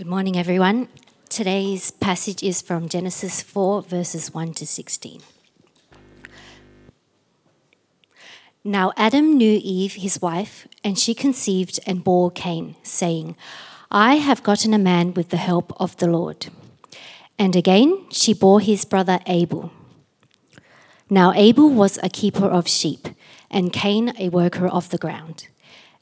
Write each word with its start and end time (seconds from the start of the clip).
Good 0.00 0.06
morning, 0.06 0.38
everyone. 0.38 0.88
Today's 1.28 1.90
passage 1.90 2.42
is 2.42 2.62
from 2.62 2.88
Genesis 2.88 3.42
4, 3.42 3.82
verses 3.82 4.32
1 4.32 4.54
to 4.54 4.66
16. 4.66 5.20
Now 8.64 8.94
Adam 8.96 9.36
knew 9.36 9.60
Eve, 9.62 9.96
his 9.96 10.22
wife, 10.22 10.66
and 10.82 10.98
she 10.98 11.12
conceived 11.12 11.80
and 11.86 12.02
bore 12.02 12.30
Cain, 12.30 12.76
saying, 12.82 13.36
I 13.90 14.14
have 14.14 14.42
gotten 14.42 14.72
a 14.72 14.78
man 14.78 15.12
with 15.12 15.28
the 15.28 15.36
help 15.36 15.78
of 15.78 15.94
the 15.98 16.06
Lord. 16.06 16.46
And 17.38 17.54
again 17.54 18.06
she 18.10 18.32
bore 18.32 18.60
his 18.60 18.86
brother 18.86 19.20
Abel. 19.26 19.70
Now 21.10 21.34
Abel 21.34 21.68
was 21.68 21.98
a 22.02 22.08
keeper 22.08 22.46
of 22.46 22.66
sheep, 22.66 23.06
and 23.50 23.70
Cain 23.70 24.14
a 24.18 24.30
worker 24.30 24.66
of 24.66 24.88
the 24.88 24.96
ground. 24.96 25.48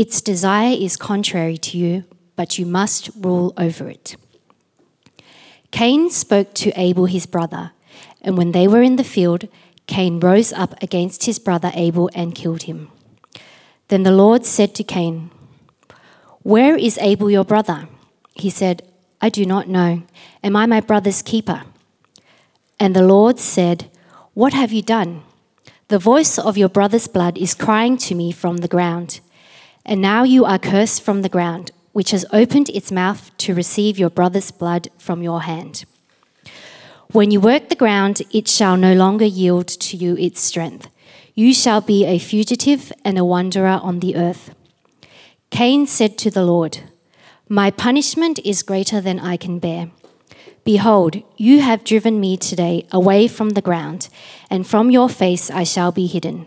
its 0.00 0.22
desire 0.22 0.74
is 0.80 0.96
contrary 0.96 1.58
to 1.58 1.76
you, 1.76 2.04
but 2.34 2.58
you 2.58 2.64
must 2.64 3.10
rule 3.14 3.52
over 3.58 3.86
it. 3.86 4.16
Cain 5.72 6.08
spoke 6.08 6.54
to 6.54 6.72
Abel 6.74 7.04
his 7.04 7.26
brother, 7.26 7.72
and 8.22 8.38
when 8.38 8.52
they 8.52 8.66
were 8.66 8.80
in 8.80 8.96
the 8.96 9.04
field, 9.04 9.46
Cain 9.86 10.18
rose 10.18 10.54
up 10.54 10.72
against 10.82 11.26
his 11.26 11.38
brother 11.38 11.70
Abel 11.74 12.08
and 12.14 12.34
killed 12.34 12.62
him. 12.62 12.90
Then 13.88 14.04
the 14.04 14.10
Lord 14.10 14.46
said 14.46 14.74
to 14.76 14.82
Cain, 14.82 15.32
Where 16.44 16.76
is 16.76 16.96
Abel 17.02 17.30
your 17.30 17.44
brother? 17.44 17.86
He 18.34 18.48
said, 18.48 18.80
I 19.20 19.28
do 19.28 19.44
not 19.44 19.68
know. 19.68 20.04
Am 20.42 20.56
I 20.56 20.64
my 20.64 20.80
brother's 20.80 21.20
keeper? 21.20 21.64
And 22.78 22.96
the 22.96 23.06
Lord 23.06 23.38
said, 23.38 23.90
What 24.32 24.54
have 24.54 24.72
you 24.72 24.80
done? 24.80 25.24
The 25.88 25.98
voice 25.98 26.38
of 26.38 26.56
your 26.56 26.70
brother's 26.70 27.06
blood 27.06 27.36
is 27.36 27.54
crying 27.54 27.98
to 27.98 28.14
me 28.14 28.32
from 28.32 28.58
the 28.58 28.74
ground. 28.76 29.20
And 29.90 30.00
now 30.00 30.22
you 30.22 30.44
are 30.44 30.56
cursed 30.56 31.02
from 31.02 31.22
the 31.22 31.28
ground, 31.28 31.72
which 31.90 32.12
has 32.12 32.24
opened 32.32 32.68
its 32.68 32.92
mouth 32.92 33.36
to 33.38 33.56
receive 33.56 33.98
your 33.98 34.08
brother's 34.08 34.52
blood 34.52 34.88
from 34.98 35.20
your 35.20 35.42
hand. 35.42 35.84
When 37.10 37.32
you 37.32 37.40
work 37.40 37.68
the 37.68 37.74
ground, 37.74 38.22
it 38.30 38.46
shall 38.46 38.76
no 38.76 38.94
longer 38.94 39.24
yield 39.24 39.66
to 39.66 39.96
you 39.96 40.16
its 40.16 40.40
strength. 40.40 40.86
You 41.34 41.52
shall 41.52 41.80
be 41.80 42.06
a 42.06 42.20
fugitive 42.20 42.92
and 43.04 43.18
a 43.18 43.24
wanderer 43.24 43.80
on 43.82 43.98
the 43.98 44.14
earth. 44.14 44.54
Cain 45.50 45.88
said 45.88 46.16
to 46.18 46.30
the 46.30 46.44
Lord, 46.44 46.78
My 47.48 47.72
punishment 47.72 48.38
is 48.44 48.62
greater 48.62 49.00
than 49.00 49.18
I 49.18 49.36
can 49.36 49.58
bear. 49.58 49.90
Behold, 50.62 51.20
you 51.36 51.62
have 51.62 51.82
driven 51.82 52.20
me 52.20 52.36
today 52.36 52.86
away 52.92 53.26
from 53.26 53.50
the 53.50 53.62
ground, 53.62 54.08
and 54.48 54.64
from 54.64 54.92
your 54.92 55.08
face 55.08 55.50
I 55.50 55.64
shall 55.64 55.90
be 55.90 56.06
hidden. 56.06 56.46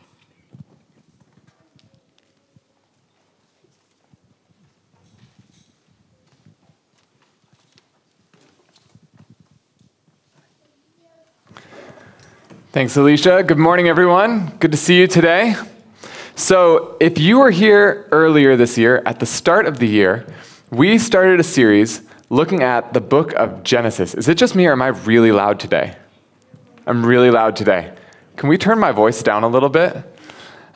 Thanks, 12.71 12.95
Alicia. 12.95 13.43
Good 13.43 13.57
morning, 13.57 13.89
everyone. 13.89 14.55
Good 14.59 14.71
to 14.71 14.77
see 14.77 14.97
you 14.97 15.05
today. 15.05 15.55
So, 16.35 16.95
if 17.01 17.19
you 17.19 17.39
were 17.39 17.51
here 17.51 18.07
earlier 18.11 18.55
this 18.55 18.77
year, 18.77 19.03
at 19.05 19.19
the 19.19 19.25
start 19.25 19.65
of 19.65 19.79
the 19.79 19.87
year, 19.87 20.25
we 20.69 20.97
started 20.97 21.41
a 21.41 21.43
series 21.43 22.01
looking 22.29 22.63
at 22.63 22.93
the 22.93 23.01
book 23.01 23.33
of 23.33 23.63
Genesis. 23.63 24.13
Is 24.13 24.29
it 24.29 24.37
just 24.37 24.55
me, 24.55 24.67
or 24.67 24.71
am 24.71 24.81
I 24.81 24.87
really 24.87 25.33
loud 25.33 25.59
today? 25.59 25.97
I'm 26.87 27.05
really 27.05 27.29
loud 27.29 27.57
today. 27.57 27.93
Can 28.37 28.47
we 28.47 28.57
turn 28.57 28.79
my 28.79 28.93
voice 28.93 29.21
down 29.21 29.43
a 29.43 29.49
little 29.49 29.67
bit? 29.67 29.97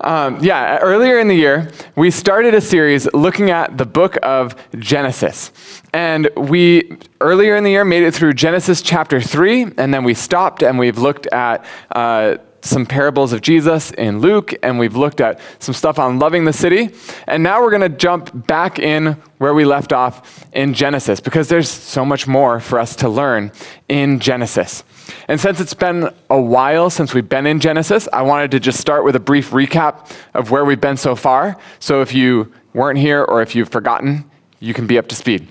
Um, 0.01 0.44
yeah, 0.44 0.78
earlier 0.79 1.19
in 1.19 1.28
the 1.28 1.35
year, 1.35 1.72
we 1.95 2.11
started 2.11 2.53
a 2.53 2.61
series 2.61 3.11
looking 3.13 3.50
at 3.50 3.78
the 3.78 3.85
book 3.85 4.17
of 4.23 4.56
Genesis. 4.78 5.51
And 5.94 6.29
we, 6.35 6.97
earlier 7.22 7.56
in 7.56 7.63
the 7.63 7.72
year, 7.72 7.85
made 7.85 8.03
it 8.03 8.13
through 8.13 8.34
Genesis 8.34 8.81
chapter 8.81 9.22
3, 9.22 9.73
and 9.78 9.94
then 9.94 10.03
we 10.03 10.13
stopped 10.13 10.61
and 10.63 10.78
we've 10.78 10.97
looked 10.97 11.28
at 11.28 11.66
uh, 11.91 12.38
some 12.65 12.85
parables 12.85 13.31
of 13.31 13.41
Jesus 13.41 13.91
in 13.91 14.19
Luke, 14.19 14.53
and 14.63 14.79
we've 14.79 14.95
looked 14.95 15.21
at 15.21 15.39
some 15.59 15.73
stuff 15.73 15.99
on 15.99 16.19
loving 16.19 16.45
the 16.45 16.53
city. 16.53 16.89
And 17.27 17.43
now 17.43 17.61
we're 17.61 17.69
going 17.69 17.89
to 17.89 17.97
jump 17.97 18.47
back 18.47 18.79
in 18.79 19.17
where 19.37 19.53
we 19.53 19.65
left 19.65 19.93
off 19.93 20.45
in 20.53 20.73
Genesis, 20.73 21.19
because 21.19 21.47
there's 21.47 21.69
so 21.69 22.03
much 22.03 22.27
more 22.27 22.59
for 22.59 22.79
us 22.79 22.95
to 22.97 23.09
learn 23.09 23.51
in 23.87 24.19
Genesis. 24.19 24.83
And 25.27 25.39
since 25.39 25.59
it's 25.59 25.73
been 25.73 26.11
a 26.29 26.41
while 26.41 26.89
since 26.89 27.13
we've 27.13 27.29
been 27.29 27.45
in 27.45 27.59
Genesis, 27.59 28.07
I 28.11 28.23
wanted 28.23 28.51
to 28.51 28.59
just 28.59 28.79
start 28.79 29.03
with 29.03 29.15
a 29.15 29.19
brief 29.19 29.51
recap 29.51 30.11
of 30.33 30.51
where 30.51 30.65
we've 30.65 30.81
been 30.81 30.97
so 30.97 31.15
far. 31.15 31.57
So 31.79 32.01
if 32.01 32.13
you 32.13 32.51
weren't 32.73 32.97
here 32.97 33.23
or 33.23 33.41
if 33.41 33.55
you've 33.55 33.69
forgotten, 33.69 34.29
you 34.59 34.73
can 34.73 34.87
be 34.87 34.97
up 34.97 35.07
to 35.07 35.15
speed. 35.15 35.47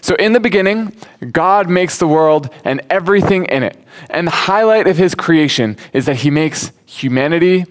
So, 0.00 0.14
in 0.16 0.32
the 0.32 0.40
beginning, 0.40 0.94
God 1.30 1.68
makes 1.68 1.98
the 1.98 2.08
world 2.08 2.50
and 2.64 2.80
everything 2.90 3.44
in 3.46 3.62
it. 3.62 3.76
And 4.10 4.26
the 4.26 4.32
highlight 4.32 4.86
of 4.86 4.96
his 4.96 5.14
creation 5.14 5.76
is 5.92 6.06
that 6.06 6.16
he 6.16 6.30
makes 6.30 6.72
humanity 6.86 7.64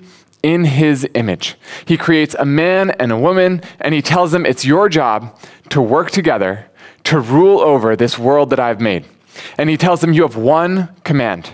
in 0.43 0.65
his 0.65 1.07
image. 1.13 1.55
He 1.85 1.97
creates 1.97 2.35
a 2.35 2.45
man 2.45 2.91
and 2.91 3.11
a 3.11 3.17
woman, 3.17 3.61
and 3.79 3.93
he 3.93 4.01
tells 4.01 4.31
them 4.31 4.45
it's 4.45 4.65
your 4.65 4.89
job 4.89 5.37
to 5.69 5.81
work 5.81 6.11
together 6.11 6.67
to 7.05 7.19
rule 7.19 7.59
over 7.59 7.95
this 7.95 8.19
world 8.19 8.49
that 8.49 8.59
I've 8.59 8.81
made. 8.81 9.05
And 9.57 9.69
he 9.69 9.77
tells 9.77 10.01
them, 10.01 10.13
You 10.13 10.23
have 10.23 10.35
one 10.35 10.89
command. 11.03 11.51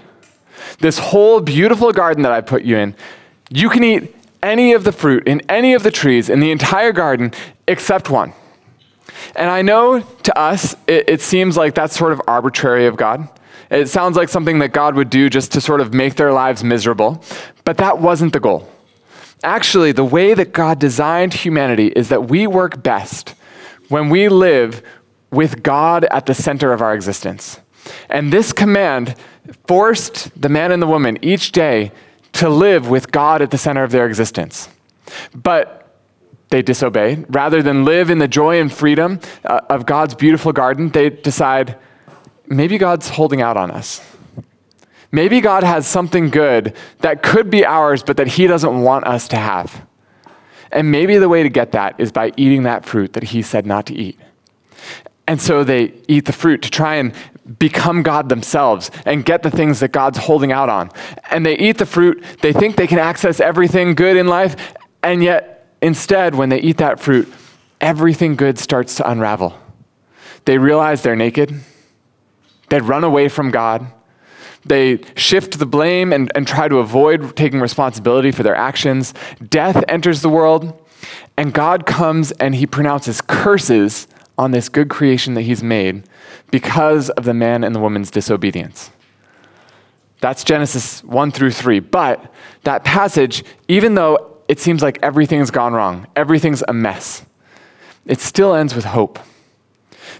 This 0.80 0.98
whole 0.98 1.42
beautiful 1.42 1.92
garden 1.92 2.24
that 2.24 2.32
I 2.32 2.42
put 2.42 2.64
you 2.64 2.78
in, 2.78 2.96
you 3.50 3.70
can 3.70 3.84
eat 3.84 4.16
any 4.42 4.74
of 4.74 4.84
the 4.84 4.92
fruit 4.92 5.28
in 5.28 5.42
any 5.50 5.74
of 5.74 5.84
the 5.84 5.92
trees 5.92 6.30
in 6.30 6.40
the 6.40 6.52
entire 6.52 6.92
garden 6.92 7.32
except 7.68 8.10
one. 8.10 8.34
And 9.36 9.50
I 9.50 9.62
know 9.62 10.00
to 10.02 10.38
us, 10.38 10.76
it, 10.88 11.10
it, 11.10 11.22
seems 11.22 11.58
like 11.58 11.76
that's 11.76 11.98
sort 11.98 12.12
of 12.12 12.22
arbitrary 12.28 12.88
of 12.88 12.96
God. 12.96 13.28
It 13.70 13.90
sounds 13.90 14.16
like 14.16 14.30
something 14.30 14.60
that 14.60 14.70
God 14.70 14.96
would 14.96 15.10
do 15.10 15.30
just 15.30 15.52
to 15.54 15.62
sort 15.62 15.82
of 15.82 15.94
make 15.94 16.16
their 16.16 16.32
lives 16.32 16.64
miserable. 16.64 17.24
But 17.64 17.78
that 17.78 18.00
wasn't 18.00 18.34
the 18.34 18.40
goal. 18.40 18.70
Actually, 19.44 19.92
the 19.92 20.06
way 20.06 20.34
that 20.34 20.54
God 20.54 20.80
designed 20.80 21.34
humanity 21.34 21.88
is 21.88 22.10
that 22.10 22.30
we 22.30 22.48
work 22.48 22.82
best 22.82 23.36
when 23.90 24.10
we 24.10 24.30
live 24.30 24.82
with 25.32 25.64
God 25.64 26.06
at 26.06 26.26
the 26.26 26.34
center 26.34 26.72
of 26.72 26.82
our 26.82 26.94
existence. 26.94 27.60
And 28.10 28.32
this 28.32 28.54
command 28.54 29.16
forced 29.68 30.40
the 30.40 30.50
man 30.50 30.72
and 30.72 30.82
the 30.82 30.88
woman 30.88 31.18
each 31.22 31.52
day 31.52 31.92
to 32.34 32.50
live 32.50 32.90
with 32.90 33.12
God 33.12 33.42
at 33.42 33.52
the 33.52 33.58
center 33.58 33.84
of 33.84 33.92
their 33.92 34.06
existence. 34.06 34.70
But 35.36 35.83
they 36.54 36.62
disobey. 36.62 37.26
Rather 37.30 37.64
than 37.64 37.84
live 37.84 38.12
in 38.12 38.20
the 38.20 38.28
joy 38.28 38.62
and 38.62 38.72
freedom 38.72 39.20
uh, 39.44 39.62
of 39.72 39.88
God's 39.88 40.14
beautiful 40.14 40.54
garden, 40.54 40.90
they 40.90 41.10
decide 41.10 41.80
maybe 42.46 42.78
God's 42.78 43.10
holding 43.10 43.42
out 43.42 43.58
on 43.58 43.72
us. 43.72 44.06
Maybe 45.12 45.42
God 45.42 45.64
has 45.64 45.88
something 45.88 46.30
good 46.30 46.76
that 47.00 47.24
could 47.24 47.50
be 47.50 47.66
ours, 47.66 48.04
but 48.04 48.18
that 48.18 48.28
He 48.28 48.46
doesn't 48.46 48.82
want 48.84 49.08
us 49.08 49.28
to 49.30 49.36
have. 49.36 49.88
And 50.72 50.92
maybe 50.92 51.18
the 51.18 51.28
way 51.28 51.42
to 51.42 51.50
get 51.50 51.72
that 51.72 52.00
is 52.00 52.12
by 52.12 52.32
eating 52.38 52.64
that 52.64 52.86
fruit 52.86 53.14
that 53.14 53.24
He 53.24 53.42
said 53.42 53.66
not 53.66 53.88
to 53.88 53.96
eat. 53.96 54.20
And 55.28 55.42
so 55.42 55.64
they 55.64 55.94
eat 56.08 56.26
the 56.26 56.34
fruit 56.34 56.62
to 56.62 56.70
try 56.70 56.98
and 56.98 57.16
become 57.58 58.04
God 58.04 58.30
themselves 58.30 58.92
and 59.08 59.26
get 59.26 59.42
the 59.42 59.50
things 59.50 59.80
that 59.80 59.92
God's 59.92 60.20
holding 60.20 60.52
out 60.52 60.70
on. 60.70 60.92
And 61.32 61.48
they 61.48 61.58
eat 61.58 61.80
the 61.80 61.88
fruit, 61.88 62.24
they 62.44 62.54
think 62.54 62.76
they 62.76 62.88
can 62.88 63.00
access 63.00 63.40
everything 63.40 63.96
good 63.96 64.18
in 64.18 64.28
life, 64.28 64.56
and 65.02 65.24
yet 65.24 65.50
instead, 65.84 66.34
when 66.34 66.50
they 66.50 66.60
eat 66.60 66.78
that 66.78 67.00
fruit, 67.00 67.32
everything 67.80 68.36
good 68.36 68.58
starts 68.58 68.96
to 68.96 69.10
unravel. 69.10 69.56
They 70.46 70.58
realize 70.58 71.04
they're 71.04 71.16
naked, 71.16 71.62
They 72.70 72.80
run 72.80 73.04
away 73.04 73.30
from 73.30 73.52
God. 73.52 73.86
They 74.66 75.02
shift 75.16 75.60
the 75.60 75.66
blame 75.66 76.14
and, 76.14 76.32
and 76.36 76.48
try 76.48 76.70
to 76.70 76.78
avoid 76.78 77.36
taking 77.36 77.60
responsibility 77.60 78.32
for 78.32 78.44
their 78.44 78.56
actions. 78.56 79.14
Death 79.50 79.84
enters 79.90 80.22
the 80.22 80.30
world, 80.30 80.74
and 81.36 81.54
God 81.54 81.86
comes 81.86 82.32
and 82.34 82.56
he 82.56 82.66
pronounces 82.66 83.20
curses 83.20 84.08
on 84.38 84.52
this 84.52 84.70
good 84.70 84.90
creation 84.90 85.34
that 85.34 85.42
he's 85.42 85.62
made 85.62 86.04
because 86.50 87.10
of 87.12 87.26
the 87.26 87.34
man 87.34 87.64
and 87.64 87.76
the 87.76 87.80
woman's 87.80 88.10
disobedience. 88.10 88.90
That's 90.22 90.46
Genesis 90.46 91.04
1 91.04 91.32
through 91.32 91.52
3. 91.52 91.80
But 91.80 92.34
that 92.64 92.86
passage, 92.86 93.44
even 93.68 93.96
though 93.96 94.33
it 94.48 94.60
seems 94.60 94.82
like 94.82 95.00
everything's 95.02 95.52
gone 95.52 95.74
wrong, 95.74 96.08
everything's 96.16 96.64
a 96.68 96.74
mess, 96.74 97.26
it 98.06 98.20
still 98.20 98.54
ends 98.54 98.76
with 98.76 98.86
hope. 98.86 99.20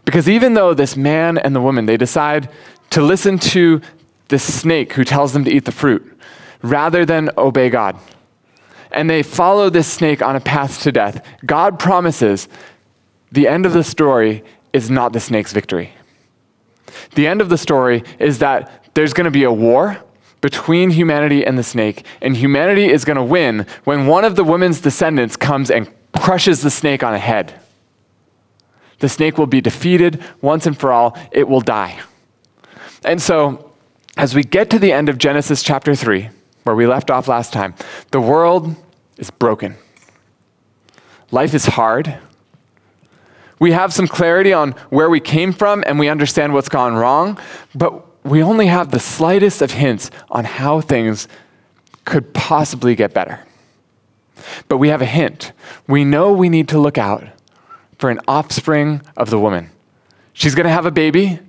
Because 0.06 0.28
even 0.28 0.54
though 0.54 0.74
this 0.74 0.98
man 0.98 1.38
and 1.38 1.56
the 1.56 1.62
woman, 1.62 1.86
they 1.86 1.98
decide 1.98 2.50
to 2.90 3.02
listen 3.02 3.38
to 3.40 3.82
this 4.30 4.62
snake 4.62 4.94
who 4.94 5.04
tells 5.04 5.34
them 5.34 5.44
to 5.46 5.52
eat 5.52 5.66
the 5.66 5.72
fruit 5.72 6.20
rather 6.62 7.06
than 7.06 7.30
obey 7.38 7.70
God, 7.70 7.98
and 8.92 9.10
they 9.10 9.24
follow 9.24 9.70
this 9.70 9.92
snake 9.92 10.22
on 10.22 10.36
a 10.36 10.40
path 10.40 10.82
to 10.84 10.92
death, 10.92 11.26
God 11.46 11.80
promises 11.80 12.48
the 13.32 13.48
end 13.48 13.66
of 13.66 13.74
the 13.74 13.84
story 13.84 14.44
is 14.72 14.90
not 14.90 15.14
the 15.14 15.20
snake's 15.20 15.52
victory. 15.54 15.94
The 17.16 17.28
end 17.28 17.42
of 17.42 17.50
the 17.50 17.58
story 17.58 18.04
is 18.20 18.40
that 18.40 18.94
there's 18.94 19.14
going 19.14 19.26
to 19.26 19.32
be 19.32 19.44
a 19.44 19.52
war 19.52 20.04
between 20.44 20.90
humanity 20.90 21.46
and 21.46 21.58
the 21.58 21.64
snake, 21.64 22.06
and 22.22 22.36
humanity 22.36 22.92
is 22.92 23.06
going 23.06 23.16
to 23.16 23.24
win 23.24 23.66
when 23.86 24.08
one 24.08 24.26
of 24.26 24.36
the 24.36 24.44
woman's 24.44 24.82
descendants 24.82 25.38
comes 25.38 25.72
and 25.72 25.90
crushes 26.14 26.62
the 26.62 26.70
snake 26.70 27.02
on 27.02 27.14
a 27.14 27.18
head. 27.18 27.62
The 29.00 29.08
snake 29.08 29.38
will 29.38 29.48
be 29.48 29.62
defeated 29.62 30.22
once 30.42 30.66
and 30.66 30.78
for 30.78 30.92
all, 30.92 31.18
it 31.32 31.48
will 31.48 31.62
die. 31.62 31.98
And 33.06 33.22
so, 33.22 33.72
as 34.18 34.36
we 34.36 34.44
get 34.44 34.70
to 34.72 34.80
the 34.80 34.92
end 34.92 35.08
of 35.08 35.18
Genesis 35.18 35.64
chapter 35.64 35.96
3, 35.96 36.30
where 36.64 36.76
we 36.76 36.88
left 36.88 37.10
off 37.10 37.30
last 37.30 37.54
time, 37.54 37.74
the 38.12 38.20
world 38.20 38.76
is 39.18 39.32
broken. 39.32 39.78
Life 41.32 41.54
is 41.54 41.68
hard. 41.68 42.18
We 43.60 43.72
have 43.72 43.94
some 43.94 44.10
clarity 44.10 44.52
on 44.52 44.74
where 44.90 45.10
we 45.10 45.22
came 45.22 45.54
from 45.54 45.86
and 45.88 45.98
we 46.00 46.10
understand 46.10 46.54
what's 46.54 46.68
gone 46.68 46.96
wrong, 46.96 47.40
but 47.74 48.06
we 48.24 48.42
only 48.42 48.68
have 48.68 48.92
the 48.92 49.00
slightest 49.00 49.62
of 49.62 49.72
hints 49.72 50.10
on 50.30 50.46
how 50.46 50.82
things 50.82 51.28
could 52.06 52.34
possibly 52.34 52.96
get 52.96 53.14
better. 53.14 53.46
But 54.68 54.78
we 54.78 54.90
have 54.90 55.02
a 55.02 55.06
hint. 55.06 55.52
We 55.88 56.04
know 56.04 56.34
we 56.34 56.50
need 56.50 56.68
to 56.70 56.80
look 56.80 56.98
out 56.98 57.24
for 57.98 58.10
an 58.10 58.20
offspring 58.28 59.02
of 59.16 59.30
the 59.30 59.40
woman. 59.40 59.70
She's 60.34 60.56
going 60.56 60.66
to 60.66 60.72
have 60.72 60.86
a 60.86 60.92
baby, 60.92 61.40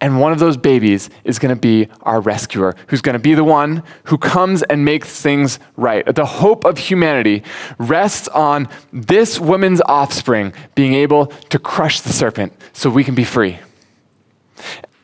and 0.00 0.20
one 0.20 0.32
of 0.32 0.38
those 0.38 0.56
babies 0.56 1.10
is 1.24 1.38
going 1.38 1.54
to 1.54 1.60
be 1.60 1.88
our 2.02 2.20
rescuer, 2.20 2.74
who's 2.86 3.02
going 3.02 3.14
to 3.14 3.18
be 3.18 3.34
the 3.34 3.44
one 3.44 3.82
who 4.04 4.16
comes 4.16 4.62
and 4.62 4.84
makes 4.84 5.20
things 5.20 5.58
right. 5.76 6.14
The 6.14 6.24
hope 6.24 6.64
of 6.64 6.78
humanity 6.78 7.42
rests 7.78 8.28
on 8.28 8.68
this 8.92 9.38
woman's 9.38 9.82
offspring 9.82 10.54
being 10.74 10.94
able 10.94 11.26
to 11.26 11.58
crush 11.58 12.00
the 12.00 12.12
serpent 12.12 12.52
so 12.72 12.88
we 12.88 13.04
can 13.04 13.14
be 13.14 13.24
free. 13.24 13.58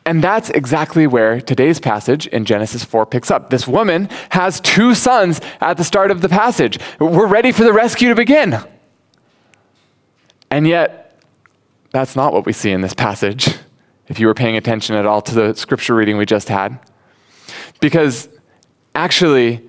And 0.07 0.23
that's 0.23 0.49
exactly 0.51 1.05
where 1.05 1.41
today's 1.41 1.81
passage 1.81 2.27
in 2.27 2.45
Genesis 2.45 2.85
4 2.85 3.05
picks 3.05 3.29
up. 3.29 3.49
This 3.49 3.67
woman 3.67 4.07
has 4.29 4.61
two 4.61 4.95
sons 4.95 5.41
at 5.59 5.75
the 5.75 5.83
start 5.83 6.11
of 6.11 6.21
the 6.21 6.29
passage. 6.29 6.79
We're 6.97 7.27
ready 7.27 7.51
for 7.51 7.65
the 7.65 7.73
rescue 7.73 8.07
to 8.07 8.15
begin. 8.15 8.57
And 10.49 10.65
yet, 10.65 11.21
that's 11.91 12.15
not 12.15 12.31
what 12.31 12.45
we 12.45 12.53
see 12.53 12.71
in 12.71 12.79
this 12.79 12.93
passage 12.93 13.49
if 14.07 14.17
you 14.17 14.27
were 14.27 14.33
paying 14.33 14.55
attention 14.55 14.95
at 14.95 15.05
all 15.05 15.21
to 15.23 15.35
the 15.35 15.53
scripture 15.55 15.93
reading 15.93 16.15
we 16.15 16.25
just 16.25 16.47
had. 16.47 16.79
Because 17.81 18.29
actually, 18.95 19.61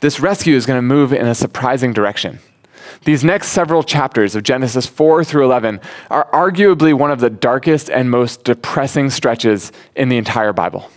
this 0.00 0.20
rescue 0.20 0.56
is 0.56 0.64
going 0.64 0.78
to 0.78 0.82
move 0.82 1.12
in 1.12 1.26
a 1.26 1.34
surprising 1.34 1.92
direction. 1.92 2.38
These 3.04 3.24
next 3.24 3.48
several 3.48 3.82
chapters 3.82 4.34
of 4.34 4.42
Genesis 4.42 4.86
4 4.86 5.24
through 5.24 5.44
11 5.44 5.80
are 6.10 6.28
arguably 6.32 6.94
one 6.94 7.10
of 7.10 7.20
the 7.20 7.30
darkest 7.30 7.90
and 7.90 8.10
most 8.10 8.44
depressing 8.44 9.10
stretches 9.10 9.72
in 9.96 10.08
the 10.08 10.16
entire 10.16 10.52
Bible. 10.52 10.90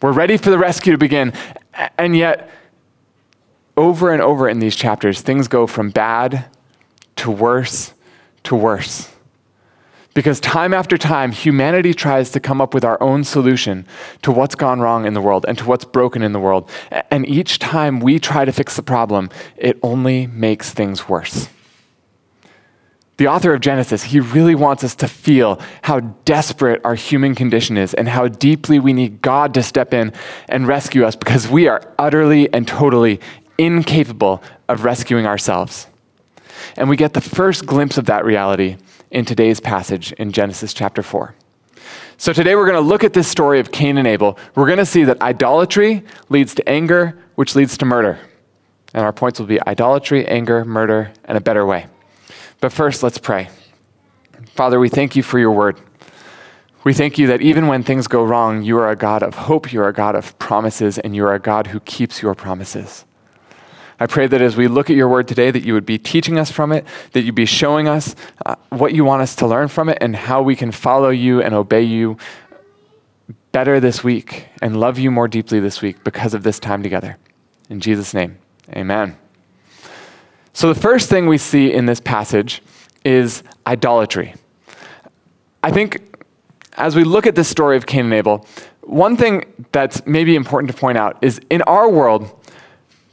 We're 0.00 0.12
ready 0.12 0.36
for 0.36 0.50
the 0.50 0.58
rescue 0.58 0.92
to 0.92 0.98
begin, 0.98 1.32
and 1.96 2.16
yet, 2.16 2.50
over 3.76 4.12
and 4.12 4.20
over 4.20 4.48
in 4.48 4.58
these 4.58 4.76
chapters, 4.76 5.20
things 5.20 5.48
go 5.48 5.66
from 5.66 5.90
bad 5.90 6.46
to 7.16 7.30
worse 7.30 7.94
to 8.44 8.56
worse. 8.56 9.08
Because 10.14 10.40
time 10.40 10.74
after 10.74 10.98
time, 10.98 11.32
humanity 11.32 11.94
tries 11.94 12.30
to 12.32 12.40
come 12.40 12.60
up 12.60 12.74
with 12.74 12.84
our 12.84 13.02
own 13.02 13.24
solution 13.24 13.86
to 14.20 14.30
what's 14.30 14.54
gone 14.54 14.80
wrong 14.80 15.06
in 15.06 15.14
the 15.14 15.22
world 15.22 15.46
and 15.48 15.56
to 15.56 15.64
what's 15.64 15.86
broken 15.86 16.22
in 16.22 16.32
the 16.32 16.40
world. 16.40 16.68
And 17.10 17.26
each 17.26 17.58
time 17.58 17.98
we 17.98 18.18
try 18.18 18.44
to 18.44 18.52
fix 18.52 18.76
the 18.76 18.82
problem, 18.82 19.30
it 19.56 19.78
only 19.82 20.26
makes 20.26 20.72
things 20.72 21.08
worse. 21.08 21.48
The 23.16 23.28
author 23.28 23.54
of 23.54 23.60
Genesis, 23.60 24.02
he 24.04 24.20
really 24.20 24.54
wants 24.54 24.84
us 24.84 24.94
to 24.96 25.08
feel 25.08 25.60
how 25.82 26.00
desperate 26.00 26.80
our 26.84 26.94
human 26.94 27.34
condition 27.34 27.78
is 27.78 27.94
and 27.94 28.08
how 28.08 28.28
deeply 28.28 28.78
we 28.78 28.92
need 28.92 29.22
God 29.22 29.54
to 29.54 29.62
step 29.62 29.94
in 29.94 30.12
and 30.48 30.66
rescue 30.66 31.04
us 31.04 31.14
because 31.14 31.48
we 31.48 31.68
are 31.68 31.94
utterly 31.98 32.52
and 32.52 32.66
totally 32.66 33.20
incapable 33.58 34.42
of 34.68 34.84
rescuing 34.84 35.26
ourselves. 35.26 35.86
And 36.76 36.88
we 36.88 36.96
get 36.96 37.12
the 37.12 37.20
first 37.20 37.64
glimpse 37.64 37.96
of 37.96 38.06
that 38.06 38.24
reality 38.24 38.76
in 39.12 39.24
today's 39.24 39.60
passage 39.60 40.12
in 40.12 40.32
Genesis 40.32 40.74
chapter 40.74 41.02
4. 41.02 41.34
So 42.16 42.32
today 42.32 42.54
we're 42.54 42.66
going 42.66 42.82
to 42.82 42.88
look 42.88 43.04
at 43.04 43.12
this 43.12 43.28
story 43.28 43.60
of 43.60 43.70
Cain 43.70 43.98
and 43.98 44.06
Abel. 44.08 44.38
We're 44.54 44.66
going 44.66 44.78
to 44.78 44.86
see 44.86 45.04
that 45.04 45.20
idolatry 45.20 46.04
leads 46.28 46.54
to 46.56 46.68
anger, 46.68 47.18
which 47.34 47.54
leads 47.54 47.76
to 47.78 47.84
murder. 47.84 48.18
And 48.94 49.04
our 49.04 49.12
points 49.12 49.38
will 49.38 49.46
be 49.46 49.60
idolatry, 49.66 50.26
anger, 50.26 50.64
murder, 50.64 51.12
and 51.24 51.36
a 51.36 51.40
better 51.40 51.66
way. 51.66 51.86
But 52.60 52.72
first, 52.72 53.02
let's 53.02 53.18
pray. 53.18 53.48
Father, 54.54 54.78
we 54.78 54.88
thank 54.88 55.14
you 55.16 55.22
for 55.22 55.38
your 55.38 55.52
word. 55.52 55.80
We 56.84 56.94
thank 56.94 57.18
you 57.18 57.28
that 57.28 57.40
even 57.40 57.68
when 57.68 57.82
things 57.82 58.06
go 58.06 58.24
wrong, 58.24 58.62
you 58.62 58.78
are 58.78 58.90
a 58.90 58.96
God 58.96 59.22
of 59.22 59.34
hope, 59.34 59.72
you 59.72 59.80
are 59.82 59.88
a 59.88 59.92
God 59.92 60.14
of 60.14 60.38
promises, 60.38 60.98
and 60.98 61.14
you 61.14 61.24
are 61.26 61.34
a 61.34 61.38
God 61.38 61.68
who 61.68 61.80
keeps 61.80 62.22
your 62.22 62.34
promises. 62.34 63.04
I 64.02 64.06
pray 64.08 64.26
that 64.26 64.42
as 64.42 64.56
we 64.56 64.66
look 64.66 64.90
at 64.90 64.96
your 64.96 65.08
word 65.08 65.28
today, 65.28 65.52
that 65.52 65.62
you 65.62 65.74
would 65.74 65.86
be 65.86 65.96
teaching 65.96 66.36
us 66.36 66.50
from 66.50 66.72
it, 66.72 66.84
that 67.12 67.22
you'd 67.22 67.36
be 67.36 67.46
showing 67.46 67.86
us 67.86 68.16
uh, 68.44 68.56
what 68.70 68.92
you 68.94 69.04
want 69.04 69.22
us 69.22 69.36
to 69.36 69.46
learn 69.46 69.68
from 69.68 69.88
it, 69.88 69.98
and 70.00 70.16
how 70.16 70.42
we 70.42 70.56
can 70.56 70.72
follow 70.72 71.10
you 71.10 71.40
and 71.40 71.54
obey 71.54 71.82
you 71.82 72.16
better 73.52 73.78
this 73.78 74.02
week 74.02 74.48
and 74.60 74.80
love 74.80 74.98
you 74.98 75.12
more 75.12 75.28
deeply 75.28 75.60
this 75.60 75.80
week 75.80 76.02
because 76.02 76.34
of 76.34 76.42
this 76.42 76.58
time 76.58 76.82
together. 76.82 77.16
In 77.70 77.78
Jesus' 77.78 78.12
name, 78.12 78.38
amen. 78.74 79.16
So, 80.52 80.72
the 80.72 80.80
first 80.80 81.08
thing 81.08 81.28
we 81.28 81.38
see 81.38 81.72
in 81.72 81.86
this 81.86 82.00
passage 82.00 82.60
is 83.04 83.44
idolatry. 83.68 84.34
I 85.62 85.70
think 85.70 86.18
as 86.72 86.96
we 86.96 87.04
look 87.04 87.24
at 87.24 87.36
this 87.36 87.48
story 87.48 87.76
of 87.76 87.86
Cain 87.86 88.06
and 88.06 88.14
Abel, 88.14 88.44
one 88.80 89.16
thing 89.16 89.44
that's 89.70 90.04
maybe 90.06 90.34
important 90.34 90.72
to 90.72 90.76
point 90.76 90.98
out 90.98 91.18
is 91.22 91.40
in 91.50 91.62
our 91.62 91.88
world, 91.88 92.36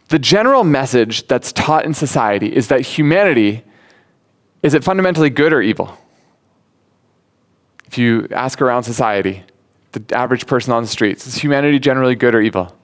the 0.09 0.19
general 0.19 0.63
message 0.63 1.27
that's 1.27 1.53
taught 1.53 1.85
in 1.85 1.93
society 1.93 2.53
is 2.53 2.67
that 2.67 2.81
humanity 2.81 3.63
is 4.61 4.73
it 4.73 4.83
fundamentally 4.83 5.29
good 5.29 5.53
or 5.53 5.61
evil? 5.61 5.97
If 7.85 7.97
you 7.97 8.27
ask 8.31 8.61
around 8.61 8.83
society, 8.83 9.43
the 9.93 10.03
average 10.15 10.47
person 10.47 10.73
on 10.73 10.83
the 10.83 10.89
streets, 10.89 11.25
is 11.25 11.35
humanity 11.35 11.79
generally 11.79 12.15
good 12.15 12.35
or 12.35 12.41
evil? 12.41 12.75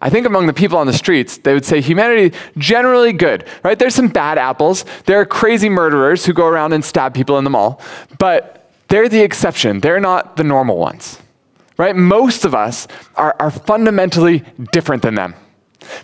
I 0.00 0.08
think 0.08 0.24
among 0.24 0.46
the 0.46 0.52
people 0.52 0.78
on 0.78 0.86
the 0.86 0.92
streets, 0.92 1.38
they 1.38 1.52
would 1.52 1.64
say 1.64 1.80
humanity 1.80 2.36
generally 2.58 3.12
good, 3.12 3.44
right? 3.64 3.76
There's 3.76 3.94
some 3.94 4.08
bad 4.08 4.38
apples. 4.38 4.84
There 5.06 5.18
are 5.18 5.26
crazy 5.26 5.68
murderers 5.68 6.24
who 6.24 6.32
go 6.32 6.46
around 6.46 6.74
and 6.74 6.84
stab 6.84 7.12
people 7.12 7.38
in 7.38 7.44
the 7.44 7.50
mall, 7.50 7.80
but 8.18 8.70
they're 8.88 9.08
the 9.08 9.20
exception. 9.20 9.80
They're 9.80 9.98
not 9.98 10.36
the 10.36 10.44
normal 10.44 10.76
ones 10.76 11.18
right? 11.76 11.94
Most 11.94 12.44
of 12.44 12.54
us 12.54 12.88
are, 13.16 13.34
are 13.38 13.50
fundamentally 13.50 14.44
different 14.72 15.02
than 15.02 15.14
them. 15.14 15.34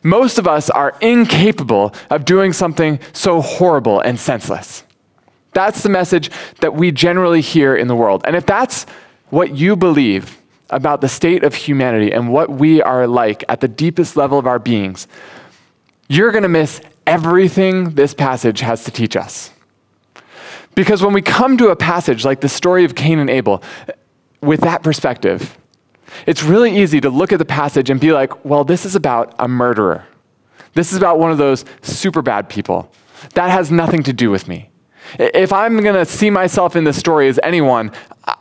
Most 0.03 0.39
of 0.39 0.47
us 0.47 0.71
are 0.71 0.97
incapable 1.01 1.95
of 2.11 2.25
doing 2.25 2.53
something 2.53 3.01
so 3.13 3.41
horrible 3.41 4.01
and 4.01 4.19
senseless. 4.19 4.85
That's 5.53 5.83
the 5.83 5.89
message 5.89 6.31
that 6.61 6.75
we 6.75 6.93
generally 6.93 7.41
hear 7.41 7.75
in 7.75 7.89
the 7.89 7.97
world. 7.97 8.23
And 8.25 8.37
if 8.37 8.47
that's 8.47 8.85
what 9.31 9.57
you 9.57 9.77
believe 9.77 10.39
about 10.71 11.01
the 11.01 11.09
state 11.09 11.45
of 11.45 11.55
humanity 11.55 12.13
and 12.13 12.33
what 12.33 12.51
we 12.51 12.81
are 12.81 13.07
like 13.07 13.45
at 13.49 13.61
the 13.61 13.69
deepest 13.69 14.17
level 14.17 14.39
of 14.39 14.47
our 14.47 14.59
beings, 14.59 15.07
you're 16.09 16.33
going 16.33 16.43
to 16.43 16.49
miss 16.49 16.81
everything 17.07 17.91
this 17.95 18.15
passage 18.15 18.61
has 18.61 18.85
to 18.85 18.91
teach 18.91 19.17
us. 19.17 19.51
Because 20.75 21.03
when 21.03 21.13
we 21.13 21.21
come 21.21 21.59
to 21.59 21.69
a 21.69 21.77
passage 21.77 22.25
like 22.25 22.41
the 22.41 22.49
story 22.49 22.85
of 22.85 22.95
Cain 22.95 23.19
and 23.19 23.29
Abel, 23.29 23.63
with 24.41 24.61
that 24.61 24.83
perspective, 24.83 25.59
it's 26.27 26.43
really 26.43 26.77
easy 26.77 27.01
to 27.01 27.11
look 27.11 27.33
at 27.33 27.39
the 27.39 27.45
passage 27.45 27.91
and 27.91 28.01
be 28.01 28.13
like, 28.13 28.45
well, 28.45 28.65
this 28.65 28.85
is 28.85 28.95
about 28.95 29.35
a 29.39 29.49
murderer. 29.49 30.07
This 30.75 30.93
is 30.93 30.99
about 30.99 31.19
one 31.19 31.31
of 31.31 31.39
those 31.39 31.65
super 31.83 32.23
bad 32.23 32.49
people. 32.49 32.93
That 33.35 33.51
has 33.51 33.71
nothing 33.71 34.03
to 34.05 34.13
do 34.13 34.31
with 34.31 34.49
me. 34.49 34.71
If 35.19 35.53
I'm 35.53 35.81
going 35.83 35.95
to 35.95 36.05
see 36.05 36.31
myself 36.31 36.77
in 36.77 36.85
this 36.85 36.97
story 36.97 37.29
as 37.29 37.39
anyone, 37.43 37.93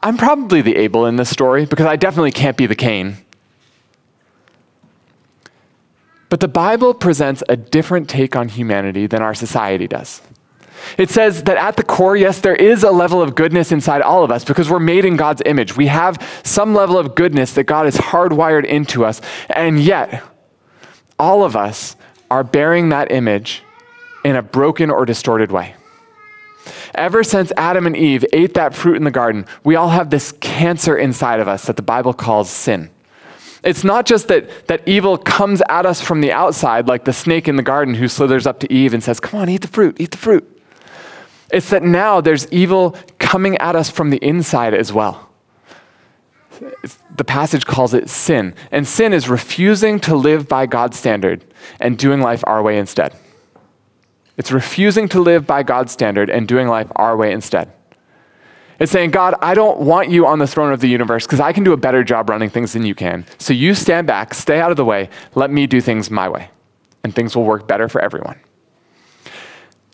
I'm 0.04 0.18
probably 0.18 0.62
the 0.62 0.76
Abel 0.76 1.06
in 1.06 1.16
this 1.16 1.30
story 1.30 1.66
because 1.66 1.86
I 1.86 1.96
definitely 1.96 2.32
can't 2.32 2.56
be 2.56 2.66
the 2.66 2.76
Cain. 2.76 3.18
But 6.30 6.40
the 6.40 6.48
Bible 6.48 6.94
presents 6.94 7.44
a 7.50 7.58
different 7.58 8.10
take 8.10 8.36
on 8.36 8.48
humanity 8.48 9.06
than 9.06 9.22
our 9.22 9.34
society 9.34 9.88
does. 9.88 10.22
It 10.98 11.10
says 11.10 11.44
that 11.44 11.58
at 11.58 11.78
the 11.78 11.84
core, 11.84 12.16
yes, 12.16 12.40
there 12.40 12.56
is 12.56 12.84
a 12.84 12.92
level 12.92 13.22
of 13.22 13.36
goodness 13.36 13.72
inside 13.72 14.02
all 14.02 14.24
of 14.24 14.32
us 14.32 14.44
because 14.44 14.70
we're 14.70 14.80
made 14.80 15.06
in 15.06 15.16
God's 15.16 15.42
image. 15.46 15.76
We 15.76 15.88
have 15.88 16.18
some 16.44 16.74
level 16.74 16.98
of 16.98 17.16
goodness 17.16 17.54
that 17.54 17.64
God 17.64 17.86
has 17.86 17.98
hardwired 17.98 18.66
into 18.66 19.06
us. 19.06 19.22
And 19.50 19.80
yet, 19.80 20.24
all 21.20 21.44
of 21.44 21.56
us 21.56 21.96
are 22.30 22.44
bearing 22.44 22.90
that 22.90 23.12
image 23.12 23.64
in 24.24 24.36
a 24.36 24.42
broken 24.42 24.90
or 24.90 25.06
distorted 25.06 25.52
way. 25.52 25.76
Ever 26.94 27.24
since 27.24 27.52
Adam 27.58 27.88
and 27.88 27.96
Eve 27.96 28.26
ate 28.34 28.54
that 28.56 28.76
fruit 28.76 28.96
in 28.96 29.04
the 29.04 29.12
garden, 29.12 29.46
we 29.64 29.76
all 29.76 29.90
have 29.90 30.10
this 30.10 30.34
cancer 30.34 30.98
inside 30.98 31.40
of 31.40 31.48
us 31.48 31.66
that 31.66 31.76
the 31.76 31.82
Bible 31.82 32.14
calls 32.14 32.50
sin. 32.50 32.90
It's 33.64 33.84
not 33.84 34.06
just 34.06 34.28
that, 34.28 34.68
that 34.68 34.88
evil 34.88 35.18
comes 35.18 35.62
at 35.70 35.86
us 35.86 36.02
from 36.02 36.22
the 36.22 36.32
outside, 36.32 36.88
like 36.88 37.06
the 37.06 37.14
snake 37.14 37.48
in 37.48 37.56
the 37.56 37.64
garden 37.64 37.94
who 37.94 38.08
slithers 38.08 38.48
up 38.48 38.60
to 38.62 38.74
Eve 38.74 38.94
and 38.94 39.04
says, 39.04 39.20
Come 39.20 39.40
on, 39.40 39.50
eat 39.50 39.62
the 39.62 39.68
fruit, 39.68 39.98
eat 40.00 40.12
the 40.12 40.18
fruit. 40.18 40.48
It's 41.52 41.70
that 41.70 41.84
now 41.84 42.22
there's 42.22 42.52
evil 42.52 42.96
coming 43.20 43.58
at 43.58 43.76
us 43.76 43.90
from 43.90 44.10
the 44.10 44.18
inside 44.18 44.74
as 44.74 44.94
well. 44.94 45.30
The 47.16 47.24
passage 47.24 47.66
calls 47.66 47.94
it 47.94 48.10
sin. 48.10 48.54
And 48.72 48.88
sin 48.88 49.14
is 49.14 49.28
refusing 49.28 50.00
to 50.02 50.16
live 50.16 50.48
by 50.48 50.66
God's 50.66 50.98
standard 50.98 51.44
and 51.80 51.98
doing 51.98 52.22
life 52.22 52.44
our 52.46 52.62
way 52.62 52.78
instead. 52.78 53.16
It's 54.38 54.52
refusing 54.52 55.08
to 55.10 55.20
live 55.22 55.46
by 55.46 55.64
God's 55.64 55.92
standard 55.92 56.30
and 56.30 56.48
doing 56.48 56.68
life 56.68 56.92
our 56.96 57.18
way 57.18 57.32
instead. 57.32 57.72
It's 58.80 58.92
saying, 58.92 59.12
God, 59.12 59.36
I 59.42 59.54
don't 59.54 59.82
want 59.82 60.10
you 60.10 60.26
on 60.26 60.40
the 60.40 60.48
throne 60.48 60.74
of 60.74 60.80
the 60.80 60.88
universe 60.88 61.28
because 61.28 61.40
I 61.40 61.54
can 61.54 61.64
do 61.64 61.74
a 61.74 61.78
better 61.78 62.04
job 62.04 62.30
running 62.30 62.50
things 62.50 62.74
than 62.74 62.84
you 62.84 62.96
can. 62.96 63.26
So 63.38 63.54
you 63.54 63.76
stand 63.76 64.08
back, 64.08 64.34
stay 64.34 64.60
out 64.60 64.72
of 64.72 64.78
the 64.78 64.86
way, 64.86 65.10
let 65.36 65.52
me 65.52 65.68
do 65.68 65.82
things 65.82 66.10
my 66.10 66.28
way, 66.28 66.50
and 67.04 67.14
things 67.14 67.36
will 67.36 67.44
work 67.44 67.68
better 67.68 67.88
for 67.88 68.02
everyone. 68.02 68.40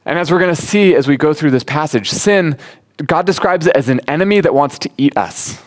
And 0.08 0.18
as 0.18 0.32
we're 0.32 0.40
going 0.40 0.56
to 0.56 0.62
see 0.62 0.96
as 0.96 1.06
we 1.06 1.18
go 1.18 1.34
through 1.34 1.52
this 1.52 1.66
passage, 1.66 2.10
sin, 2.10 2.58
God 3.06 3.26
describes 3.26 3.68
it 3.68 3.76
as 3.76 3.90
an 3.90 4.00
enemy 4.08 4.40
that 4.40 4.54
wants 4.54 4.80
to 4.80 4.90
eat 4.98 5.18
us, 5.18 5.62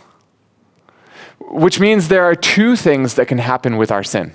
which 1.38 1.78
means 1.78 2.08
there 2.08 2.24
are 2.24 2.34
two 2.34 2.74
things 2.74 3.14
that 3.16 3.28
can 3.28 3.36
happen 3.36 3.76
with 3.76 3.92
our 3.92 4.02
sin 4.02 4.32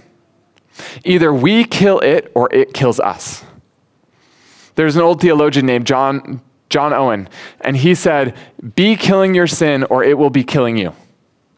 either 1.06 1.34
we 1.34 1.64
kill 1.64 2.00
it 2.00 2.30
or 2.36 2.54
it 2.54 2.74
kills 2.74 3.00
us. 3.00 3.46
There's 4.76 4.98
an 4.98 5.02
old 5.02 5.22
theologian 5.22 5.66
named 5.66 5.88
John, 5.88 6.42
John 6.70 6.92
Owen, 6.92 7.30
and 7.62 7.78
he 7.78 7.96
said, 7.96 8.36
Be 8.76 8.98
killing 8.98 9.34
your 9.34 9.48
sin 9.48 9.86
or 9.86 10.04
it 10.04 10.18
will 10.18 10.30
be 10.30 10.44
killing 10.44 10.78
you. 10.78 10.94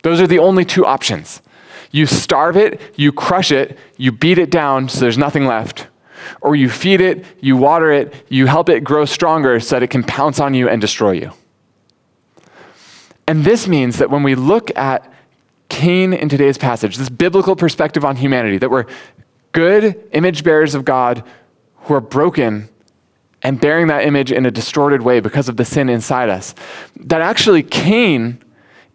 Those 0.03 0.21
are 0.21 0.27
the 0.27 0.37
only 0.37 0.63
two 0.63 0.85
options. 0.85 1.41
You 1.89 2.05
starve 2.05 2.55
it, 2.55 2.79
you 2.95 3.11
crush 3.11 3.51
it, 3.51 3.77
you 3.97 4.11
beat 4.11 4.37
it 4.37 4.51
down 4.51 4.87
so 4.87 4.99
there's 4.99 5.17
nothing 5.17 5.47
left, 5.47 5.87
or 6.41 6.55
you 6.55 6.69
feed 6.69 7.01
it, 7.01 7.25
you 7.41 7.57
water 7.57 7.91
it, 7.91 8.13
you 8.29 8.45
help 8.45 8.69
it 8.69 8.83
grow 8.83 9.05
stronger 9.05 9.59
so 9.59 9.75
that 9.75 9.83
it 9.83 9.89
can 9.89 10.03
pounce 10.03 10.39
on 10.39 10.53
you 10.53 10.69
and 10.69 10.81
destroy 10.81 11.11
you. 11.11 11.31
And 13.27 13.43
this 13.43 13.67
means 13.67 13.97
that 13.97 14.09
when 14.09 14.23
we 14.23 14.35
look 14.35 14.75
at 14.77 15.11
Cain 15.69 16.13
in 16.13 16.29
today's 16.29 16.57
passage, 16.57 16.95
this 16.95 17.09
biblical 17.09 17.55
perspective 17.55 18.05
on 18.05 18.15
humanity, 18.15 18.57
that 18.57 18.69
we're 18.69 18.85
good 19.51 20.01
image 20.13 20.43
bearers 20.43 20.75
of 20.75 20.85
God 20.85 21.23
who 21.81 21.93
are 21.93 22.01
broken 22.01 22.69
and 23.43 23.59
bearing 23.59 23.87
that 23.87 24.03
image 24.03 24.31
in 24.31 24.45
a 24.45 24.51
distorted 24.51 25.01
way 25.01 25.19
because 25.19 25.49
of 25.49 25.57
the 25.57 25.65
sin 25.65 25.89
inside 25.89 26.29
us, 26.29 26.55
that 26.95 27.21
actually 27.21 27.63
Cain 27.63 28.41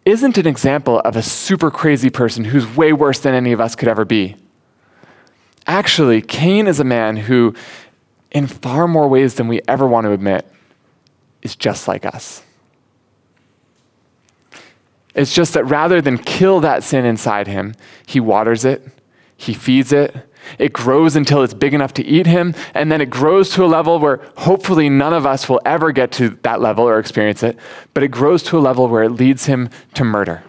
isn't 0.04 0.36
an 0.36 0.46
example 0.46 1.00
of 1.00 1.14
a 1.14 1.22
super 1.22 1.70
crazy 1.70 2.10
person 2.10 2.44
who's 2.44 2.66
way 2.76 2.92
worse 2.92 3.20
than 3.20 3.34
any 3.34 3.52
of 3.52 3.60
us 3.60 3.76
could 3.76 3.88
ever 3.88 4.04
be. 4.04 4.36
Actually, 5.66 6.20
Cain 6.20 6.66
is 6.66 6.80
a 6.80 6.84
man 6.84 7.16
who, 7.16 7.54
in 8.30 8.46
far 8.46 8.88
more 8.88 9.08
ways 9.08 9.34
than 9.34 9.48
we 9.48 9.60
ever 9.68 9.86
want 9.86 10.04
to 10.04 10.12
admit, 10.12 10.46
is 11.42 11.56
just 11.56 11.88
like 11.88 12.04
us. 12.04 12.42
It's 15.14 15.34
just 15.34 15.54
that 15.54 15.64
rather 15.64 16.00
than 16.00 16.18
kill 16.18 16.60
that 16.60 16.82
sin 16.82 17.04
inside 17.04 17.46
him, 17.46 17.74
he 18.06 18.18
waters 18.18 18.64
it, 18.64 18.82
he 19.36 19.52
feeds 19.52 19.92
it, 19.92 20.28
it 20.58 20.72
grows 20.72 21.16
until 21.16 21.42
it's 21.42 21.54
big 21.54 21.74
enough 21.74 21.92
to 21.94 22.04
eat 22.04 22.26
him, 22.26 22.54
and 22.74 22.90
then 22.90 23.00
it 23.00 23.10
grows 23.10 23.50
to 23.50 23.64
a 23.64 23.66
level 23.66 23.98
where 23.98 24.20
hopefully 24.38 24.88
none 24.88 25.12
of 25.12 25.26
us 25.26 25.48
will 25.48 25.60
ever 25.64 25.92
get 25.92 26.12
to 26.12 26.30
that 26.42 26.60
level 26.60 26.88
or 26.88 26.98
experience 26.98 27.42
it, 27.42 27.58
but 27.94 28.02
it 28.02 28.08
grows 28.08 28.42
to 28.44 28.58
a 28.58 28.60
level 28.60 28.88
where 28.88 29.02
it 29.02 29.10
leads 29.10 29.46
him 29.46 29.68
to 29.94 30.04
murder. 30.04 30.42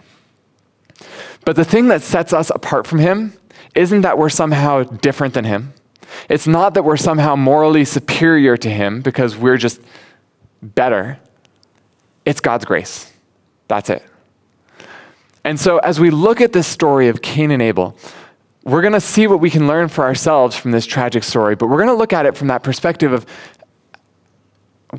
But 1.44 1.56
the 1.56 1.64
thing 1.64 1.88
that 1.88 2.02
sets 2.02 2.32
us 2.32 2.50
apart 2.50 2.86
from 2.86 2.98
him 2.98 3.34
isn't 3.74 4.02
that 4.02 4.18
we're 4.18 4.28
somehow 4.28 4.82
different 4.82 5.34
than 5.34 5.44
him. 5.44 5.74
It's 6.28 6.46
not 6.46 6.74
that 6.74 6.84
we're 6.84 6.96
somehow 6.96 7.36
morally 7.36 7.84
superior 7.84 8.56
to 8.58 8.70
him 8.70 9.02
because 9.02 9.36
we're 9.36 9.56
just 9.56 9.80
better. 10.62 11.18
It's 12.24 12.40
God's 12.40 12.64
grace. 12.64 13.12
That's 13.68 13.90
it. 13.90 14.02
And 15.44 15.60
so, 15.60 15.78
as 15.78 16.00
we 16.00 16.10
look 16.10 16.40
at 16.40 16.52
this 16.52 16.66
story 16.66 17.08
of 17.08 17.20
Cain 17.20 17.50
and 17.50 17.60
Abel, 17.60 17.96
we're 18.64 18.80
going 18.80 18.94
to 18.94 19.00
see 19.00 19.26
what 19.26 19.40
we 19.40 19.50
can 19.50 19.66
learn 19.66 19.88
for 19.88 20.04
ourselves 20.04 20.56
from 20.56 20.70
this 20.70 20.86
tragic 20.86 21.22
story, 21.22 21.54
but 21.54 21.68
we're 21.68 21.76
going 21.76 21.88
to 21.88 21.94
look 21.94 22.14
at 22.14 22.24
it 22.24 22.34
from 22.34 22.48
that 22.48 22.62
perspective 22.62 23.12
of 23.12 23.26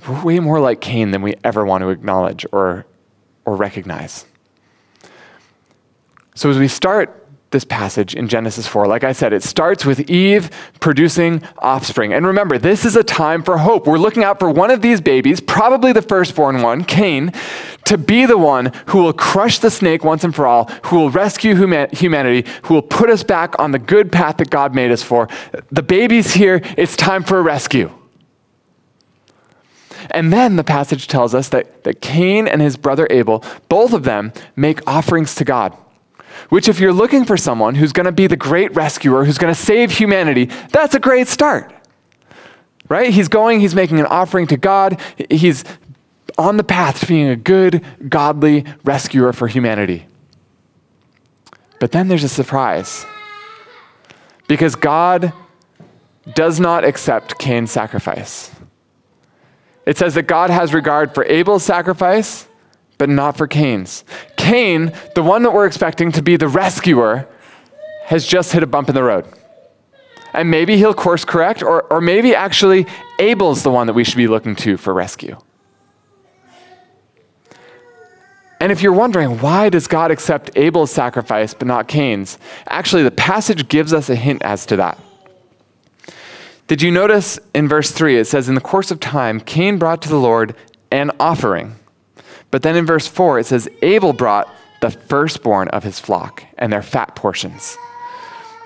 we're 0.08 0.24
way 0.24 0.40
more 0.40 0.60
like 0.60 0.82
Cain 0.82 1.12
than 1.12 1.22
we 1.22 1.36
ever 1.44 1.66
want 1.66 1.82
to 1.82 1.90
acknowledge 1.90 2.46
or, 2.52 2.86
or 3.46 3.56
recognize. 3.56 4.26
So, 6.36 6.50
as 6.50 6.60
we 6.60 6.68
start 6.68 7.25
this 7.56 7.64
passage 7.64 8.14
in 8.14 8.28
Genesis 8.28 8.68
4. 8.68 8.86
Like 8.86 9.06
I 9.06 9.14
said, 9.14 9.32
it 9.32 9.42
starts 9.42 9.86
with 9.86 10.10
Eve 10.10 10.52
producing 10.82 11.42
offspring. 11.60 12.12
And 12.12 12.28
remember, 12.28 12.58
this 12.58 12.84
is 12.84 12.98
a 12.98 13.04
time 13.04 13.44
for 13.44 13.58
hope. 13.60 13.88
We're 13.88 13.98
looking 13.98 14.26
out 14.26 14.40
for 14.40 14.52
one 14.52 14.72
of 14.72 14.82
these 14.82 15.00
babies, 15.00 15.40
probably 15.40 15.94
the 15.94 16.02
firstborn 16.02 16.62
one, 16.62 16.84
Cain, 16.84 17.32
to 17.86 17.98
be 17.98 18.26
the 18.26 18.38
one 18.38 18.74
who 18.88 19.02
will 19.02 19.14
crush 19.14 19.60
the 19.60 19.72
snake 19.72 20.04
once 20.04 20.26
and 20.26 20.36
for 20.36 20.46
all, 20.46 20.66
who 20.84 20.98
will 20.98 21.10
rescue 21.10 21.56
humanity, 21.56 22.52
who 22.64 22.74
will 22.74 22.82
put 22.82 23.10
us 23.10 23.24
back 23.24 23.58
on 23.58 23.72
the 23.72 23.80
good 23.80 24.12
path 24.12 24.36
that 24.38 24.50
God 24.50 24.76
made 24.76 24.92
us 24.92 25.02
for. 25.02 25.30
The 25.72 25.84
baby's 25.84 26.34
here, 26.34 26.60
it's 26.78 26.98
time 26.98 27.24
for 27.24 27.40
a 27.40 27.42
rescue. 27.42 27.90
And 30.12 30.34
then 30.34 30.58
the 30.58 30.64
passage 30.66 31.08
tells 31.08 31.34
us 31.34 31.48
that, 31.50 31.86
that 31.86 32.02
Cain 32.02 32.50
and 32.50 32.62
his 32.62 32.76
brother 32.76 33.08
Abel, 33.10 33.42
both 33.70 33.94
of 33.94 34.04
them, 34.04 34.34
make 34.58 34.86
offerings 34.86 35.36
to 35.36 35.46
God. 35.46 35.76
Which, 36.50 36.68
if 36.68 36.80
you're 36.80 36.94
looking 36.94 37.26
for 37.26 37.38
someone 37.38 37.76
who's 37.76 37.94
going 37.94 38.06
to 38.06 38.12
be 38.12 38.28
the 38.28 38.38
great 38.38 38.74
rescuer, 38.74 39.26
who's 39.26 39.38
going 39.38 39.54
to 39.54 39.60
save 39.60 39.92
humanity, 39.92 40.46
that's 40.72 40.94
a 40.94 41.00
great 41.00 41.28
start. 41.28 41.74
Right? 42.88 43.12
He's 43.12 43.28
going, 43.28 43.62
he's 43.62 43.76
making 43.76 44.00
an 44.00 44.06
offering 44.06 44.48
to 44.48 44.58
God, 44.58 45.00
he's 45.30 45.64
on 46.38 46.58
the 46.58 46.64
path 46.64 47.00
to 47.00 47.08
being 47.08 47.30
a 47.30 47.36
good, 47.36 47.84
godly 48.10 48.66
rescuer 48.84 49.34
for 49.34 49.48
humanity. 49.48 50.08
But 51.80 51.92
then 51.92 52.08
there's 52.08 52.24
a 52.24 52.30
surprise. 52.30 53.06
Because 54.48 54.76
God 54.76 55.34
does 56.34 56.60
not 56.60 56.84
accept 56.84 57.38
Cain's 57.40 57.72
sacrifice. 57.72 58.52
It 59.86 59.98
says 59.98 60.16
that 60.16 60.24
God 60.24 60.50
has 60.50 60.74
regard 60.74 61.14
for 61.14 61.24
Abel's 61.26 61.64
sacrifice, 61.64 62.48
but 62.98 63.10
not 63.10 63.38
for 63.38 63.48
Cain's. 63.48 64.04
Cain, 64.38 64.94
the 65.16 65.24
one 65.24 65.44
that 65.44 65.52
we're 65.52 65.66
expecting 65.66 66.12
to 66.14 66.22
be 66.22 66.38
the 66.38 66.48
rescuer, 66.48 67.28
has 68.06 68.26
just 68.26 68.52
hit 68.52 68.64
a 68.64 68.68
bump 68.68 68.90
in 68.90 68.96
the 68.96 69.04
road. 69.04 69.26
And 70.34 70.52
maybe 70.52 70.78
he'll 70.78 70.94
course 70.94 71.26
correct, 71.26 71.64
or, 71.64 71.84
or 71.84 72.02
maybe 72.02 72.36
actually 72.36 72.86
Abel's 73.20 73.64
the 73.64 73.72
one 73.72 73.88
that 73.88 73.94
we 73.94 74.04
should 74.04 74.18
be 74.18 74.28
looking 74.28 74.56
to 74.58 74.78
for 74.78 74.94
rescue. 74.94 75.38
And 78.60 78.72
if 78.72 78.82
you're 78.82 78.94
wondering, 78.94 79.40
why 79.40 79.70
does 79.70 79.88
God 79.88 80.12
accept 80.12 80.52
Abel's 80.56 80.92
sacrifice 80.92 81.54
but 81.54 81.68
not 81.68 81.88
Cain's? 81.88 82.38
Actually, 82.68 83.04
the 83.04 83.12
passage 83.12 83.68
gives 83.68 83.94
us 83.94 84.10
a 84.10 84.16
hint 84.16 84.42
as 84.44 84.66
to 84.68 84.76
that. 84.78 85.00
Did 86.68 86.82
you 86.82 86.90
notice 86.90 87.38
in 87.54 87.68
verse 87.68 87.92
3 87.92 88.18
it 88.18 88.26
says, 88.26 88.50
In 88.50 88.56
the 88.56 88.62
course 88.62 88.92
of 88.92 89.00
time, 89.00 89.40
Cain 89.40 89.78
brought 89.78 90.02
to 90.02 90.10
the 90.10 90.20
Lord 90.20 90.56
an 90.92 91.12
offering 91.20 91.76
but 92.56 92.62
then 92.62 92.78
in 92.78 92.86
verse 92.86 93.06
4, 93.06 93.40
it 93.40 93.48
says, 93.48 93.68
Abel 93.82 94.14
brought 94.14 94.48
the 94.80 94.90
firstborn 94.90 95.68
of 95.68 95.84
his 95.84 96.00
flock 96.00 96.42
and 96.58 96.72
their 96.72 96.82
fat 96.82 97.14
portions. 97.14 97.78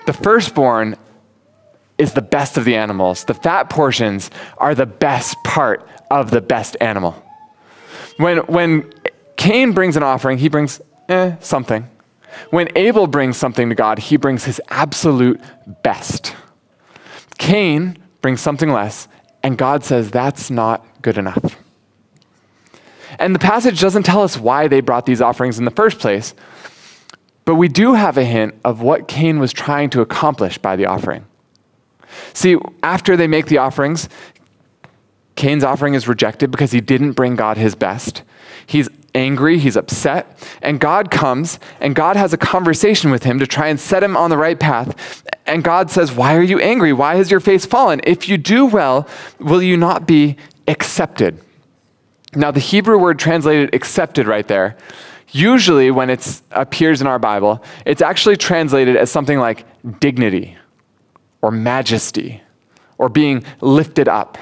The 0.06 0.12
firstborn 0.12 0.94
is 1.98 2.12
the 2.12 2.22
best 2.22 2.56
of 2.56 2.64
the 2.64 2.76
animals. 2.76 3.24
The 3.24 3.34
fat 3.34 3.68
portions 3.68 4.30
are 4.58 4.76
the 4.76 4.86
best 4.86 5.36
part 5.42 5.88
of 6.08 6.30
the 6.30 6.40
best 6.40 6.76
animal. 6.80 7.20
When, 8.16 8.38
when 8.46 8.92
Cain 9.36 9.72
brings 9.72 9.96
an 9.96 10.04
offering, 10.04 10.38
he 10.38 10.48
brings 10.48 10.80
eh, 11.08 11.34
something. 11.40 11.90
When 12.50 12.68
Abel 12.76 13.08
brings 13.08 13.38
something 13.38 13.70
to 13.70 13.74
God, 13.74 13.98
he 13.98 14.16
brings 14.16 14.44
his 14.44 14.60
absolute 14.68 15.40
best. 15.82 16.36
Cain 17.38 17.98
brings 18.20 18.40
something 18.40 18.70
less, 18.70 19.08
and 19.42 19.58
God 19.58 19.82
says 19.82 20.12
that's 20.12 20.48
not 20.48 21.02
good 21.02 21.18
enough. 21.18 21.56
And 23.20 23.34
the 23.34 23.38
passage 23.38 23.78
doesn't 23.78 24.04
tell 24.04 24.22
us 24.22 24.38
why 24.38 24.66
they 24.66 24.80
brought 24.80 25.04
these 25.04 25.20
offerings 25.20 25.58
in 25.58 25.66
the 25.66 25.70
first 25.70 25.98
place, 25.98 26.34
but 27.44 27.56
we 27.56 27.68
do 27.68 27.92
have 27.92 28.16
a 28.16 28.24
hint 28.24 28.54
of 28.64 28.80
what 28.80 29.08
Cain 29.08 29.38
was 29.38 29.52
trying 29.52 29.90
to 29.90 30.00
accomplish 30.00 30.56
by 30.56 30.74
the 30.74 30.86
offering. 30.86 31.26
See, 32.32 32.56
after 32.82 33.18
they 33.18 33.26
make 33.26 33.46
the 33.46 33.58
offerings, 33.58 34.08
Cain's 35.36 35.62
offering 35.62 35.92
is 35.94 36.08
rejected 36.08 36.50
because 36.50 36.72
he 36.72 36.80
didn't 36.80 37.12
bring 37.12 37.36
God 37.36 37.58
his 37.58 37.74
best. 37.74 38.22
He's 38.66 38.88
angry, 39.14 39.58
he's 39.58 39.76
upset, 39.76 40.38
and 40.62 40.80
God 40.80 41.10
comes 41.10 41.58
and 41.78 41.94
God 41.94 42.16
has 42.16 42.32
a 42.32 42.38
conversation 42.38 43.10
with 43.10 43.24
him 43.24 43.38
to 43.38 43.46
try 43.46 43.68
and 43.68 43.78
set 43.78 44.02
him 44.02 44.16
on 44.16 44.30
the 44.30 44.38
right 44.38 44.58
path. 44.58 45.22
And 45.44 45.62
God 45.62 45.90
says, 45.90 46.10
Why 46.10 46.36
are 46.36 46.42
you 46.42 46.58
angry? 46.58 46.94
Why 46.94 47.16
has 47.16 47.30
your 47.30 47.40
face 47.40 47.66
fallen? 47.66 48.00
If 48.04 48.28
you 48.30 48.38
do 48.38 48.64
well, 48.64 49.06
will 49.38 49.62
you 49.62 49.76
not 49.76 50.06
be 50.06 50.36
accepted? 50.66 51.38
Now, 52.34 52.50
the 52.50 52.60
Hebrew 52.60 52.98
word 52.98 53.18
translated 53.18 53.74
accepted 53.74 54.26
right 54.26 54.46
there, 54.46 54.76
usually 55.30 55.90
when 55.90 56.10
it 56.10 56.42
appears 56.52 57.00
in 57.00 57.06
our 57.06 57.18
Bible, 57.18 57.62
it's 57.84 58.02
actually 58.02 58.36
translated 58.36 58.96
as 58.96 59.10
something 59.10 59.38
like 59.38 59.66
dignity 60.00 60.56
or 61.42 61.50
majesty 61.50 62.42
or 62.98 63.08
being 63.08 63.44
lifted 63.60 64.08
up. 64.08 64.38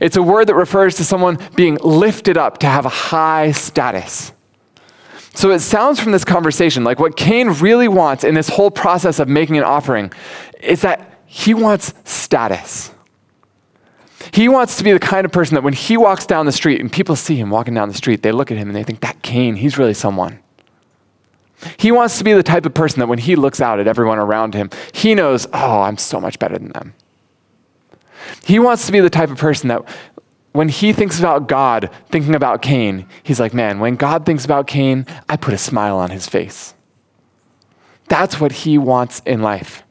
It's 0.00 0.16
a 0.16 0.22
word 0.22 0.46
that 0.48 0.54
refers 0.54 0.96
to 0.96 1.04
someone 1.04 1.38
being 1.56 1.76
lifted 1.82 2.36
up 2.36 2.58
to 2.58 2.66
have 2.66 2.86
a 2.86 2.90
high 2.90 3.52
status. 3.52 4.32
So 5.34 5.50
it 5.50 5.60
sounds 5.60 6.00
from 6.00 6.12
this 6.12 6.24
conversation 6.24 6.84
like 6.84 6.98
what 6.98 7.16
Cain 7.16 7.48
really 7.48 7.88
wants 7.88 8.24
in 8.24 8.34
this 8.34 8.48
whole 8.48 8.70
process 8.70 9.18
of 9.18 9.28
making 9.28 9.58
an 9.58 9.64
offering 9.64 10.12
is 10.60 10.82
that 10.82 11.18
he 11.26 11.54
wants 11.54 11.94
status. 12.04 12.90
He 14.32 14.48
wants 14.48 14.76
to 14.78 14.84
be 14.84 14.92
the 14.92 14.98
kind 14.98 15.24
of 15.24 15.32
person 15.32 15.54
that 15.54 15.62
when 15.62 15.72
he 15.72 15.96
walks 15.96 16.26
down 16.26 16.46
the 16.46 16.52
street 16.52 16.80
and 16.80 16.90
people 16.90 17.16
see 17.16 17.36
him 17.36 17.50
walking 17.50 17.74
down 17.74 17.88
the 17.88 17.94
street, 17.94 18.22
they 18.22 18.32
look 18.32 18.50
at 18.50 18.58
him 18.58 18.68
and 18.68 18.76
they 18.76 18.84
think, 18.84 19.00
that 19.00 19.22
Cain, 19.22 19.56
he's 19.56 19.78
really 19.78 19.94
someone. 19.94 20.38
He 21.76 21.92
wants 21.92 22.16
to 22.18 22.24
be 22.24 22.32
the 22.32 22.42
type 22.42 22.64
of 22.64 22.72
person 22.72 23.00
that 23.00 23.08
when 23.08 23.18
he 23.18 23.36
looks 23.36 23.60
out 23.60 23.80
at 23.80 23.86
everyone 23.86 24.18
around 24.18 24.54
him, 24.54 24.70
he 24.92 25.14
knows, 25.14 25.46
oh, 25.52 25.82
I'm 25.82 25.98
so 25.98 26.20
much 26.20 26.38
better 26.38 26.58
than 26.58 26.70
them. 26.70 26.94
He 28.44 28.58
wants 28.58 28.86
to 28.86 28.92
be 28.92 29.00
the 29.00 29.10
type 29.10 29.30
of 29.30 29.38
person 29.38 29.68
that 29.68 29.82
when 30.52 30.68
he 30.68 30.92
thinks 30.92 31.18
about 31.18 31.48
God 31.48 31.90
thinking 32.08 32.34
about 32.34 32.62
Cain, 32.62 33.06
he's 33.22 33.40
like, 33.40 33.54
man, 33.54 33.78
when 33.78 33.96
God 33.96 34.26
thinks 34.26 34.44
about 34.44 34.66
Cain, 34.66 35.06
I 35.28 35.36
put 35.36 35.54
a 35.54 35.58
smile 35.58 35.96
on 35.96 36.10
his 36.10 36.26
face. 36.28 36.74
That's 38.08 38.40
what 38.40 38.52
he 38.52 38.78
wants 38.78 39.20
in 39.24 39.42
life. 39.42 39.84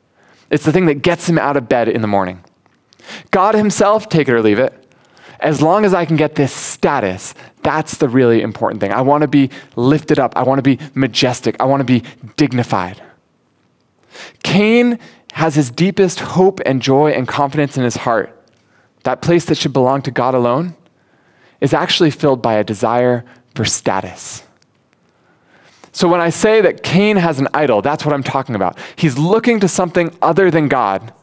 It's 0.50 0.65
the 0.65 0.72
thing 0.72 0.88
that 0.88 0.96
gets 0.96 1.29
him 1.29 1.38
out 1.38 1.55
of 1.55 1.69
bed 1.69 1.88
in 1.88 2.01
the 2.01 2.08
morning. 2.08 2.43
God 3.31 3.55
himself, 3.55 4.09
take 4.09 4.27
it 4.27 4.33
or 4.33 4.41
leave 4.41 4.59
it. 4.59 4.73
As 5.39 5.61
long 5.61 5.85
as 5.85 5.93
I 5.93 6.05
can 6.05 6.17
get 6.17 6.35
this 6.35 6.51
status, 6.51 7.33
that's 7.63 7.97
the 7.97 8.09
really 8.09 8.41
important 8.41 8.81
thing. 8.81 8.91
I 8.91 9.01
want 9.01 9.21
to 9.21 9.27
be 9.27 9.49
lifted 9.75 10.19
up. 10.19 10.33
I 10.35 10.43
want 10.43 10.59
to 10.59 10.63
be 10.63 10.79
majestic. 10.95 11.55
I 11.59 11.65
want 11.65 11.79
to 11.79 11.85
be 11.85 12.03
dignified. 12.35 13.01
Cain 14.43 14.99
has 15.33 15.55
his 15.55 15.69
deepest 15.71 16.19
hope 16.19 16.59
and 16.65 16.81
joy 16.81 17.11
and 17.11 17.27
confidence 17.27 17.77
in 17.77 17.83
his 17.83 17.97
heart 17.97 18.35
that 19.03 19.21
place 19.21 19.45
that 19.45 19.57
should 19.57 19.73
belong 19.73 20.01
to 20.03 20.11
God 20.11 20.35
alone, 20.35 20.75
is 21.61 21.73
actually 21.73 22.11
filled 22.11 22.41
by 22.41 22.55
a 22.55 22.63
desire 22.63 23.25
for 23.55 23.65
status. 23.65 24.43
So 25.91 26.07
when 26.07 26.21
I 26.21 26.29
say 26.29 26.61
that 26.61 26.83
Cain 26.83 27.17
has 27.17 27.39
an 27.39 27.47
idol, 27.53 27.81
that's 27.81 28.05
what 28.05 28.13
I'm 28.13 28.23
talking 28.23 28.55
about. 28.55 28.77
He's 28.95 29.17
looking 29.17 29.59
to 29.61 29.67
something 29.67 30.15
other 30.21 30.51
than 30.51 30.67
God 30.67 31.13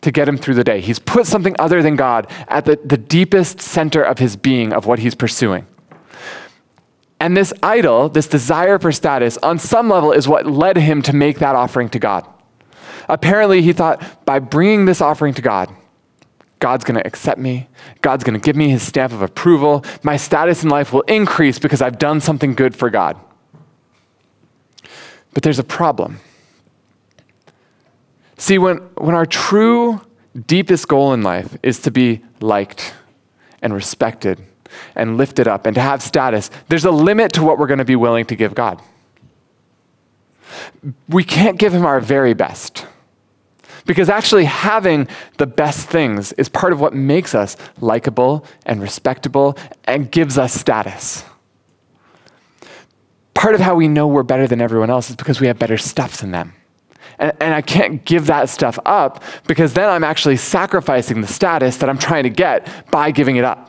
to 0.00 0.10
get 0.12 0.28
him 0.28 0.38
through 0.38 0.54
the 0.54 0.64
day. 0.64 0.80
He's 0.80 0.98
put 0.98 1.26
something 1.26 1.56
other 1.58 1.82
than 1.82 1.96
God 1.96 2.30
at 2.46 2.64
the, 2.64 2.78
the 2.84 2.96
deepest 2.96 3.60
center 3.60 4.02
of 4.02 4.18
his 4.18 4.36
being, 4.36 4.72
of 4.72 4.86
what 4.86 5.00
he's 5.00 5.14
pursuing. 5.14 5.66
And 7.20 7.36
this 7.36 7.52
idol, 7.62 8.08
this 8.08 8.28
desire 8.28 8.78
for 8.78 8.92
status, 8.92 9.36
on 9.38 9.58
some 9.58 9.88
level 9.88 10.12
is 10.12 10.28
what 10.28 10.46
led 10.46 10.76
him 10.76 11.02
to 11.02 11.12
make 11.12 11.40
that 11.40 11.56
offering 11.56 11.88
to 11.90 11.98
God. 11.98 12.26
Apparently, 13.08 13.62
he 13.62 13.72
thought 13.72 14.24
by 14.24 14.38
bringing 14.38 14.84
this 14.84 15.00
offering 15.00 15.34
to 15.34 15.42
God, 15.42 15.74
God's 16.60 16.84
going 16.84 16.98
to 16.98 17.06
accept 17.06 17.40
me. 17.40 17.68
God's 18.02 18.24
going 18.24 18.38
to 18.38 18.44
give 18.44 18.56
me 18.56 18.68
his 18.68 18.82
stamp 18.82 19.12
of 19.12 19.22
approval. 19.22 19.84
My 20.02 20.16
status 20.16 20.62
in 20.62 20.68
life 20.68 20.92
will 20.92 21.02
increase 21.02 21.58
because 21.58 21.80
I've 21.80 21.98
done 21.98 22.20
something 22.20 22.54
good 22.54 22.76
for 22.76 22.90
God. 22.90 23.16
But 25.34 25.42
there's 25.42 25.58
a 25.58 25.64
problem. 25.64 26.20
See, 28.38 28.56
when, 28.56 28.78
when 28.94 29.14
our 29.14 29.26
true, 29.26 30.00
deepest 30.46 30.86
goal 30.88 31.12
in 31.12 31.22
life 31.22 31.56
is 31.62 31.80
to 31.80 31.90
be 31.90 32.24
liked 32.40 32.94
and 33.60 33.74
respected 33.74 34.40
and 34.94 35.16
lifted 35.16 35.48
up 35.48 35.66
and 35.66 35.74
to 35.74 35.80
have 35.80 36.00
status, 36.00 36.50
there's 36.68 36.84
a 36.84 36.90
limit 36.90 37.32
to 37.32 37.42
what 37.42 37.58
we're 37.58 37.66
going 37.66 37.78
to 37.78 37.84
be 37.84 37.96
willing 37.96 38.24
to 38.26 38.36
give 38.36 38.54
God. 38.54 38.80
We 41.08 41.24
can't 41.24 41.58
give 41.58 41.74
him 41.74 41.84
our 41.84 42.00
very 42.00 42.32
best. 42.32 42.86
Because 43.86 44.08
actually, 44.08 44.44
having 44.44 45.08
the 45.38 45.46
best 45.46 45.88
things 45.88 46.32
is 46.34 46.48
part 46.48 46.72
of 46.72 46.80
what 46.80 46.94
makes 46.94 47.34
us 47.34 47.56
likable 47.80 48.44
and 48.66 48.80
respectable 48.80 49.58
and 49.84 50.10
gives 50.12 50.38
us 50.38 50.52
status. 50.52 51.24
Part 53.34 53.54
of 53.54 53.60
how 53.60 53.74
we 53.74 53.88
know 53.88 54.06
we're 54.06 54.22
better 54.22 54.46
than 54.46 54.60
everyone 54.60 54.90
else 54.90 55.10
is 55.10 55.16
because 55.16 55.40
we 55.40 55.46
have 55.46 55.58
better 55.58 55.78
stuff 55.78 56.18
than 56.18 56.30
them. 56.30 56.52
And, 57.18 57.32
and, 57.40 57.54
I 57.54 57.62
can't 57.62 58.04
give 58.04 58.26
that 58.26 58.48
stuff 58.48 58.78
up 58.86 59.24
because 59.46 59.74
then 59.74 59.88
I'm 59.88 60.04
actually 60.04 60.36
sacrificing 60.36 61.20
the 61.20 61.26
status 61.26 61.76
that 61.78 61.88
I'm 61.88 61.98
trying 61.98 62.22
to 62.22 62.30
get 62.30 62.90
by 62.90 63.10
giving 63.10 63.36
it 63.36 63.44
up. 63.44 63.68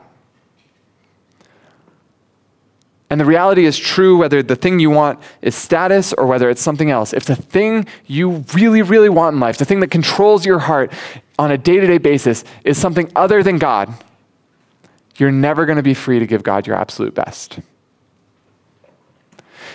And 3.10 3.20
the 3.20 3.26
reality 3.26 3.66
is 3.66 3.78
true 3.78 4.18
whether 4.18 4.44
the 4.44 4.56
thing 4.56 4.80
you 4.80 4.92
want 4.92 5.20
is 5.42 5.56
status 5.56 6.14
or 6.14 6.28
whether 6.28 6.50
it's 6.50 6.62
something 6.62 6.92
else. 6.92 7.12
If 7.12 7.26
the 7.26 7.36
thing 7.36 7.88
you 8.06 8.46
really, 8.54 8.84
really 8.84 9.10
want 9.10 9.34
in 9.34 9.40
life, 9.40 9.58
the 9.58 9.66
thing 9.66 9.80
that 9.80 9.90
controls 9.90 10.46
your 10.46 10.60
heart 10.60 10.94
on 11.40 11.52
a 11.52 11.58
day 11.58 11.80
to 11.80 11.88
day 11.88 11.98
basis, 11.98 12.44
is 12.64 12.78
something 12.78 13.12
other 13.16 13.42
than 13.42 13.58
God, 13.58 13.92
you're 15.18 15.32
never 15.32 15.66
going 15.66 15.78
to 15.78 15.84
be 15.84 15.96
free 15.96 16.20
to 16.20 16.28
give 16.28 16.44
God 16.44 16.68
your 16.68 16.76
absolute 16.76 17.16
best. 17.16 17.60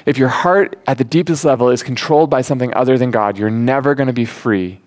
If 0.07 0.19
your 0.19 0.29
heart 0.29 0.79
at 0.87 0.99
the 0.99 1.05
deepest 1.05 1.45
level 1.45 1.71
is 1.71 1.83
controlled 1.83 2.31
by 2.31 2.43
something 2.43 2.75
other 2.75 2.99
than 2.99 3.11
God, 3.11 3.39
you're 3.39 3.51
never 3.51 3.95
going 3.95 4.07
to 4.07 4.13
be 4.13 4.25
free 4.25 4.81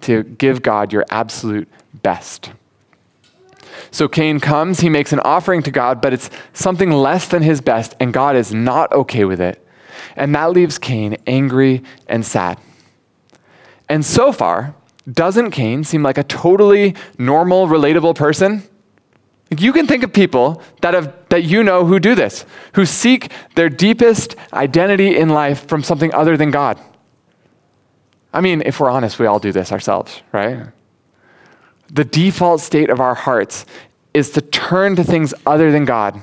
to 0.00 0.24
give 0.24 0.62
God 0.62 0.92
your 0.92 1.04
absolute 1.10 1.68
best. 2.02 2.52
So 3.90 4.08
Cain 4.08 4.40
comes, 4.40 4.80
he 4.80 4.88
makes 4.88 5.12
an 5.12 5.20
offering 5.20 5.62
to 5.62 5.70
God, 5.70 6.00
but 6.00 6.12
it's 6.12 6.30
something 6.52 6.90
less 6.90 7.28
than 7.28 7.42
his 7.42 7.60
best, 7.60 7.94
and 8.00 8.12
God 8.12 8.36
is 8.36 8.52
not 8.52 8.92
okay 8.92 9.24
with 9.24 9.40
it. 9.40 9.64
And 10.16 10.34
that 10.34 10.52
leaves 10.52 10.78
Cain 10.78 11.16
angry 11.26 11.82
and 12.08 12.24
sad. 12.24 12.58
And 13.88 14.04
so 14.04 14.32
far, 14.32 14.74
doesn't 15.10 15.50
Cain 15.50 15.84
seem 15.84 16.02
like 16.02 16.18
a 16.18 16.24
totally 16.24 16.94
normal, 17.18 17.66
relatable 17.68 18.14
person? 18.14 18.62
You 19.50 19.72
can 19.72 19.86
think 19.86 20.02
of 20.02 20.12
people 20.12 20.62
that, 20.80 20.94
have, 20.94 21.14
that 21.28 21.44
you 21.44 21.62
know 21.62 21.84
who 21.84 22.00
do 22.00 22.14
this, 22.14 22.44
who 22.74 22.86
seek 22.86 23.30
their 23.54 23.68
deepest 23.68 24.36
identity 24.52 25.16
in 25.16 25.28
life 25.28 25.68
from 25.68 25.82
something 25.82 26.12
other 26.14 26.36
than 26.36 26.50
God. 26.50 26.78
I 28.32 28.40
mean, 28.40 28.62
if 28.64 28.80
we're 28.80 28.90
honest, 28.90 29.18
we 29.18 29.26
all 29.26 29.38
do 29.38 29.52
this 29.52 29.70
ourselves, 29.70 30.22
right? 30.32 30.68
the 31.94 32.04
default 32.04 32.60
state 32.60 32.90
of 32.90 33.00
our 33.00 33.14
hearts 33.14 33.64
is 34.12 34.30
to 34.30 34.40
turn 34.40 34.96
to 34.96 35.04
things 35.04 35.32
other 35.46 35.70
than 35.70 35.84
God 35.84 36.20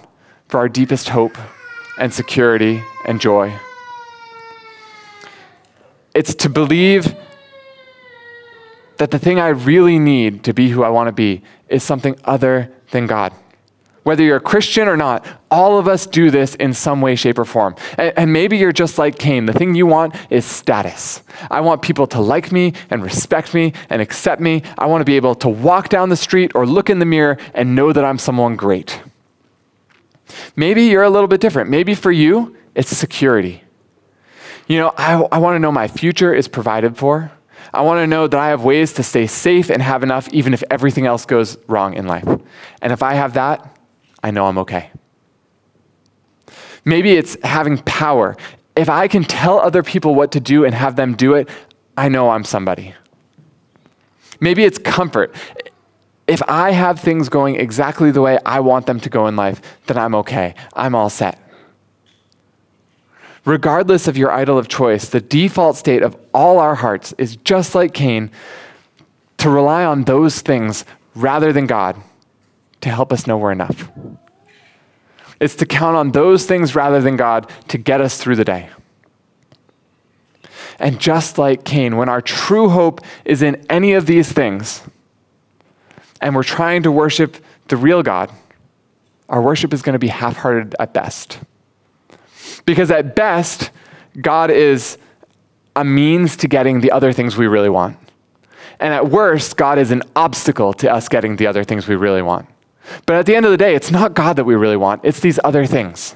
for 0.48 0.60
our 0.60 0.70
deepest 0.70 1.10
hope 1.10 1.38
and 1.98 2.14
security 2.14 2.84
and 3.06 3.22
joy. 3.22 3.54
It's 6.14 6.36
to 6.36 6.50
believe 6.50 7.16
that 8.98 9.12
the 9.12 9.20
thing 9.20 9.40
I 9.40 9.48
really 9.48 9.98
need 9.98 10.44
to 10.44 10.54
be 10.54 10.70
who 10.70 10.84
I 10.84 10.90
want 10.90 11.08
to 11.08 11.14
be 11.14 11.42
is 11.70 11.84
something 11.84 12.20
other 12.26 12.72
than 12.92 13.08
God. 13.08 13.34
Whether 14.04 14.24
you're 14.24 14.38
a 14.38 14.42
Christian 14.42 14.88
or 14.88 14.98
not, 14.98 15.28
all 15.52 15.78
of 15.78 15.88
us 15.88 16.08
do 16.08 16.32
this 16.32 16.56
in 16.56 16.74
some 16.74 17.02
way, 17.02 17.16
shape, 17.16 17.38
or 17.38 17.46
form. 17.46 17.76
And, 18.00 18.18
and, 18.18 18.34
maybe 18.34 18.58
you're 18.58 18.72
just 18.72 18.98
like 18.98 19.20
Cain. 19.20 19.46
The 19.46 19.54
thing 19.54 19.76
you 19.76 19.86
want 19.86 20.16
is 20.32 20.44
status. 20.44 21.22
I 21.52 21.62
want 21.62 21.84
people 21.84 22.08
to 22.08 22.20
like 22.20 22.52
me 22.52 22.74
and 22.90 23.04
respect 23.04 23.54
me 23.54 23.74
and 23.92 24.02
accept 24.02 24.42
me. 24.42 24.64
I 24.78 24.88
want 24.88 25.02
to 25.02 25.06
be 25.06 25.18
able 25.18 25.36
to 25.36 25.50
walk 25.50 25.90
down 25.90 26.10
the 26.10 26.16
street 26.16 26.52
or 26.56 26.66
look 26.66 26.90
in 26.90 26.98
the 26.98 27.06
mirror 27.06 27.38
and 27.54 27.76
know 27.76 27.94
that 27.94 28.04
I'm 28.04 28.18
someone 28.18 28.56
great. 28.56 29.02
Maybe 30.56 30.86
you're 30.86 31.04
a 31.04 31.10
little 31.10 31.28
bit 31.28 31.42
different. 31.42 31.70
Maybe 31.70 31.94
for 31.94 32.12
you, 32.12 32.56
it's 32.74 32.90
security. 32.90 33.64
You 34.68 34.80
know, 34.80 34.94
I, 34.98 35.14
I 35.32 35.38
want 35.38 35.56
to 35.56 35.60
know 35.60 35.72
my 35.72 35.88
future 35.88 36.34
is 36.34 36.48
provided 36.48 36.98
for. 36.98 37.32
I 37.74 37.82
want 37.82 38.00
to 38.00 38.08
know 38.08 38.28
that 38.28 38.40
I 38.40 38.50
have 38.50 38.64
ways 38.64 38.94
to 38.94 39.04
stay 39.04 39.28
safe 39.28 39.70
and 39.70 39.82
have 39.82 40.04
enough 40.04 40.28
even 40.34 40.54
if 40.54 40.64
everything 40.70 41.06
else 41.06 41.26
goes 41.26 41.58
wrong 41.68 41.94
in 41.94 42.08
life. 42.08 42.28
And 42.82 42.94
if 42.94 43.04
I 43.04 43.14
have 43.14 43.34
that, 43.34 43.78
I 44.24 44.32
know 44.32 44.46
I'm 44.46 44.58
okay. 44.60 44.92
Maybe 46.86 47.12
it's 47.12 47.38
having 47.44 47.78
power. 47.80 48.36
If 48.76 48.90
I 48.90 49.08
can 49.08 49.24
tell 49.24 49.60
other 49.60 49.84
people 49.84 50.16
what 50.16 50.32
to 50.32 50.40
do 50.40 50.66
and 50.66 50.74
have 50.74 50.96
them 50.96 51.16
do 51.16 51.34
it, 51.34 51.50
I 51.98 52.10
know 52.10 52.30
I'm 52.30 52.44
somebody. 52.44 52.94
Maybe 54.40 54.64
it's 54.64 54.78
comfort. 54.78 55.36
If 56.28 56.42
I 56.48 56.72
have 56.72 57.00
things 57.00 57.30
going 57.30 57.56
exactly 57.58 58.12
the 58.12 58.22
way 58.22 58.40
I 58.46 58.62
want 58.62 58.86
them 58.86 59.00
to 59.02 59.10
go 59.10 59.28
in 59.28 59.36
life, 59.36 59.62
then 59.88 59.98
I'm 59.98 60.16
okay. 60.16 60.56
I'm 60.74 60.96
all 60.96 61.10
set. 61.10 61.41
Regardless 63.46 64.08
of 64.08 64.18
your 64.18 64.32
idol 64.32 64.58
of 64.58 64.68
choice, 64.68 65.10
the 65.10 65.22
default 65.22 65.76
state 65.76 66.04
of 66.04 66.16
all 66.34 66.60
our 66.60 66.76
hearts 66.76 67.14
is 67.18 67.36
just 67.38 67.74
like 67.74 67.94
Cain 67.94 68.30
to 69.38 69.50
rely 69.50 69.84
on 69.84 70.04
those 70.04 70.42
things 70.42 70.86
rather 71.16 71.52
than 71.52 71.66
God 71.66 71.98
to 72.82 72.90
help 72.90 73.12
us 73.12 73.26
know 73.26 73.38
we're 73.38 73.52
enough. 73.52 73.90
It's 75.40 75.56
to 75.56 75.66
count 75.66 75.98
on 75.98 76.12
those 76.12 76.46
things 76.46 76.76
rather 76.76 77.02
than 77.02 77.16
God 77.18 77.50
to 77.70 77.80
get 77.80 78.00
us 78.00 78.18
through 78.22 78.36
the 78.36 78.46
day. 78.46 78.70
And 80.78 81.00
just 81.00 81.40
like 81.40 81.64
Cain, 81.64 81.98
when 81.98 82.10
our 82.10 82.22
true 82.22 82.70
hope 82.70 83.02
is 83.26 83.42
in 83.42 83.66
any 83.70 83.94
of 83.94 84.06
these 84.06 84.32
things, 84.32 84.84
and 86.22 86.36
we're 86.36 86.44
trying 86.44 86.84
to 86.84 86.92
worship 86.92 87.38
the 87.68 87.78
real 87.78 88.04
God, 88.04 88.32
our 89.30 89.42
worship 89.42 89.74
is 89.74 89.82
going 89.82 89.94
to 89.94 90.00
be 90.00 90.10
half 90.10 90.38
hearted 90.38 90.76
at 90.80 90.94
best. 90.94 91.40
Because 92.66 92.92
at 92.92 93.16
best, 93.16 93.72
God 94.20 94.52
is 94.52 94.98
a 95.76 95.84
means 95.84 96.36
to 96.38 96.48
getting 96.48 96.82
the 96.82 96.92
other 96.92 97.14
things 97.14 97.38
we 97.38 97.48
really 97.48 97.70
want. 97.70 97.98
And 98.80 98.94
at 98.94 99.10
worst, 99.10 99.58
God 99.58 99.78
is 99.78 99.92
an 99.92 100.04
obstacle 100.16 100.74
to 100.74 100.92
us 100.92 101.08
getting 101.08 101.36
the 101.36 101.48
other 101.48 101.64
things 101.64 101.88
we 101.88 101.96
really 101.96 102.22
want. 102.22 102.48
But 103.06 103.16
at 103.16 103.26
the 103.26 103.36
end 103.36 103.46
of 103.46 103.52
the 103.52 103.58
day, 103.58 103.76
it's 103.76 103.92
not 103.92 104.14
God 104.14 104.36
that 104.36 104.44
we 104.44 104.56
really 104.56 104.78
want, 104.78 105.02
it's 105.04 105.20
these 105.20 105.40
other 105.44 105.66
things. 105.66 106.16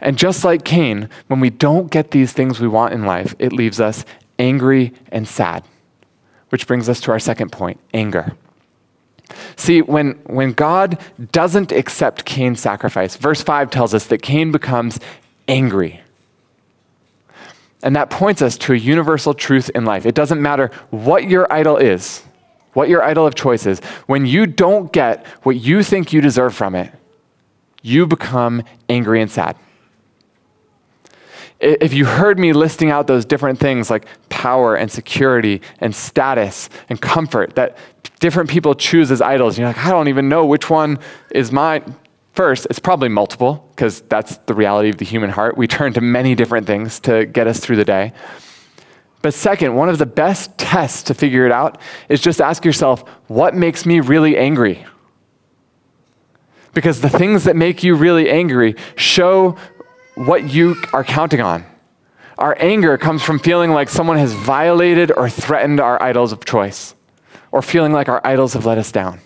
And 0.00 0.18
just 0.18 0.44
like 0.44 0.64
Cain, 0.64 1.08
when 1.28 1.40
we 1.40 1.48
don't 1.48 1.90
get 1.90 2.10
these 2.10 2.32
things 2.32 2.60
we 2.60 2.68
want 2.68 2.92
in 2.92 3.04
life, 3.04 3.34
it 3.38 3.52
leaves 3.52 3.80
us 3.80 4.04
angry 4.38 4.92
and 5.10 5.26
sad. 5.26 5.64
Which 6.50 6.66
brings 6.66 6.88
us 6.88 7.00
to 7.02 7.12
our 7.12 7.18
second 7.18 7.50
point 7.50 7.80
anger. 7.94 8.36
See, 9.56 9.82
when, 9.82 10.12
when 10.26 10.52
God 10.52 10.98
doesn't 11.32 11.72
accept 11.72 12.24
Cain's 12.24 12.60
sacrifice, 12.60 13.16
verse 13.16 13.42
5 13.42 13.70
tells 13.70 13.94
us 13.94 14.06
that 14.06 14.22
Cain 14.22 14.52
becomes 14.52 15.00
angry. 15.48 16.00
And 17.82 17.94
that 17.96 18.10
points 18.10 18.42
us 18.42 18.56
to 18.58 18.72
a 18.72 18.76
universal 18.76 19.34
truth 19.34 19.70
in 19.74 19.84
life. 19.84 20.06
It 20.06 20.14
doesn't 20.14 20.40
matter 20.40 20.70
what 20.90 21.24
your 21.24 21.52
idol 21.52 21.76
is, 21.76 22.22
what 22.72 22.88
your 22.88 23.02
idol 23.02 23.26
of 23.26 23.34
choice 23.34 23.66
is, 23.66 23.80
when 24.06 24.26
you 24.26 24.46
don't 24.46 24.92
get 24.92 25.26
what 25.42 25.56
you 25.56 25.82
think 25.82 26.12
you 26.12 26.20
deserve 26.20 26.54
from 26.54 26.74
it, 26.74 26.92
you 27.82 28.06
become 28.06 28.62
angry 28.88 29.20
and 29.22 29.30
sad. 29.30 29.56
If 31.58 31.94
you 31.94 32.04
heard 32.04 32.38
me 32.38 32.52
listing 32.52 32.90
out 32.90 33.06
those 33.06 33.24
different 33.24 33.58
things 33.58 33.88
like 33.88 34.06
power 34.28 34.76
and 34.76 34.90
security 34.90 35.62
and 35.80 35.94
status 35.94 36.68
and 36.88 37.00
comfort 37.00 37.54
that 37.56 37.78
different 38.20 38.50
people 38.50 38.74
choose 38.74 39.10
as 39.10 39.22
idols, 39.22 39.58
you're 39.58 39.66
like, 39.66 39.78
I 39.78 39.90
don't 39.90 40.08
even 40.08 40.28
know 40.28 40.44
which 40.44 40.68
one 40.68 40.98
is 41.30 41.50
mine. 41.52 41.94
First, 42.34 42.66
it's 42.68 42.78
probably 42.78 43.08
multiple, 43.08 43.66
because 43.70 44.02
that's 44.02 44.36
the 44.44 44.54
reality 44.54 44.90
of 44.90 44.98
the 44.98 45.06
human 45.06 45.30
heart. 45.30 45.56
We 45.56 45.66
turn 45.66 45.94
to 45.94 46.02
many 46.02 46.34
different 46.34 46.66
things 46.66 47.00
to 47.00 47.24
get 47.24 47.46
us 47.46 47.60
through 47.60 47.76
the 47.76 47.84
day. 47.86 48.12
But 49.22 49.32
second, 49.32 49.74
one 49.74 49.88
of 49.88 49.96
the 49.96 50.04
best 50.04 50.58
tests 50.58 51.02
to 51.04 51.14
figure 51.14 51.46
it 51.46 51.52
out 51.52 51.80
is 52.10 52.20
just 52.20 52.42
ask 52.42 52.66
yourself, 52.66 53.08
what 53.28 53.54
makes 53.54 53.86
me 53.86 54.00
really 54.00 54.36
angry? 54.36 54.84
Because 56.74 57.00
the 57.00 57.08
things 57.08 57.44
that 57.44 57.56
make 57.56 57.82
you 57.82 57.94
really 57.94 58.28
angry 58.28 58.76
show 58.96 59.56
what 60.16 60.50
you 60.50 60.76
are 60.92 61.04
counting 61.04 61.40
on. 61.40 61.64
Our 62.38 62.56
anger 62.58 62.98
comes 62.98 63.22
from 63.22 63.38
feeling 63.38 63.70
like 63.70 63.88
someone 63.88 64.16
has 64.18 64.32
violated 64.32 65.12
or 65.12 65.30
threatened 65.30 65.78
our 65.78 66.02
idols 66.02 66.32
of 66.32 66.44
choice, 66.44 66.94
or 67.52 67.62
feeling 67.62 67.92
like 67.92 68.08
our 68.08 68.20
idols 68.26 68.54
have 68.54 68.66
let 68.66 68.78
us 68.78 68.90
down. 68.90 69.20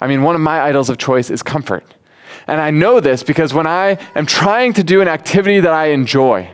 I 0.00 0.06
mean, 0.06 0.22
one 0.22 0.34
of 0.34 0.40
my 0.40 0.60
idols 0.60 0.88
of 0.90 0.98
choice 0.98 1.30
is 1.30 1.42
comfort. 1.42 1.94
And 2.46 2.60
I 2.60 2.70
know 2.70 3.00
this 3.00 3.22
because 3.22 3.54
when 3.54 3.66
I 3.66 3.98
am 4.14 4.26
trying 4.26 4.74
to 4.74 4.84
do 4.84 5.00
an 5.00 5.08
activity 5.08 5.60
that 5.60 5.72
I 5.72 5.86
enjoy, 5.86 6.50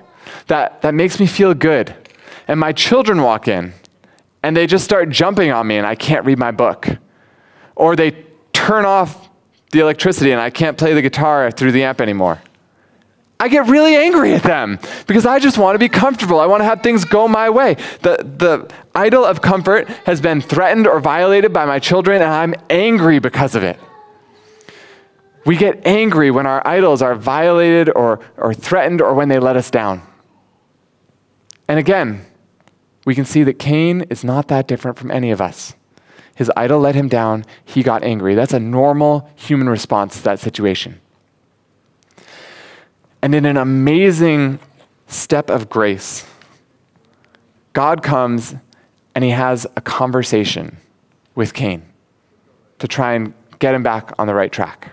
that, 0.46 0.83
that 0.83 0.94
makes 0.94 1.18
me 1.18 1.27
feel 1.27 1.53
good, 1.55 1.94
and 2.46 2.59
my 2.59 2.73
children 2.73 3.23
walk 3.23 3.49
in 3.49 3.73
and 4.42 4.57
they 4.57 4.66
just 4.66 4.85
start 4.85 5.11
jumping 5.11 5.51
on 5.51 5.66
me 5.66 5.77
and 5.77 5.87
I 5.87 5.94
can't 5.94 6.25
read 6.25 6.38
my 6.38 6.51
book, 6.51 6.88
or 7.75 7.96
they 7.96 8.25
turn 8.53 8.85
off 8.85 9.29
the 9.73 9.81
electricity 9.81 10.33
and 10.33 10.40
I 10.40 10.51
can't 10.51 10.77
play 10.77 10.94
the 10.94 11.03
guitar 11.03 11.51
through 11.51 11.73
the 11.73 11.85
amp 11.85 12.01
anymore. 12.01 12.40
I 13.40 13.48
get 13.48 13.66
really 13.68 13.96
angry 13.96 14.35
at 14.35 14.42
them 14.42 14.79
because 15.07 15.24
I 15.24 15.38
just 15.38 15.57
want 15.57 15.74
to 15.74 15.79
be 15.79 15.88
comfortable. 15.88 16.38
I 16.40 16.46
want 16.46 16.61
to 16.61 16.66
have 16.66 16.83
things 16.83 17.07
go 17.07 17.26
my 17.26 17.48
way. 17.48 17.74
The, 18.03 18.18
the 18.22 18.70
idol 18.94 19.24
of 19.24 19.40
comfort 19.40 19.88
has 20.05 20.20
been 20.20 20.42
threatened 20.42 20.87
or 20.87 21.00
violated 21.00 21.50
by 21.50 21.64
my 21.64 21.79
children, 21.79 22.20
and 22.20 22.31
I'm 22.31 22.55
angry 22.68 23.18
because 23.18 23.55
of 23.55 23.62
it. 23.64 23.81
We 25.46 25.57
get 25.57 25.87
angry 25.87 26.31
when 26.31 26.44
our 26.44 26.64
idols 26.66 27.00
are 27.00 27.14
violated 27.14 27.90
or, 27.96 28.20
or 28.37 28.53
threatened 28.53 29.00
or 29.00 29.14
when 29.14 29.31
they 29.31 29.38
let 29.38 29.57
us 29.57 29.70
down. 29.70 30.03
And 31.66 31.79
again, 31.79 32.26
we 33.07 33.14
can 33.14 33.24
see 33.24 33.42
that 33.44 33.59
Cain 33.59 34.03
is 34.11 34.22
not 34.22 34.48
that 34.48 34.68
different 34.68 34.98
from 34.98 35.11
any 35.11 35.31
of 35.31 35.40
us. 35.40 35.74
His 36.35 36.53
idol 36.57 36.81
let 36.81 36.94
him 36.94 37.09
down, 37.09 37.46
he 37.64 37.83
got 37.83 38.03
angry. 38.03 38.35
That's 38.35 38.53
a 38.53 38.61
normal 38.61 39.31
human 39.35 39.68
response 39.68 40.18
to 40.18 40.22
that 40.24 40.40
situation. 40.40 41.00
And 43.22 43.35
in 43.35 43.44
an 43.44 43.56
amazing 43.56 44.59
step 45.06 45.50
of 45.50 45.68
grace, 45.68 46.26
God 47.72 48.02
comes 48.02 48.54
and 49.14 49.24
he 49.24 49.30
has 49.30 49.66
a 49.76 49.80
conversation 49.80 50.76
with 51.35 51.52
Cain 51.52 51.83
to 52.78 52.88
try 52.88 53.14
and 53.14 53.35
get 53.59 53.74
him 53.74 53.83
back 53.83 54.12
on 54.18 54.26
the 54.26 54.35
right 54.35 54.50
track. 54.50 54.92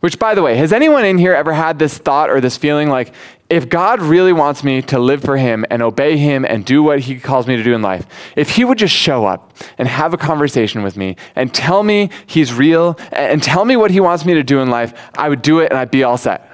Which, 0.00 0.18
by 0.18 0.34
the 0.34 0.42
way, 0.42 0.56
has 0.56 0.70
anyone 0.70 1.06
in 1.06 1.16
here 1.16 1.32
ever 1.32 1.54
had 1.54 1.78
this 1.78 1.96
thought 1.96 2.28
or 2.28 2.38
this 2.38 2.58
feeling 2.58 2.90
like, 2.90 3.14
if 3.48 3.70
God 3.70 4.02
really 4.02 4.34
wants 4.34 4.62
me 4.62 4.82
to 4.82 4.98
live 4.98 5.22
for 5.22 5.38
Him 5.38 5.64
and 5.70 5.80
obey 5.80 6.18
Him 6.18 6.44
and 6.44 6.62
do 6.62 6.82
what 6.82 7.00
He 7.00 7.18
calls 7.18 7.46
me 7.46 7.56
to 7.56 7.62
do 7.62 7.72
in 7.72 7.80
life, 7.80 8.06
if 8.36 8.50
He 8.50 8.64
would 8.64 8.76
just 8.76 8.94
show 8.94 9.24
up 9.24 9.56
and 9.78 9.88
have 9.88 10.12
a 10.12 10.18
conversation 10.18 10.82
with 10.82 10.98
me 10.98 11.16
and 11.36 11.54
tell 11.54 11.82
me 11.82 12.10
He's 12.26 12.52
real 12.52 12.98
and 13.12 13.42
tell 13.42 13.64
me 13.64 13.76
what 13.76 13.90
He 13.90 14.00
wants 14.00 14.26
me 14.26 14.34
to 14.34 14.42
do 14.42 14.60
in 14.60 14.68
life, 14.68 14.92
I 15.16 15.30
would 15.30 15.40
do 15.40 15.60
it 15.60 15.70
and 15.70 15.78
I'd 15.78 15.90
be 15.90 16.04
all 16.04 16.18
set. 16.18 16.53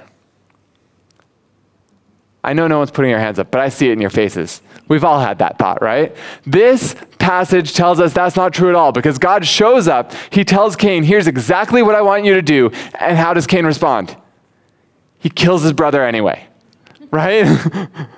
I 2.43 2.53
know 2.53 2.67
no 2.67 2.79
one's 2.79 2.91
putting 2.91 3.11
their 3.11 3.19
hands 3.19 3.37
up, 3.37 3.51
but 3.51 3.61
I 3.61 3.69
see 3.69 3.89
it 3.89 3.93
in 3.93 4.01
your 4.01 4.09
faces. 4.09 4.61
We've 4.87 5.03
all 5.03 5.19
had 5.19 5.37
that 5.39 5.59
thought, 5.59 5.81
right? 5.81 6.15
This 6.45 6.95
passage 7.19 7.73
tells 7.73 7.99
us 7.99 8.13
that's 8.13 8.35
not 8.35 8.53
true 8.53 8.69
at 8.69 8.75
all 8.75 8.91
because 8.91 9.19
God 9.19 9.45
shows 9.45 9.87
up. 9.87 10.11
He 10.31 10.43
tells 10.43 10.75
Cain, 10.75 11.03
Here's 11.03 11.27
exactly 11.27 11.83
what 11.83 11.93
I 11.93 12.01
want 12.01 12.25
you 12.25 12.33
to 12.33 12.41
do. 12.41 12.71
And 12.99 13.17
how 13.17 13.33
does 13.33 13.45
Cain 13.45 13.65
respond? 13.65 14.17
He 15.19 15.29
kills 15.29 15.61
his 15.61 15.73
brother 15.73 16.03
anyway, 16.03 16.47
right? 17.11 17.45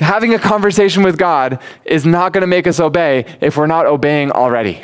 Having 0.00 0.34
a 0.34 0.38
conversation 0.38 1.02
with 1.04 1.16
God 1.16 1.60
is 1.84 2.04
not 2.04 2.32
going 2.32 2.42
to 2.42 2.48
make 2.48 2.66
us 2.66 2.80
obey 2.80 3.24
if 3.40 3.56
we're 3.56 3.66
not 3.66 3.86
obeying 3.86 4.30
already. 4.32 4.82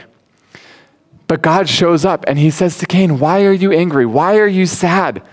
But 1.26 1.42
God 1.42 1.68
shows 1.68 2.04
up 2.04 2.24
and 2.28 2.38
he 2.38 2.50
says 2.50 2.78
to 2.78 2.86
Cain, 2.86 3.18
Why 3.18 3.44
are 3.44 3.52
you 3.52 3.72
angry? 3.72 4.06
Why 4.06 4.38
are 4.38 4.46
you 4.46 4.64
sad? 4.64 5.26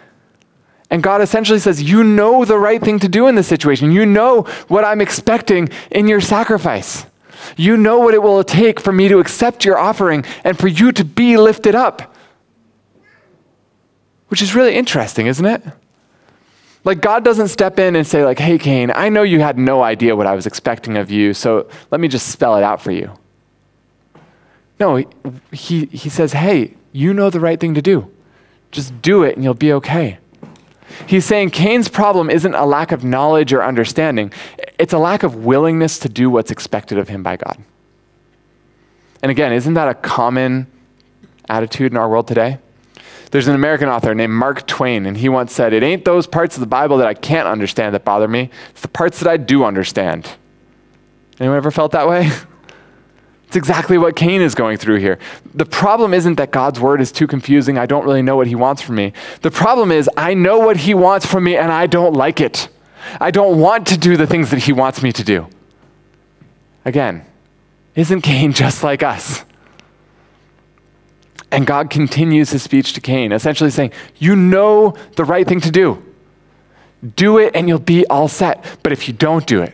And 0.90 1.04
God 1.04 1.22
essentially 1.22 1.60
says, 1.60 1.84
You 1.84 2.04
know 2.04 2.46
the 2.46 2.58
right 2.58 2.82
thing 2.82 3.00
to 3.00 3.10
do 3.10 3.28
in 3.28 3.36
this 3.36 3.48
situation. 3.48 3.92
You 3.92 4.06
know 4.06 4.44
what 4.68 4.84
I'm 4.84 5.02
expecting 5.02 5.70
in 5.92 6.08
your 6.08 6.22
sacrifice. 6.22 7.06
You 7.56 7.78
know 7.78 8.00
what 8.00 8.14
it 8.14 8.22
will 8.22 8.44
take 8.44 8.80
for 8.80 8.92
me 8.92 9.08
to 9.08 9.20
accept 9.20 9.64
your 9.66 9.78
offering 9.78 10.26
and 10.44 10.58
for 10.58 10.68
you 10.68 10.92
to 10.92 11.06
be 11.06 11.38
lifted 11.38 11.76
up. 11.76 12.16
Which 14.28 14.42
is 14.42 14.54
really 14.54 14.76
interesting, 14.76 15.28
isn't 15.28 15.46
it? 15.46 15.64
Like, 16.86 17.02
God 17.02 17.24
doesn't 17.24 17.50
step 17.50 17.78
in 17.78 17.96
and 17.96 18.08
say, 18.08 18.24
like, 18.24 18.40
hey, 18.40 18.58
Cain, 18.58 18.92
I 18.94 19.10
know 19.10 19.24
you 19.24 19.42
had 19.42 19.58
no 19.58 19.84
idea 19.84 20.16
what 20.16 20.28
I 20.28 20.36
was 20.36 20.46
expecting 20.46 20.98
of 20.98 21.12
you, 21.12 21.34
so 21.34 21.70
let 21.92 22.00
me 22.00 22.08
just 22.08 22.30
spell 22.30 22.56
it 22.56 22.64
out 22.64 22.82
for 22.82 22.92
you. 22.92 23.12
No, 24.80 25.04
he, 25.52 25.86
he 25.88 26.10
says, 26.10 26.32
hey, 26.32 26.76
you 26.94 27.14
know 27.14 27.30
the 27.30 27.40
right 27.40 27.60
thing 27.60 27.74
to 27.74 27.82
do. 27.82 28.10
Just 28.72 29.02
do 29.02 29.24
it 29.24 29.36
and 29.36 29.44
you'll 29.44 29.54
be 29.54 29.74
okay. 29.74 30.20
He's 31.08 31.26
saying 31.26 31.52
Cain's 31.52 31.90
problem 31.90 32.30
isn't 32.30 32.54
a 32.54 32.66
lack 32.66 32.92
of 32.92 33.04
knowledge 33.04 33.54
or 33.54 33.64
understanding, 33.64 34.32
it's 34.78 34.94
a 34.94 34.98
lack 35.00 35.24
of 35.24 35.36
willingness 35.46 36.00
to 36.00 36.10
do 36.10 36.30
what's 36.30 36.52
expected 36.52 36.98
of 36.98 37.10
him 37.10 37.24
by 37.24 37.38
God. 37.38 37.58
And 39.22 39.32
again, 39.32 39.52
isn't 39.52 39.74
that 39.74 39.90
a 39.90 39.94
common 39.94 40.68
attitude 41.50 41.92
in 41.92 41.98
our 41.98 42.10
world 42.10 42.28
today? 42.28 42.60
There's 43.32 43.48
an 43.48 43.56
American 43.56 43.90
author 43.90 44.16
named 44.16 44.34
Mark 44.34 44.66
Twain, 44.66 45.06
and 45.06 45.16
he 45.16 45.30
once 45.30 45.54
said, 45.54 45.74
It 45.74 45.84
ain't 45.84 46.04
those 46.04 46.26
parts 46.26 46.56
of 46.56 46.62
the 46.62 46.68
Bible 46.68 46.98
that 46.98 47.08
I 47.08 47.14
can't 47.14 47.48
understand 47.48 47.94
that 47.94 48.04
bother 48.04 48.28
me, 48.28 48.50
it's 48.72 48.82
the 48.82 48.88
parts 48.88 49.20
that 49.20 49.30
I 49.30 49.38
do 49.38 49.64
understand. 49.64 50.36
Anyone 51.40 51.58
ever 51.58 51.72
felt 51.72 51.92
that 51.92 52.08
way? 52.08 52.30
It's 53.50 53.56
exactly 53.56 53.98
what 53.98 54.16
Cain 54.16 54.42
is 54.44 54.54
going 54.54 54.78
through 54.78 55.00
here. 55.00 55.18
The 55.56 55.66
problem 55.66 56.14
isn't 56.14 56.36
that 56.36 56.52
God's 56.52 56.80
word 56.80 57.02
is 57.02 57.12
too 57.12 57.26
confusing. 57.26 57.80
I 57.80 57.88
don't 57.88 58.06
really 58.06 58.22
know 58.22 58.36
what 58.36 58.46
he 58.46 58.54
wants 58.54 58.80
from 58.84 58.94
me. 58.94 59.12
The 59.42 59.50
problem 59.50 59.92
is 59.92 60.08
I 60.16 60.36
know 60.36 60.60
what 60.60 60.78
he 60.78 60.94
wants 60.94 61.26
from 61.26 61.46
me 61.46 61.58
and 61.58 61.72
I 61.72 61.88
don't 61.88 62.14
like 62.14 62.42
it. 62.42 62.70
I 63.20 63.32
don't 63.32 63.60
want 63.60 63.88
to 63.88 63.98
do 63.98 64.18
the 64.18 64.28
things 64.28 64.52
that 64.52 64.60
he 64.60 64.72
wants 64.72 65.02
me 65.02 65.12
to 65.14 65.24
do. 65.24 65.48
Again, 66.86 67.26
Isn't 67.96 68.22
Cain 68.22 68.54
just 68.54 68.84
like 68.84 69.02
us? 69.02 69.44
And 71.50 71.66
God 71.66 71.90
continues 71.90 72.52
his 72.52 72.62
speech 72.62 72.94
to 72.94 73.02
Cain, 73.02 73.32
essentially 73.32 73.72
saying, 73.72 73.94
You 74.18 74.36
know 74.36 74.96
the 75.16 75.26
right 75.26 75.48
thing 75.48 75.60
to 75.62 75.72
do. 75.72 76.06
Do 77.16 77.40
it 77.40 77.56
and 77.56 77.68
you'll 77.68 77.80
be 77.80 78.06
all 78.06 78.28
set. 78.28 78.64
But 78.84 78.92
if 78.92 79.08
you 79.08 79.14
don't 79.16 79.48
do 79.48 79.64
it, 79.64 79.74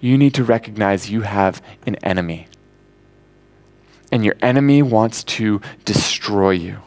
you 0.00 0.16
need 0.16 0.34
to 0.34 0.44
recognize 0.44 1.10
you 1.10 1.22
have 1.22 1.62
an 1.86 1.96
enemy. 1.96 2.46
And 4.10 4.24
your 4.24 4.34
enemy 4.42 4.82
wants 4.82 5.22
to 5.24 5.60
destroy 5.84 6.50
you. 6.50 6.78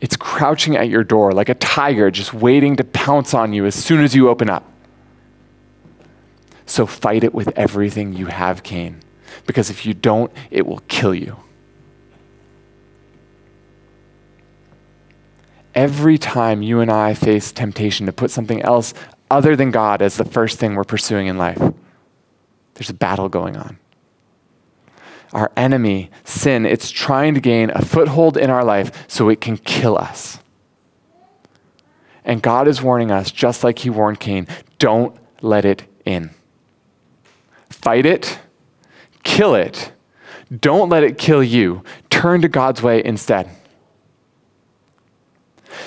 It's 0.00 0.16
crouching 0.16 0.76
at 0.76 0.88
your 0.88 1.04
door 1.04 1.32
like 1.32 1.48
a 1.48 1.54
tiger 1.54 2.10
just 2.10 2.34
waiting 2.34 2.76
to 2.76 2.84
pounce 2.84 3.32
on 3.32 3.52
you 3.52 3.64
as 3.64 3.74
soon 3.74 4.02
as 4.02 4.14
you 4.14 4.28
open 4.28 4.50
up. 4.50 4.70
So 6.66 6.86
fight 6.86 7.24
it 7.24 7.34
with 7.34 7.52
everything 7.56 8.14
you 8.14 8.26
have, 8.26 8.62
Cain, 8.62 9.00
because 9.46 9.70
if 9.70 9.86
you 9.86 9.94
don't, 9.94 10.32
it 10.50 10.66
will 10.66 10.82
kill 10.88 11.14
you. 11.14 11.36
Every 15.74 16.18
time 16.18 16.62
you 16.62 16.80
and 16.80 16.90
I 16.90 17.14
face 17.14 17.50
temptation 17.50 18.06
to 18.06 18.12
put 18.12 18.30
something 18.30 18.62
else 18.62 18.94
other 19.30 19.56
than 19.56 19.70
God 19.70 20.02
as 20.02 20.16
the 20.16 20.24
first 20.24 20.58
thing 20.58 20.74
we're 20.74 20.84
pursuing 20.84 21.26
in 21.26 21.38
life, 21.38 21.60
there's 22.74 22.90
a 22.90 22.94
battle 22.94 23.28
going 23.28 23.56
on. 23.56 23.78
Our 25.32 25.50
enemy, 25.56 26.10
sin, 26.24 26.64
it's 26.64 26.90
trying 26.90 27.34
to 27.34 27.40
gain 27.40 27.70
a 27.70 27.84
foothold 27.84 28.36
in 28.36 28.50
our 28.50 28.64
life 28.64 29.04
so 29.08 29.28
it 29.28 29.40
can 29.40 29.56
kill 29.56 29.98
us. 29.98 30.38
And 32.24 32.40
God 32.40 32.68
is 32.68 32.80
warning 32.80 33.10
us, 33.10 33.30
just 33.30 33.64
like 33.64 33.80
He 33.80 33.90
warned 33.90 34.20
Cain, 34.20 34.46
don't 34.78 35.16
let 35.42 35.64
it 35.64 35.84
in. 36.04 36.30
Fight 37.68 38.06
it, 38.06 38.38
kill 39.24 39.54
it. 39.54 39.92
Don't 40.60 40.88
let 40.88 41.02
it 41.02 41.18
kill 41.18 41.42
you. 41.42 41.82
Turn 42.10 42.40
to 42.42 42.48
God's 42.48 42.82
way 42.82 43.04
instead. 43.04 43.50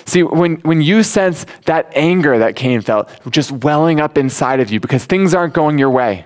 See, 0.05 0.23
when, 0.23 0.55
when 0.57 0.81
you 0.81 1.03
sense 1.03 1.45
that 1.65 1.91
anger 1.95 2.37
that 2.39 2.55
Cain 2.55 2.81
felt 2.81 3.09
just 3.29 3.51
welling 3.51 3.99
up 3.99 4.17
inside 4.17 4.59
of 4.59 4.71
you 4.71 4.79
because 4.79 5.05
things 5.05 5.33
aren't 5.33 5.53
going 5.53 5.77
your 5.77 5.89
way, 5.89 6.25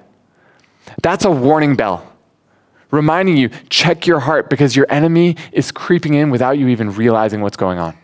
that's 1.01 1.25
a 1.25 1.31
warning 1.31 1.75
bell 1.75 2.11
reminding 2.91 3.37
you 3.37 3.49
check 3.69 4.05
your 4.05 4.19
heart 4.19 4.49
because 4.49 4.75
your 4.75 4.85
enemy 4.89 5.35
is 5.51 5.71
creeping 5.71 6.13
in 6.13 6.29
without 6.29 6.57
you 6.57 6.67
even 6.67 6.93
realizing 6.93 7.41
what's 7.41 7.57
going 7.57 7.79
on. 7.79 7.97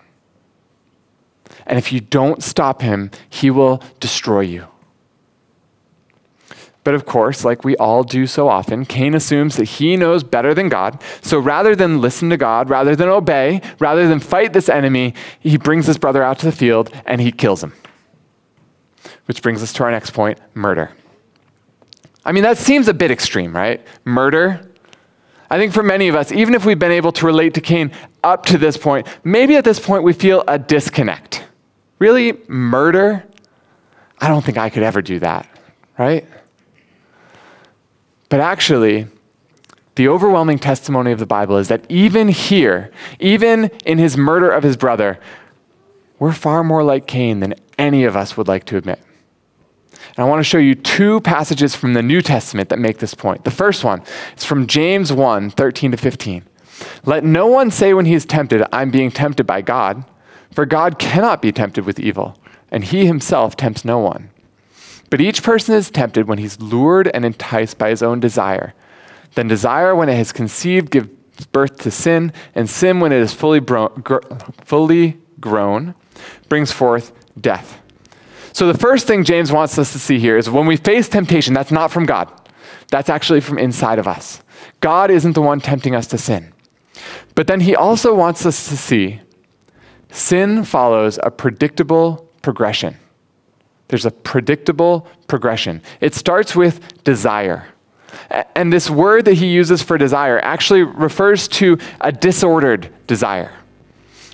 And 1.66 1.78
if 1.78 1.92
you 1.92 2.00
don't 2.00 2.42
stop 2.42 2.82
him, 2.82 3.12
he 3.30 3.52
will 3.52 3.84
destroy 4.00 4.42
you. 4.42 4.68
But 6.88 6.96
of 6.96 7.06
course, 7.06 7.44
like 7.44 7.66
we 7.66 7.76
all 7.76 8.02
do 8.06 8.26
so 8.26 8.48
often, 8.48 8.86
Cain 8.86 9.14
assumes 9.14 9.58
that 9.58 9.66
he 9.66 9.98
knows 9.98 10.24
better 10.24 10.54
than 10.54 10.70
God. 10.70 11.04
So 11.20 11.38
rather 11.38 11.76
than 11.76 12.00
listen 12.00 12.30
to 12.30 12.38
God, 12.38 12.70
rather 12.70 12.96
than 12.96 13.10
obey, 13.10 13.60
rather 13.78 14.08
than 14.08 14.22
fight 14.22 14.54
this 14.54 14.70
enemy, 14.70 15.14
he 15.42 15.58
brings 15.58 15.86
his 15.86 15.98
brother 15.98 16.24
out 16.24 16.40
to 16.40 16.46
the 16.46 16.52
field 16.54 16.90
and 17.06 17.20
he 17.20 17.34
kills 17.34 17.62
him. 17.62 17.74
Which 19.26 19.42
brings 19.42 19.62
us 19.62 19.74
to 19.74 19.84
our 19.84 19.92
next 19.92 20.12
point 20.12 20.40
murder. 20.54 20.92
I 22.24 22.32
mean, 22.32 22.44
that 22.44 22.58
seems 22.58 22.88
a 22.88 22.94
bit 22.94 23.12
extreme, 23.12 23.54
right? 23.54 23.86
Murder. 24.06 24.72
I 25.50 25.58
think 25.58 25.74
for 25.74 25.84
many 25.84 26.08
of 26.08 26.16
us, 26.16 26.32
even 26.32 26.54
if 26.54 26.64
we've 26.64 26.80
been 26.80 26.94
able 26.94 27.12
to 27.12 27.26
relate 27.26 27.54
to 27.56 27.60
Cain 27.60 27.92
up 28.24 28.46
to 28.46 28.58
this 28.58 28.78
point, 28.78 29.08
maybe 29.26 29.58
at 29.58 29.66
this 29.66 29.78
point 29.78 30.04
we 30.04 30.14
feel 30.14 30.42
a 30.48 30.58
disconnect. 30.58 31.44
Really? 32.00 32.40
Murder? 32.48 33.26
I 34.20 34.30
don't 34.30 34.46
think 34.46 34.58
I 34.58 34.70
could 34.70 34.84
ever 34.84 35.02
do 35.02 35.20
that, 35.20 35.50
right? 36.00 36.26
But 38.30 38.40
actually, 38.40 39.08
the 39.96 40.08
overwhelming 40.08 40.60
testimony 40.60 41.12
of 41.12 41.20
the 41.20 41.26
Bible 41.26 41.58
is 41.58 41.70
that 41.70 41.86
even 41.90 42.28
here, 42.28 42.92
even 43.20 43.66
in 43.86 43.98
his 43.98 44.18
murder 44.18 44.52
of 44.52 44.64
his 44.64 44.78
brother, 44.78 45.20
we're 46.20 46.34
far 46.34 46.64
more 46.64 46.84
like 46.84 47.08
Cain 47.08 47.40
than 47.40 47.56
any 47.78 48.04
of 48.04 48.16
us 48.16 48.38
would 48.38 48.48
like 48.48 48.66
to 48.66 48.78
admit. 48.78 49.00
And 50.16 50.20
I 50.20 50.30
want 50.30 50.40
to 50.40 50.44
show 50.44 50.58
you 50.58 50.76
two 50.76 51.22
passages 51.22 51.76
from 51.76 51.94
the 51.94 52.04
New 52.04 52.22
Testament 52.22 52.70
that 52.70 52.80
make 52.80 53.00
this 53.00 53.14
point. 53.14 53.44
The 53.44 53.52
first 53.52 53.84
one 53.84 54.04
is 54.36 54.44
from 54.44 54.68
James 54.68 55.12
1 55.12 55.52
13 55.52 55.92
to 55.92 55.98
15. 55.98 56.44
Let 57.06 57.24
no 57.24 57.48
one 57.48 57.72
say 57.72 57.94
when 57.94 58.06
he 58.06 58.14
is 58.14 58.26
tempted, 58.26 58.64
I'm 58.72 58.92
being 58.92 59.12
tempted 59.12 59.46
by 59.46 59.62
God, 59.62 60.06
for 60.52 60.66
God 60.66 61.00
cannot 61.00 61.42
be 61.42 61.52
tempted 61.52 61.86
with 61.86 62.00
evil, 62.00 62.40
and 62.72 62.84
he 62.84 63.06
himself 63.06 63.56
tempts 63.56 63.84
no 63.84 64.00
one. 64.00 64.30
But 65.10 65.22
each 65.22 65.44
person 65.44 65.76
is 65.76 65.90
tempted 65.90 66.28
when 66.28 66.38
he's 66.38 66.60
lured 66.60 67.10
and 67.14 67.24
enticed 67.24 67.78
by 67.78 67.90
his 67.90 68.04
own 68.04 68.20
desire. 68.20 68.74
Then 69.36 69.48
desire, 69.48 69.96
when 69.96 70.10
it 70.10 70.16
has 70.16 70.32
conceived, 70.32 70.92
gives 70.92 71.10
birth 71.52 71.78
to 71.80 71.92
sin, 71.92 72.34
and 72.56 72.70
sin, 72.70 73.00
when 73.00 73.12
it 73.12 73.22
is 73.22 73.34
fully, 73.34 73.60
bro- 73.60 73.90
gr- 73.90 74.20
fully 74.66 75.18
grown, 75.40 75.96
brings 76.50 76.72
forth 76.72 77.14
death. 77.40 77.82
So 78.54 78.72
the 78.72 78.78
first 78.78 79.06
thing 79.06 79.24
James 79.24 79.52
wants 79.52 79.78
us 79.78 79.94
to 79.94 80.00
see 80.00 80.18
here 80.18 80.38
is 80.38 80.50
when 80.50 80.66
we 80.66 80.78
face 80.78 81.08
temptation, 81.08 81.54
that's 81.54 81.72
not 81.72 81.92
from 81.92 82.06
God. 82.06 82.32
That's 82.90 83.10
actually 83.10 83.42
from 83.42 83.60
inside 83.60 84.00
of 84.00 84.08
us. 84.08 84.42
God 84.80 85.12
isn't 85.12 85.34
the 85.34 85.42
one 85.42 85.62
tempting 85.62 85.94
us 85.94 86.08
to 86.08 86.18
sin. 86.18 86.54
But 87.36 87.48
then 87.48 87.60
he 87.60 87.76
also 87.76 88.16
wants 88.16 88.46
us 88.46 88.68
to 88.70 88.78
see 88.78 89.22
sin 90.10 90.64
follows 90.64 91.20
a 91.22 91.30
predictable 91.30 92.28
progression. 92.42 92.98
There's 93.88 94.06
a 94.06 94.12
predictable 94.12 95.08
progression. 95.28 95.82
It 96.02 96.14
starts 96.14 96.56
with 96.56 97.04
desire. 97.04 97.68
And 98.56 98.72
this 98.72 98.90
word 98.90 99.26
that 99.26 99.36
he 99.36 99.48
uses 99.48 99.82
for 99.82 99.98
desire 99.98 100.40
actually 100.40 100.84
refers 100.84 101.48
to 101.50 101.78
a 102.02 102.12
disordered 102.12 102.90
desire. 103.06 103.54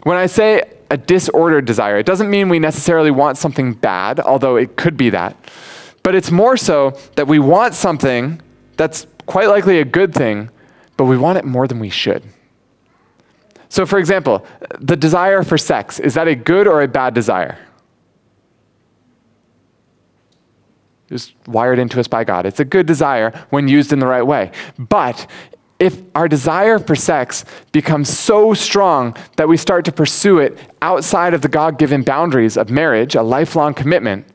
When 0.04 0.18
I 0.18 0.26
say 0.26 0.64
a 0.90 0.98
disordered 0.98 1.66
desire, 1.66 1.98
it 1.98 2.06
doesn't 2.06 2.30
mean 2.30 2.50
we 2.50 2.60
necessarily 2.60 3.12
want 3.12 3.38
something 3.38 3.74
bad, 3.74 4.20
although 4.20 4.56
it 4.56 4.76
could 4.76 4.98
be 4.98 5.10
that. 5.12 5.36
But 6.04 6.16
it's 6.16 6.32
more 6.32 6.58
so 6.58 7.00
that 7.16 7.28
we 7.28 7.40
want 7.40 7.74
something 7.74 8.42
that's 8.78 9.08
quite 9.26 9.48
likely 9.48 9.80
a 9.80 9.86
good 9.86 10.14
thing, 10.14 10.50
but 10.98 11.06
we 11.06 11.18
want 11.18 11.38
it 11.38 11.46
more 11.46 11.68
than 11.68 11.80
we 11.80 11.90
should. 11.90 12.24
So, 13.70 13.86
for 13.86 13.98
example, 13.98 14.46
the 14.80 14.96
desire 14.96 15.42
for 15.44 15.58
sex, 15.58 16.00
is 16.00 16.14
that 16.14 16.28
a 16.28 16.36
good 16.36 16.68
or 16.68 16.82
a 16.84 16.88
bad 16.88 17.14
desire? 17.14 17.58
Is 21.10 21.34
wired 21.48 21.80
into 21.80 22.00
us 22.00 22.08
by 22.08 22.24
God. 22.24 22.46
It's 22.46 22.60
a 22.60 22.66
good 22.66 22.86
desire 22.86 23.32
when 23.50 23.68
used 23.68 23.94
in 23.94 24.00
the 24.00 24.08
right 24.08 24.26
way. 24.26 24.52
But 24.78 25.28
if 25.80 26.02
our 26.16 26.28
desire 26.28 26.80
for 26.80 26.96
sex 26.96 27.44
becomes 27.72 28.08
so 28.08 28.54
strong 28.54 29.16
that 29.36 29.48
we 29.48 29.58
start 29.58 29.86
to 29.86 29.92
pursue 29.92 30.40
it 30.40 30.58
outside 30.82 31.34
of 31.34 31.42
the 31.42 31.50
God 31.50 31.78
given 31.78 32.04
boundaries 32.04 32.58
of 32.58 32.70
marriage, 32.70 33.16
a 33.16 33.22
lifelong 33.22 33.74
commitment, 33.74 34.26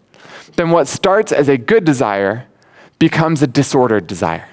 then 0.57 0.71
what 0.71 0.89
starts 0.89 1.33
as 1.33 1.49
a 1.49 1.57
good 1.57 1.85
desire 1.85 2.47
becomes 2.99 3.43
a 3.43 3.47
disordered 3.47 4.07
desire. 4.07 4.49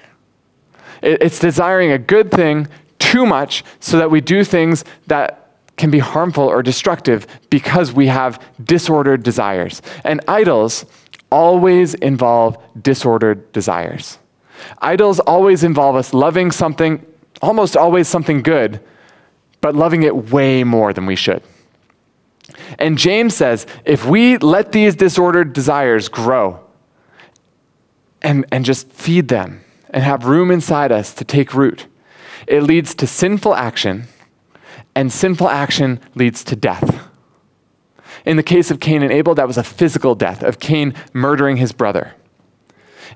It's 1.02 1.38
desiring 1.38 1.92
a 1.92 1.98
good 1.98 2.30
thing 2.30 2.68
too 2.98 3.26
much 3.26 3.64
so 3.80 3.98
that 3.98 4.10
we 4.10 4.20
do 4.20 4.44
things 4.44 4.84
that 5.08 5.46
can 5.76 5.90
be 5.90 5.98
harmful 5.98 6.44
or 6.44 6.62
destructive 6.62 7.26
because 7.50 7.92
we 7.92 8.06
have 8.06 8.42
disordered 8.64 9.22
desires. 9.22 9.82
And 10.04 10.20
idols 10.26 10.86
always 11.30 11.94
involve 11.94 12.56
disordered 12.80 13.52
desires. 13.52 14.18
Idols 14.78 15.20
always 15.20 15.64
involve 15.64 15.96
us 15.96 16.14
loving 16.14 16.50
something, 16.50 17.04
almost 17.42 17.76
always 17.76 18.08
something 18.08 18.42
good, 18.42 18.80
but 19.60 19.74
loving 19.74 20.02
it 20.02 20.30
way 20.30 20.64
more 20.64 20.92
than 20.92 21.06
we 21.06 21.16
should. 21.16 21.42
And 22.78 22.96
James 22.98 23.34
says 23.34 23.66
if 23.84 24.06
we 24.06 24.38
let 24.38 24.72
these 24.72 24.94
disordered 24.94 25.52
desires 25.52 26.08
grow 26.08 26.60
and, 28.22 28.46
and 28.50 28.64
just 28.64 28.90
feed 28.90 29.28
them 29.28 29.64
and 29.90 30.02
have 30.02 30.26
room 30.26 30.50
inside 30.50 30.92
us 30.92 31.14
to 31.14 31.24
take 31.24 31.54
root, 31.54 31.86
it 32.46 32.62
leads 32.62 32.94
to 32.94 33.06
sinful 33.06 33.54
action, 33.54 34.04
and 34.94 35.12
sinful 35.12 35.48
action 35.48 36.00
leads 36.14 36.44
to 36.44 36.56
death. 36.56 37.08
In 38.24 38.36
the 38.36 38.42
case 38.42 38.70
of 38.70 38.80
Cain 38.80 39.02
and 39.02 39.12
Abel, 39.12 39.34
that 39.34 39.46
was 39.46 39.58
a 39.58 39.64
physical 39.64 40.14
death, 40.14 40.42
of 40.42 40.58
Cain 40.58 40.94
murdering 41.12 41.56
his 41.56 41.72
brother. 41.72 42.14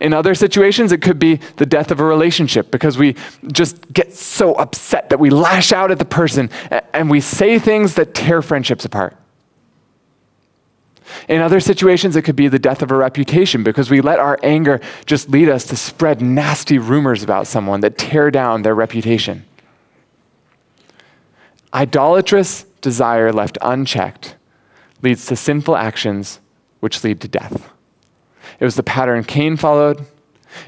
In 0.01 0.15
other 0.15 0.35
situations, 0.35 0.93
it 0.93 1.03
could 1.03 1.19
be 1.19 1.37
the 1.57 1.67
death 1.67 1.91
of 1.91 2.01
a 2.01 2.05
relationship 2.05 2.71
because 2.71 2.97
we 2.97 3.17
just 3.53 3.93
get 3.93 4.15
so 4.15 4.55
upset 4.55 5.11
that 5.11 5.21
we 5.21 5.31
lash 5.31 5.73
out 5.73 5.91
at 5.91 5.99
the 5.99 6.05
person 6.05 6.49
and 6.93 7.11
we 7.11 7.21
say 7.21 7.59
things 7.59 7.95
that 7.95 8.15
tear 8.15 8.41
friendships 8.41 8.85
apart. 8.85 9.17
In 11.29 11.43
other 11.43 11.61
situations, 11.61 12.17
it 12.17 12.23
could 12.23 12.37
be 12.37 12.49
the 12.49 12.59
death 12.59 12.83
of 12.83 12.91
a 12.91 12.95
reputation 12.95 13.63
because 13.63 13.91
we 13.91 14.01
let 14.01 14.19
our 14.19 14.39
anger 14.43 14.81
just 15.07 15.29
lead 15.29 15.49
us 15.49 15.67
to 15.67 15.77
spread 15.77 16.23
nasty 16.23 16.79
rumors 16.79 17.23
about 17.23 17.47
someone 17.47 17.81
that 17.81 17.99
tear 17.99 18.31
down 18.31 18.63
their 18.63 18.75
reputation. 18.75 19.45
Idolatrous 21.75 22.65
desire 22.81 23.33
left 23.33 23.59
unchecked 23.61 24.37
leads 25.03 25.27
to 25.27 25.37
sinful 25.37 25.77
actions 25.77 26.41
which 26.81 27.03
lead 27.05 27.21
to 27.21 27.29
death. 27.29 27.71
It 28.59 28.65
was 28.65 28.75
the 28.75 28.83
pattern 28.83 29.25
Cain 29.25 29.57
followed, 29.57 30.05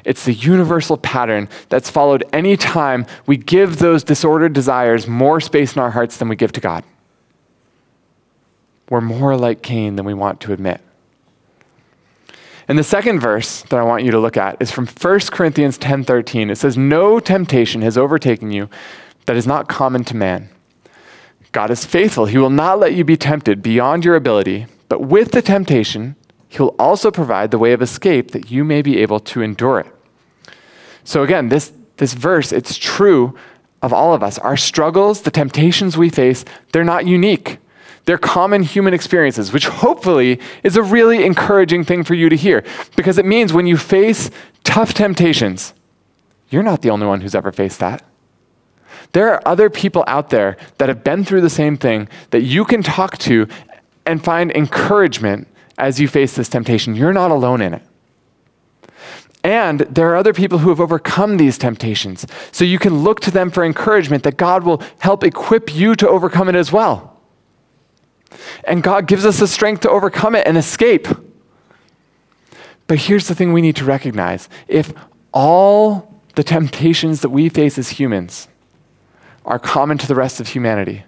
It's 0.05 0.25
the 0.25 0.33
universal 0.33 0.97
pattern 0.97 1.49
that's 1.69 1.91
followed 1.91 2.25
any 2.33 2.57
time 2.57 3.07
we 3.27 3.37
give 3.37 3.79
those 3.79 4.05
disordered 4.05 4.53
desires 4.53 5.07
more 5.07 5.41
space 5.41 5.75
in 5.75 5.83
our 5.83 5.91
hearts 5.91 6.17
than 6.17 6.29
we 6.29 6.37
give 6.37 6.53
to 6.53 6.61
God. 6.61 6.85
We're 8.89 9.01
more 9.01 9.37
like 9.37 9.63
Cain 9.63 9.97
than 9.97 10.05
we 10.05 10.15
want 10.15 10.41
to 10.43 10.53
admit. 10.53 10.81
And 12.69 12.79
the 12.79 12.85
second 12.85 13.21
verse 13.21 13.63
that 13.63 13.79
I 13.79 13.83
want 13.83 14.05
you 14.05 14.11
to 14.13 14.19
look 14.19 14.37
at 14.37 14.61
is 14.61 14.71
from 14.71 14.87
1 14.87 15.33
Corinthians 15.33 15.79
10:13. 15.79 16.51
It 16.51 16.57
says, 16.57 16.77
"No 16.77 17.19
temptation 17.19 17.83
has 17.83 17.99
overtaken 17.99 18.53
you 18.53 18.69
that 19.27 19.37
is 19.37 19.47
not 19.47 19.69
common 19.69 20.05
to 20.05 20.17
man. 20.17 20.49
God 21.53 21.71
is 21.71 21.85
faithful. 21.85 22.27
He 22.27 22.39
will 22.39 22.51
not 22.51 22.79
let 22.79 22.95
you 22.95 23.05
be 23.05 23.17
tempted 23.17 23.63
beyond 23.63 24.05
your 24.05 24.17
ability, 24.17 24.67
but 24.89 25.03
with 25.03 25.33
the 25.33 25.43
temptation, 25.43 26.17
he 26.49 26.59
will 26.59 26.75
also 26.79 27.11
provide 27.11 27.51
the 27.51 27.59
way 27.59 27.73
of 27.73 27.83
escape 27.83 28.31
that 28.33 28.51
you 28.51 28.65
may 28.65 28.83
be 28.83 28.99
able 28.99 29.21
to 29.21 29.43
endure 29.43 29.81
it." 29.81 29.87
So 31.05 31.23
again, 31.23 31.49
this 31.49 31.73
this 31.99 32.15
verse, 32.15 32.53
it's 32.53 32.77
true 32.79 33.35
of 33.83 33.93
all 33.93 34.15
of 34.15 34.23
us. 34.23 34.39
Our 34.39 34.57
struggles, 34.57 35.23
the 35.23 35.31
temptations 35.31 35.97
we 35.97 36.09
face, 36.09 36.45
they're 36.73 36.85
not 36.85 37.07
unique. 37.07 37.59
They're 38.05 38.19
common 38.19 38.63
human 38.63 38.95
experiences, 38.95 39.53
which 39.53 39.69
hopefully 39.69 40.41
is 40.65 40.77
a 40.77 40.83
really 40.83 41.25
encouraging 41.25 41.85
thing 41.85 42.03
for 42.03 42.15
you 42.15 42.29
to 42.29 42.37
hear 42.37 42.65
because 42.97 43.19
it 43.19 43.27
means 43.27 43.53
when 43.53 43.67
you 43.67 43.77
face 43.77 44.31
tough 44.65 44.95
temptations, 44.95 45.75
you're 46.51 46.63
not 46.65 46.83
the 46.83 46.91
only 46.91 47.07
one 47.07 47.21
who's 47.21 47.35
ever 47.35 47.53
faced 47.53 47.79
that. 47.79 48.03
There 49.13 49.33
are 49.33 49.43
other 49.47 49.69
people 49.69 50.05
out 50.07 50.31
there 50.31 50.57
that 50.79 50.89
have 50.89 51.03
been 51.03 51.25
through 51.25 51.41
the 51.41 51.51
same 51.51 51.77
thing 51.77 52.09
that 52.31 52.43
you 52.43 52.65
can 52.65 52.83
talk 52.83 53.19
to 53.19 53.49
and 54.07 54.23
find 54.23 54.51
encouragement 54.53 55.49
as 55.79 56.01
you 56.01 56.09
face 56.09 56.35
this 56.35 56.49
temptation. 56.49 56.95
You're 56.95 57.13
not 57.13 57.31
alone 57.31 57.61
in 57.61 57.75
it. 57.75 57.83
And 59.45 59.81
there 59.81 60.11
are 60.11 60.17
other 60.17 60.33
people 60.33 60.59
who 60.59 60.69
have 60.69 60.81
overcome 60.81 61.37
these 61.37 61.59
temptations. 61.59 62.27
So 62.53 62.65
you 62.65 62.79
can 62.79 63.03
look 63.03 63.21
to 63.21 63.31
them 63.31 63.51
for 63.51 63.65
encouragement 63.65 64.23
that 64.23 64.37
God 64.37 64.63
will 64.63 64.81
help 65.01 65.25
equip 65.25 65.75
you 65.75 65.97
to 65.97 66.09
overcome 66.09 66.49
it 66.49 66.55
as 66.55 66.71
well. 66.71 67.21
And 68.65 68.83
God 68.83 69.09
gives 69.09 69.27
us 69.27 69.41
the 69.41 69.49
strength 69.49 69.81
to 69.81 69.91
overcome 69.91 70.35
it 70.35 70.47
and 70.47 70.57
escape. 70.57 71.09
But 72.87 72.99
here's 72.99 73.27
the 73.27 73.35
thing 73.35 73.53
we 73.53 73.63
need 73.63 73.77
to 73.77 73.85
recognize 73.85 74.49
if 74.69 74.93
all 75.33 76.15
the 76.35 76.43
temptations 76.43 77.21
that 77.21 77.31
we 77.31 77.49
face 77.49 77.79
as 77.79 77.91
humans 77.91 78.49
are 79.45 79.59
common 79.59 79.99
to 79.99 80.07
the 80.07 80.15
rest 80.15 80.41
of 80.41 80.49
humanity, 80.49 81.05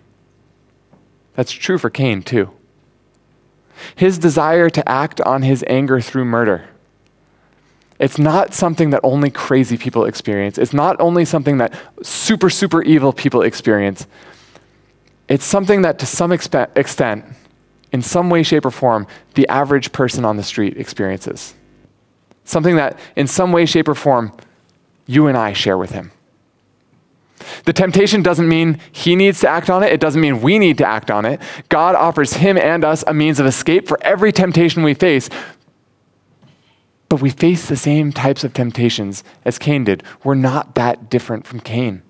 that's 1.34 1.52
true 1.52 1.78
for 1.78 1.90
Cain 1.90 2.22
too. 2.22 2.50
His 3.96 4.18
desire 4.18 4.70
to 4.70 4.88
act 4.88 5.20
on 5.20 5.42
his 5.42 5.64
anger 5.66 6.00
through 6.00 6.24
murder. 6.24 6.68
It's 7.98 8.18
not 8.18 8.54
something 8.54 8.90
that 8.90 9.00
only 9.02 9.30
crazy 9.30 9.76
people 9.76 10.04
experience. 10.04 10.58
It's 10.58 10.72
not 10.72 11.00
only 11.00 11.24
something 11.24 11.58
that 11.58 11.74
super, 12.02 12.50
super 12.50 12.82
evil 12.82 13.12
people 13.12 13.42
experience. 13.42 14.06
It's 15.28 15.44
something 15.44 15.82
that, 15.82 15.98
to 16.00 16.06
some 16.06 16.30
expe- 16.30 16.76
extent, 16.76 17.24
in 17.92 18.02
some 18.02 18.30
way, 18.30 18.42
shape, 18.42 18.66
or 18.66 18.70
form, 18.70 19.06
the 19.34 19.48
average 19.48 19.92
person 19.92 20.24
on 20.24 20.36
the 20.36 20.42
street 20.42 20.76
experiences. 20.76 21.54
Something 22.44 22.76
that, 22.76 22.98
in 23.16 23.26
some 23.26 23.52
way, 23.52 23.64
shape, 23.64 23.88
or 23.88 23.94
form, 23.94 24.36
you 25.06 25.28
and 25.28 25.38
I 25.38 25.52
share 25.52 25.78
with 25.78 25.92
him. 25.92 26.10
The 27.64 27.72
temptation 27.72 28.22
doesn't 28.22 28.48
mean 28.48 28.80
he 28.92 29.16
needs 29.16 29.40
to 29.40 29.48
act 29.48 29.70
on 29.70 29.82
it. 29.82 29.92
It 29.92 30.00
doesn't 30.00 30.20
mean 30.20 30.40
we 30.40 30.58
need 30.58 30.78
to 30.78 30.86
act 30.86 31.10
on 31.10 31.24
it. 31.24 31.40
God 31.68 31.94
offers 31.94 32.34
him 32.34 32.56
and 32.56 32.84
us 32.84 33.04
a 33.06 33.14
means 33.14 33.40
of 33.40 33.46
escape 33.46 33.88
for 33.88 33.98
every 34.02 34.32
temptation 34.32 34.82
we 34.82 34.94
face. 34.94 35.28
But 37.08 37.20
we 37.20 37.30
face 37.30 37.68
the 37.68 37.76
same 37.76 38.12
types 38.12 38.44
of 38.44 38.54
temptations 38.54 39.24
as 39.44 39.58
Cain 39.58 39.84
did. 39.84 40.02
We're 40.22 40.34
not 40.34 40.74
that 40.74 41.10
different 41.10 41.46
from 41.46 41.60
Cain. 41.60 42.02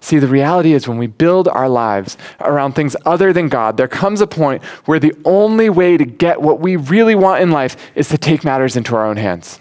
See, 0.00 0.18
the 0.18 0.28
reality 0.28 0.74
is 0.74 0.86
when 0.86 0.98
we 0.98 1.06
build 1.06 1.48
our 1.48 1.68
lives 1.68 2.18
around 2.40 2.72
things 2.72 2.94
other 3.06 3.32
than 3.32 3.48
God, 3.48 3.76
there 3.76 3.88
comes 3.88 4.20
a 4.20 4.26
point 4.26 4.62
where 4.84 4.98
the 4.98 5.14
only 5.24 5.70
way 5.70 5.96
to 5.96 6.04
get 6.04 6.42
what 6.42 6.60
we 6.60 6.76
really 6.76 7.14
want 7.14 7.40
in 7.40 7.50
life 7.50 7.76
is 7.94 8.08
to 8.10 8.18
take 8.18 8.44
matters 8.44 8.76
into 8.76 8.94
our 8.94 9.06
own 9.06 9.16
hands. 9.16 9.60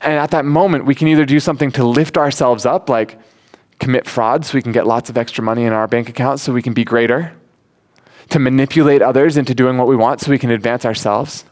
And 0.00 0.14
at 0.14 0.30
that 0.30 0.44
moment, 0.44 0.84
we 0.84 0.94
can 0.94 1.08
either 1.08 1.24
do 1.24 1.40
something 1.40 1.72
to 1.72 1.84
lift 1.84 2.16
ourselves 2.16 2.64
up, 2.66 2.88
like 2.88 3.18
commit 3.78 4.06
fraud 4.06 4.44
so 4.44 4.54
we 4.54 4.62
can 4.62 4.72
get 4.72 4.86
lots 4.86 5.10
of 5.10 5.18
extra 5.18 5.42
money 5.42 5.64
in 5.64 5.72
our 5.72 5.86
bank 5.86 6.08
account 6.08 6.40
so 6.40 6.52
we 6.52 6.62
can 6.62 6.72
be 6.72 6.84
greater, 6.84 7.34
to 8.30 8.38
manipulate 8.38 9.02
others 9.02 9.36
into 9.36 9.54
doing 9.54 9.78
what 9.78 9.86
we 9.86 9.96
want 9.96 10.20
so 10.20 10.30
we 10.30 10.38
can 10.38 10.50
advance 10.50 10.84
ourselves. 10.84 11.44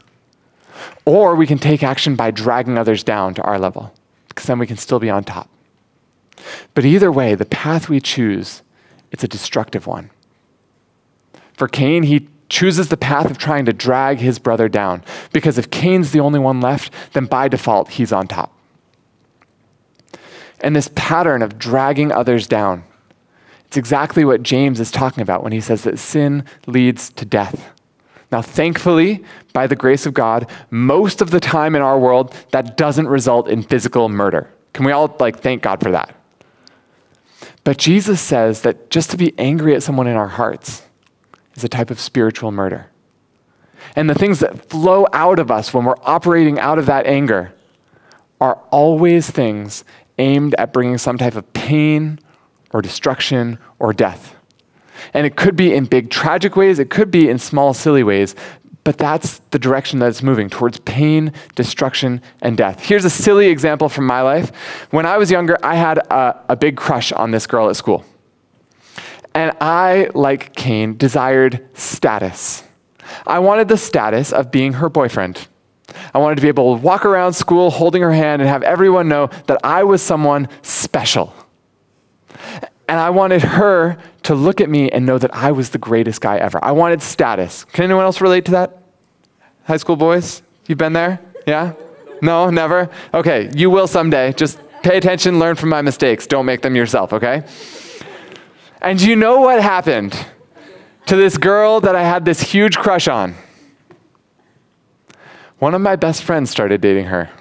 Or 1.05 1.35
we 1.35 1.47
can 1.47 1.57
take 1.57 1.83
action 1.83 2.15
by 2.15 2.31
dragging 2.31 2.77
others 2.77 3.03
down 3.03 3.33
to 3.35 3.41
our 3.43 3.59
level, 3.59 3.93
because 4.27 4.45
then 4.45 4.59
we 4.59 4.67
can 4.67 4.77
still 4.77 4.99
be 4.99 5.09
on 5.09 5.23
top. 5.23 5.49
But 6.73 6.85
either 6.85 7.11
way, 7.11 7.35
the 7.35 7.45
path 7.45 7.87
we 7.89 8.01
choose, 8.01 8.61
it's 9.11 9.23
a 9.23 9.27
destructive 9.27 9.87
one. 9.87 10.09
For 11.53 11.67
Cain, 11.67 12.03
he 12.03 12.27
chooses 12.49 12.89
the 12.89 12.97
path 12.97 13.29
of 13.29 13.37
trying 13.37 13.65
to 13.65 13.73
drag 13.73 14.19
his 14.19 14.39
brother 14.39 14.69
down. 14.69 15.03
Because 15.33 15.57
if 15.57 15.69
Cain's 15.71 16.11
the 16.11 16.19
only 16.19 16.39
one 16.39 16.61
left, 16.61 16.93
then 17.13 17.25
by 17.25 17.47
default, 17.47 17.89
he's 17.89 18.11
on 18.11 18.27
top. 18.27 18.51
And 20.61 20.75
this 20.75 20.89
pattern 20.95 21.41
of 21.41 21.57
dragging 21.57 22.11
others 22.11 22.47
down, 22.47 22.83
it's 23.67 23.77
exactly 23.77 24.23
what 24.23 24.43
James 24.43 24.79
is 24.79 24.91
talking 24.91 25.21
about 25.21 25.43
when 25.43 25.51
he 25.51 25.61
says 25.61 25.83
that 25.83 25.99
sin 25.99 26.45
leads 26.65 27.11
to 27.13 27.25
death. 27.25 27.71
Now, 28.31 28.41
thankfully, 28.41 29.23
by 29.53 29.67
the 29.67 29.75
grace 29.75 30.05
of 30.05 30.13
God, 30.13 30.49
most 30.69 31.21
of 31.21 31.31
the 31.31 31.39
time 31.39 31.75
in 31.75 31.81
our 31.81 31.99
world, 31.99 32.33
that 32.51 32.77
doesn't 32.77 33.07
result 33.07 33.47
in 33.47 33.63
physical 33.63 34.09
murder. 34.09 34.49
Can 34.73 34.85
we 34.85 34.91
all 34.91 35.15
like 35.19 35.39
thank 35.39 35.61
God 35.61 35.81
for 35.81 35.91
that? 35.91 36.15
But 37.63 37.77
Jesus 37.77 38.21
says 38.21 38.61
that 38.61 38.89
just 38.89 39.11
to 39.11 39.17
be 39.17 39.33
angry 39.37 39.75
at 39.75 39.83
someone 39.83 40.07
in 40.07 40.15
our 40.15 40.27
hearts 40.27 40.83
is 41.55 41.63
a 41.63 41.69
type 41.69 41.89
of 41.89 41.99
spiritual 41.99 42.51
murder. 42.51 42.89
And 43.95 44.09
the 44.09 44.15
things 44.15 44.39
that 44.39 44.69
flow 44.69 45.07
out 45.13 45.39
of 45.39 45.51
us 45.51 45.73
when 45.73 45.85
we're 45.85 45.95
operating 46.03 46.59
out 46.59 46.79
of 46.79 46.85
that 46.87 47.05
anger 47.05 47.53
are 48.41 48.55
always 48.71 49.29
things 49.29 49.83
aimed 50.17 50.55
at 50.55 50.73
bringing 50.73 50.97
some 50.97 51.17
type 51.17 51.35
of 51.35 51.51
pain 51.53 52.19
or 52.71 52.81
destruction 52.81 53.59
or 53.79 53.93
death. 53.93 54.35
And 55.13 55.25
it 55.25 55.35
could 55.35 55.55
be 55.55 55.73
in 55.73 55.85
big 55.85 56.09
tragic 56.09 56.55
ways, 56.55 56.79
it 56.79 56.89
could 56.89 57.11
be 57.11 57.29
in 57.29 57.37
small 57.37 57.73
silly 57.73 58.03
ways, 58.03 58.35
but 58.83 58.97
that's 58.97 59.39
the 59.49 59.59
direction 59.59 59.99
that 59.99 60.09
it's 60.09 60.21
moving 60.21 60.49
towards 60.49 60.79
pain, 60.79 61.33
destruction, 61.55 62.21
and 62.41 62.55
death. 62.55 62.81
Here's 62.81 63.03
a 63.03 63.09
silly 63.09 63.47
example 63.47 63.89
from 63.89 64.05
my 64.05 64.21
life. 64.21 64.55
When 64.91 65.05
I 65.05 65.17
was 65.17 65.31
younger, 65.31 65.57
I 65.63 65.75
had 65.75 65.97
a, 65.97 66.43
a 66.49 66.55
big 66.55 66.77
crush 66.77 67.11
on 67.11 67.31
this 67.31 67.47
girl 67.47 67.69
at 67.69 67.75
school. 67.75 68.05
And 69.35 69.51
I, 69.59 70.09
like 70.15 70.55
Cain, 70.55 70.95
desired 70.97 71.67
status. 71.77 72.63
I 73.27 73.39
wanted 73.39 73.67
the 73.67 73.77
status 73.77 74.31
of 74.31 74.49
being 74.49 74.73
her 74.73 74.89
boyfriend. 74.89 75.47
I 76.13 76.19
wanted 76.19 76.37
to 76.37 76.41
be 76.41 76.47
able 76.47 76.77
to 76.77 76.81
walk 76.81 77.05
around 77.05 77.33
school 77.33 77.69
holding 77.69 78.01
her 78.01 78.13
hand 78.13 78.41
and 78.41 78.49
have 78.49 78.63
everyone 78.63 79.09
know 79.09 79.27
that 79.47 79.59
I 79.63 79.83
was 79.83 80.01
someone 80.01 80.47
special. 80.61 81.33
And 82.87 82.99
I 82.99 83.09
wanted 83.09 83.41
her 83.41 83.97
to 84.23 84.35
look 84.35 84.61
at 84.61 84.69
me 84.69 84.89
and 84.89 85.05
know 85.05 85.17
that 85.17 85.35
I 85.35 85.51
was 85.51 85.69
the 85.71 85.79
greatest 85.79 86.21
guy 86.21 86.37
ever. 86.37 86.63
I 86.63 86.71
wanted 86.71 87.01
status. 87.01 87.65
Can 87.65 87.83
anyone 87.83 88.03
else 88.03 88.21
relate 88.21 88.45
to 88.45 88.51
that? 88.51 88.81
High 89.65 89.77
school 89.77 89.97
boys? 89.97 90.43
You've 90.67 90.77
been 90.77 90.93
there? 90.93 91.19
Yeah? 91.45 91.73
No, 92.21 92.49
never? 92.49 92.89
Okay, 93.13 93.51
you 93.53 93.69
will 93.69 93.87
someday. 93.87 94.31
Just 94.33 94.59
pay 94.81 94.97
attention, 94.97 95.39
learn 95.39 95.55
from 95.55 95.69
my 95.69 95.81
mistakes. 95.81 96.25
Don't 96.25 96.45
make 96.45 96.61
them 96.61 96.75
yourself, 96.75 97.11
okay? 97.11 97.43
And 98.85 99.01
you 99.01 99.15
know 99.15 99.41
what 99.41 99.63
happened 99.63 100.15
to 101.07 101.15
this 101.15 101.39
girl 101.39 101.81
that 101.81 101.95
I 101.95 102.03
had 102.03 102.23
this 102.23 102.39
huge 102.39 102.77
crush 102.77 103.07
on? 103.07 103.33
One 105.57 105.73
of 105.73 105.81
my 105.81 105.95
best 105.95 106.23
friends 106.23 106.51
started 106.51 106.81
dating 106.81 107.05
her. 107.05 107.31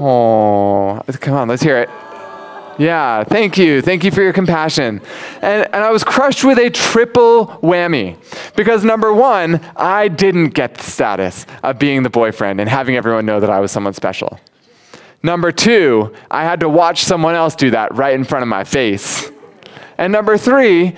Oh, 0.00 1.02
come 1.20 1.34
on, 1.34 1.48
let's 1.48 1.62
hear 1.62 1.76
it. 1.76 1.90
Yeah, 2.78 3.24
thank 3.24 3.58
you. 3.58 3.82
Thank 3.82 4.04
you 4.04 4.10
for 4.10 4.22
your 4.22 4.32
compassion. 4.32 5.02
And, 5.42 5.66
and 5.66 5.84
I 5.84 5.90
was 5.90 6.02
crushed 6.02 6.44
with 6.44 6.58
a 6.58 6.70
triple 6.70 7.48
whammy. 7.62 8.16
Because 8.56 8.84
number 8.84 9.12
one, 9.12 9.60
I 9.76 10.08
didn't 10.08 10.54
get 10.54 10.76
the 10.76 10.82
status 10.82 11.44
of 11.62 11.78
being 11.78 12.04
the 12.04 12.10
boyfriend 12.10 12.58
and 12.58 12.70
having 12.70 12.96
everyone 12.96 13.26
know 13.26 13.38
that 13.38 13.50
I 13.50 13.60
was 13.60 13.70
someone 13.70 13.92
special. 13.92 14.40
Number 15.22 15.52
two, 15.52 16.14
I 16.30 16.44
had 16.44 16.60
to 16.60 16.70
watch 16.70 17.04
someone 17.04 17.34
else 17.34 17.54
do 17.54 17.70
that 17.72 17.94
right 17.94 18.14
in 18.14 18.24
front 18.24 18.42
of 18.42 18.48
my 18.48 18.64
face. 18.64 19.30
And 20.02 20.12
number 20.12 20.36
three, 20.36 20.96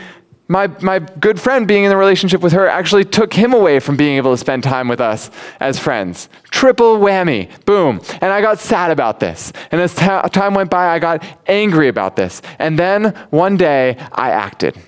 my, 0.48 0.66
my 0.80 0.98
good 0.98 1.38
friend 1.38 1.68
being 1.68 1.84
in 1.84 1.90
the 1.90 1.96
relationship 1.96 2.40
with 2.40 2.54
her 2.54 2.66
actually 2.66 3.04
took 3.04 3.34
him 3.34 3.52
away 3.52 3.78
from 3.78 3.98
being 3.98 4.16
able 4.16 4.30
to 4.32 4.38
spend 4.38 4.62
time 4.62 4.88
with 4.88 4.98
us 4.98 5.30
as 5.60 5.78
friends. 5.78 6.30
Triple 6.44 6.96
whammy, 6.96 7.50
boom. 7.66 8.00
And 8.22 8.32
I 8.32 8.40
got 8.40 8.58
sad 8.58 8.90
about 8.90 9.20
this. 9.20 9.52
And 9.70 9.78
as 9.78 9.94
time 9.94 10.54
went 10.54 10.70
by, 10.70 10.88
I 10.88 10.98
got 11.00 11.22
angry 11.46 11.88
about 11.88 12.16
this. 12.16 12.40
And 12.58 12.78
then 12.78 13.14
one 13.28 13.58
day, 13.58 13.98
I 14.10 14.30
acted. 14.30 14.80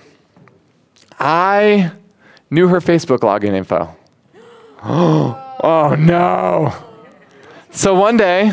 I 1.19 1.91
knew 2.49 2.69
her 2.69 2.79
Facebook 2.79 3.19
login 3.19 3.53
info. 3.53 3.95
Oh 5.59 5.95
no. 5.97 6.71
So 7.71 7.95
one 7.95 8.15
day, 8.15 8.51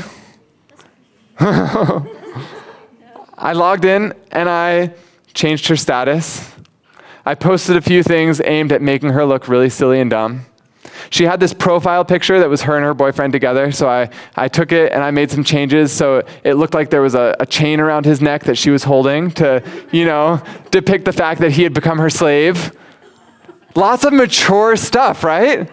I 1.39 2.03
logged 3.53 3.85
in 3.85 4.15
and 4.31 4.49
I 4.49 4.95
changed 5.35 5.69
her 5.69 5.77
status. 5.77 6.53
I 7.27 7.35
posted 7.35 7.77
a 7.77 7.81
few 7.81 8.03
things 8.03 8.41
aimed 8.45 8.73
at 8.73 8.83
making 8.83 9.11
her 9.11 9.25
look 9.25 9.49
really 9.49 9.71
silly 9.71 10.01
and 10.01 10.11
dumb. 10.11 10.47
She 11.11 11.25
had 11.25 11.41
this 11.41 11.53
profile 11.53 12.05
picture 12.05 12.39
that 12.39 12.49
was 12.49 12.63
her 12.63 12.77
and 12.77 12.85
her 12.85 12.95
boyfriend 12.95 13.33
together, 13.33 13.73
so 13.73 13.89
I, 13.89 14.11
I 14.37 14.49
took 14.49 14.73
it 14.73 14.93
and 14.93 15.03
I 15.03 15.11
made 15.11 15.31
some 15.31 15.45
changes 15.45 15.93
so 15.93 16.23
it 16.45 16.55
looked 16.55 16.75
like 16.75 16.91
there 16.91 17.03
was 17.03 17.15
a, 17.15 17.37
a 17.41 17.47
chain 17.47 17.81
around 17.81 18.05
his 18.05 18.21
neck 18.21 18.45
that 18.45 18.57
she 18.57 18.71
was 18.71 18.85
holding 18.85 19.31
to, 19.33 19.63
you 19.93 20.05
know, 20.05 20.43
depict 20.71 21.05
the 21.05 21.13
fact 21.13 21.41
that 21.41 21.53
he 21.53 21.63
had 21.63 21.75
become 21.75 21.99
her 21.99 22.11
slave. 22.11 22.77
Lots 23.75 24.05
of 24.05 24.13
mature 24.13 24.77
stuff, 24.77 25.25
right? 25.25 25.71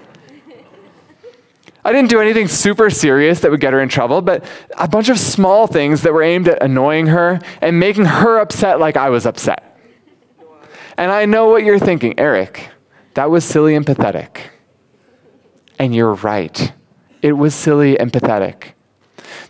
I 1.83 1.91
didn't 1.91 2.09
do 2.09 2.21
anything 2.21 2.47
super 2.47 2.89
serious 2.89 3.39
that 3.39 3.49
would 3.49 3.59
get 3.59 3.73
her 3.73 3.81
in 3.81 3.89
trouble, 3.89 4.21
but 4.21 4.45
a 4.77 4.87
bunch 4.87 5.09
of 5.09 5.19
small 5.19 5.65
things 5.67 6.03
that 6.03 6.13
were 6.13 6.21
aimed 6.21 6.47
at 6.47 6.61
annoying 6.61 7.07
her 7.07 7.39
and 7.59 7.79
making 7.79 8.05
her 8.05 8.39
upset 8.39 8.79
like 8.79 8.95
I 8.97 9.09
was 9.09 9.25
upset. 9.25 9.79
And 10.97 11.11
I 11.11 11.25
know 11.25 11.47
what 11.47 11.63
you're 11.63 11.79
thinking, 11.79 12.19
Eric, 12.19 12.69
that 13.15 13.31
was 13.31 13.43
silly 13.43 13.75
and 13.75 13.85
pathetic. 13.85 14.51
And 15.79 15.95
you're 15.95 16.13
right. 16.13 16.71
It 17.23 17.33
was 17.33 17.55
silly 17.55 17.99
and 17.99 18.13
pathetic. 18.13 18.75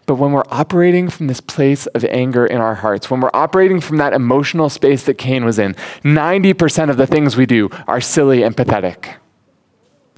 But 0.05 0.15
when 0.15 0.31
we're 0.31 0.43
operating 0.47 1.09
from 1.09 1.27
this 1.27 1.41
place 1.41 1.87
of 1.87 2.05
anger 2.05 2.45
in 2.45 2.57
our 2.57 2.75
hearts, 2.75 3.09
when 3.09 3.21
we're 3.21 3.31
operating 3.33 3.81
from 3.81 3.97
that 3.97 4.13
emotional 4.13 4.69
space 4.69 5.03
that 5.05 5.17
Cain 5.17 5.45
was 5.45 5.59
in, 5.59 5.73
90% 6.03 6.89
of 6.89 6.97
the 6.97 7.07
things 7.07 7.35
we 7.35 7.45
do 7.45 7.69
are 7.87 8.01
silly 8.01 8.43
and 8.43 8.55
pathetic. 8.55 9.15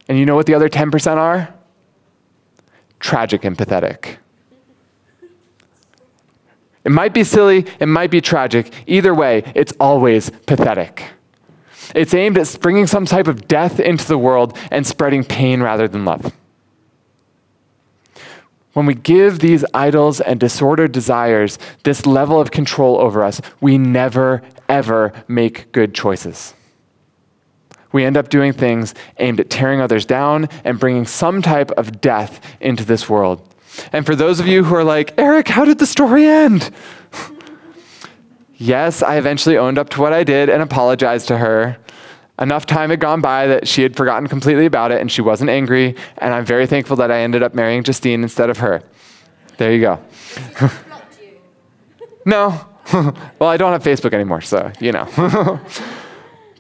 And 0.08 0.18
you 0.18 0.26
know 0.26 0.36
what 0.36 0.46
the 0.46 0.54
other 0.54 0.70
10% 0.70 1.18
are? 1.18 1.54
Tragic 3.04 3.44
and 3.44 3.56
pathetic. 3.58 4.18
It 6.86 6.92
might 6.92 7.14
be 7.14 7.24
silly, 7.24 7.66
it 7.80 7.86
might 7.86 8.10
be 8.10 8.22
tragic. 8.22 8.74
Either 8.88 9.14
way, 9.14 9.44
it's 9.54 9.74
always 9.80 10.30
pathetic. 10.48 11.12
It's 11.94 12.14
aimed 12.14 12.38
at 12.38 12.58
bringing 12.62 12.88
some 12.88 13.06
type 13.06 13.28
of 13.28 13.48
death 13.48 13.80
into 13.80 14.08
the 14.08 14.18
world 14.18 14.58
and 14.72 14.88
spreading 14.88 15.24
pain 15.24 15.62
rather 15.62 15.88
than 15.88 16.06
love. 16.06 16.34
When 18.72 18.86
we 18.86 18.96
give 18.96 19.40
these 19.40 19.64
idols 19.74 20.20
and 20.20 20.40
disordered 20.40 20.92
desires 20.92 21.60
this 21.84 22.06
level 22.06 22.40
of 22.40 22.52
control 22.52 23.00
over 23.00 23.24
us, 23.24 23.40
we 23.62 23.78
never, 23.78 24.42
ever 24.68 25.14
make 25.28 25.72
good 25.72 25.94
choices 25.94 26.54
we 27.94 28.04
end 28.04 28.18
up 28.18 28.28
doing 28.28 28.52
things 28.52 28.94
aimed 29.20 29.40
at 29.40 29.50
tearing 29.50 29.80
others 29.80 30.06
down 30.06 30.50
and 30.66 30.80
bringing 30.80 31.06
some 31.06 31.42
type 31.42 31.72
of 31.72 32.02
death 32.02 32.42
into 32.60 32.84
this 32.84 33.08
world. 33.08 33.48
And 33.94 34.06
for 34.06 34.16
those 34.16 34.40
of 34.40 34.48
you 34.48 34.66
who 34.66 34.76
are 34.76 34.84
like, 34.84 35.14
Eric, 35.18 35.48
how 35.48 35.64
did 35.64 35.80
the 35.80 35.86
story 35.86 36.28
end? 36.28 36.70
yes, 38.56 39.02
I 39.02 39.18
eventually 39.18 39.58
owned 39.58 39.78
up 39.78 39.90
to 39.90 40.02
what 40.02 40.12
I 40.12 40.24
did 40.24 40.50
and 40.50 40.62
apologized 40.62 41.28
to 41.30 41.38
her. 41.38 41.78
Enough 42.40 42.66
time 42.66 42.90
had 42.90 43.00
gone 43.00 43.22
by 43.22 43.48
that 43.48 43.68
she 43.68 43.84
had 43.84 43.96
forgotten 43.96 44.28
completely 44.28 44.66
about 44.66 44.92
it 44.92 45.00
and 45.00 45.12
she 45.12 45.22
wasn't 45.22 45.50
angry. 45.50 45.96
And 46.18 46.34
I'm 46.34 46.46
very 46.46 46.68
thankful 46.68 46.96
that 46.98 47.12
I 47.12 47.20
ended 47.20 47.44
up 47.44 47.54
marrying 47.54 47.84
Justine 47.84 48.24
instead 48.24 48.50
of 48.50 48.58
her. 48.58 48.84
There 49.58 49.72
you 49.72 49.82
go. 49.82 50.04
no. 52.26 52.68
well, 52.94 53.50
I 53.50 53.58
don't 53.58 53.72
have 53.72 53.84
Facebook 53.84 54.14
anymore, 54.14 54.42
so, 54.42 54.72
you 54.80 54.92
know. 54.92 55.62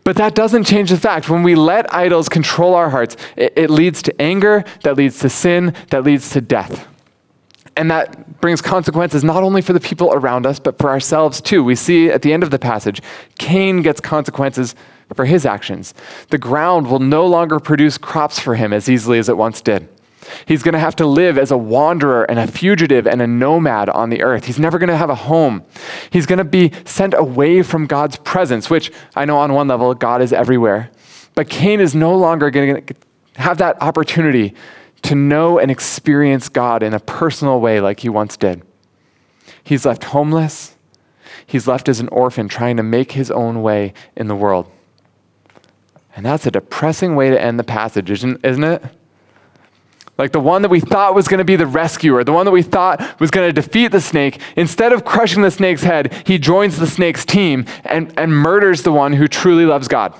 But 0.03 0.17
that 0.17 0.35
doesn't 0.35 0.65
change 0.65 0.89
the 0.89 0.97
fact 0.97 1.29
when 1.29 1.43
we 1.43 1.55
let 1.55 1.93
idols 1.93 2.27
control 2.27 2.75
our 2.75 2.89
hearts, 2.89 3.15
it, 3.35 3.53
it, 3.55 3.69
leads 3.69 4.01
to 4.03 4.21
anger, 4.21 4.65
that 4.83 4.97
leads 4.97 5.19
to 5.19 5.29
sin, 5.29 5.73
that 5.91 6.03
leads 6.03 6.29
to 6.31 6.41
death. 6.41 6.87
And 7.75 7.89
that 7.89 8.39
brings 8.41 8.61
consequences 8.61 9.23
not 9.23 9.43
only 9.43 9.61
for 9.61 9.73
the 9.73 9.79
people 9.79 10.13
around 10.13 10.45
us, 10.45 10.59
but 10.59 10.77
for 10.77 10.89
ourselves 10.89 11.41
too. 11.41 11.63
We 11.63 11.75
see 11.75 12.09
at 12.09 12.21
the 12.21 12.33
end 12.33 12.43
of 12.43 12.51
the 12.51 12.59
passage, 12.59 13.01
Cain 13.39 13.81
gets 13.81 13.99
consequences 14.01 14.75
for 15.15 15.25
his 15.25 15.45
actions. 15.45 15.93
The 16.29 16.37
ground 16.37 16.87
will 16.87 16.99
no 16.99 17.25
longer 17.25 17.59
produce 17.59 17.97
crops 17.97 18.39
for 18.39 18.55
him 18.55 18.73
as 18.73 18.89
easily 18.89 19.19
as 19.19 19.29
it 19.29 19.37
once 19.37 19.61
did. 19.61 19.87
He's 20.45 20.63
going 20.63 20.73
to 20.73 20.79
have 20.79 20.95
to 20.97 21.05
live 21.05 21.37
as 21.37 21.51
a 21.51 21.57
wanderer 21.57 22.23
and 22.23 22.39
a 22.39 22.47
fugitive 22.47 23.07
and 23.07 23.21
a 23.21 23.27
nomad 23.27 23.89
on 23.89 24.09
the 24.09 24.21
earth. 24.21 24.45
He's 24.45 24.59
never 24.59 24.77
going 24.77 24.89
to 24.89 24.97
have 24.97 25.09
a 25.09 25.15
home. 25.15 25.63
He's 26.09 26.25
going 26.25 26.37
to 26.37 26.43
be 26.43 26.71
sent 26.85 27.13
away 27.13 27.63
from 27.63 27.87
God's 27.87 28.17
presence, 28.17 28.69
which 28.69 28.91
I 29.15 29.25
know 29.25 29.37
on 29.37 29.53
one 29.53 29.67
level, 29.67 29.93
God 29.93 30.21
is 30.21 30.33
everywhere. 30.33 30.91
But 31.35 31.49
Cain 31.49 31.79
is 31.79 31.95
no 31.95 32.15
longer 32.15 32.51
going 32.51 32.85
to 32.85 32.95
have 33.35 33.57
that 33.57 33.81
opportunity 33.81 34.53
to 35.03 35.15
know 35.15 35.59
and 35.59 35.69
experience 35.69 36.49
God 36.49 36.83
in 36.83 36.93
a 36.93 36.99
personal 36.99 37.59
way 37.59 37.79
like 37.79 38.01
he 38.01 38.09
once 38.09 38.37
did. 38.37 38.63
He's 39.63 39.85
left 39.85 40.05
homeless. 40.05 40.75
He's 41.45 41.67
left 41.67 41.89
as 41.89 41.99
an 41.99 42.07
orphan 42.09 42.47
trying 42.47 42.77
to 42.77 42.83
make 42.83 43.13
his 43.13 43.31
own 43.31 43.61
way 43.61 43.93
in 44.15 44.27
the 44.27 44.35
world. 44.35 44.71
And 46.15 46.25
that's 46.25 46.45
a 46.45 46.51
depressing 46.51 47.15
way 47.15 47.29
to 47.29 47.41
end 47.41 47.59
the 47.59 47.63
passage, 47.63 48.11
isn't, 48.11 48.45
it? 48.45 48.83
Like 50.17 50.31
the 50.31 50.39
one 50.39 50.61
that 50.61 50.69
we 50.69 50.79
thought 50.79 51.15
was 51.15 51.27
going 51.27 51.39
to 51.39 51.43
be 51.43 51.55
the 51.55 51.65
rescuer, 51.65 52.23
the 52.23 52.33
one 52.33 52.45
that 52.45 52.51
we 52.51 52.61
thought 52.61 53.19
was 53.19 53.31
going 53.31 53.47
to 53.47 53.53
defeat 53.53 53.87
the 53.87 54.01
snake, 54.01 54.39
instead 54.55 54.93
of 54.93 55.03
crushing 55.03 55.41
the 55.41 55.49
snake's 55.49 55.83
head, 55.83 56.13
he 56.27 56.37
joins 56.37 56.77
the 56.77 56.85
snake's 56.87 57.25
team 57.25 57.65
and, 57.83 58.13
and 58.17 58.31
murders 58.31 58.83
the 58.83 58.91
one 58.91 59.13
who 59.13 59.27
truly 59.27 59.65
loves 59.65 59.87
God. 59.87 60.13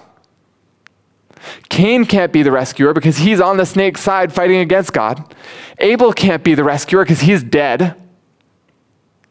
Cain 1.69 2.05
can't 2.05 2.31
be 2.31 2.41
the 2.41 2.51
rescuer 2.51 2.93
because 2.93 3.17
he's 3.17 3.41
on 3.41 3.57
the 3.57 3.65
snake's 3.65 4.01
side 4.01 4.33
fighting 4.33 4.57
against 4.57 4.93
God. 4.93 5.35
Abel 5.79 6.13
can't 6.13 6.43
be 6.43 6.55
the 6.55 6.63
rescuer 6.63 7.03
because 7.03 7.21
he's 7.21 7.43
dead. 7.43 7.95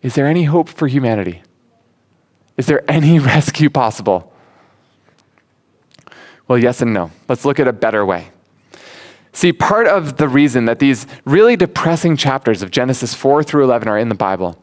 Is 0.02 0.14
there 0.14 0.26
any 0.26 0.44
hope 0.44 0.68
for 0.68 0.88
humanity? 0.88 1.42
Is 2.56 2.66
there 2.66 2.88
any 2.90 3.18
rescue 3.20 3.70
possible? 3.70 4.32
Well, 6.48 6.58
yes 6.58 6.82
and 6.82 6.92
no. 6.92 7.10
Let's 7.28 7.44
look 7.44 7.58
at 7.58 7.68
a 7.68 7.72
better 7.72 8.04
way. 8.04 8.32
See, 9.33 9.53
part 9.53 9.87
of 9.87 10.18
the 10.18 10.28
reason 10.28 10.66
that 10.66 10.78
these 10.78 11.07
really 11.24 11.57
depressing 11.57 12.16
chapters 12.16 12.62
of 12.62 12.70
Genesis 12.70 13.14
4 13.14 13.43
through 13.43 13.64
11 13.64 13.89
are 13.89 13.99
in 13.99 14.09
the 14.09 14.14
Bible 14.14 14.62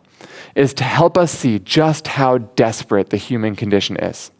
is 0.56 0.74
to 0.76 0.84
help 0.84 1.18
us 1.18 1.32
see 1.32 1.60
just 1.60 2.08
how 2.08 2.38
desperate 2.38 3.10
the 3.10 3.18
human 3.18 3.56
condition 3.56 3.98
is. 3.98 4.32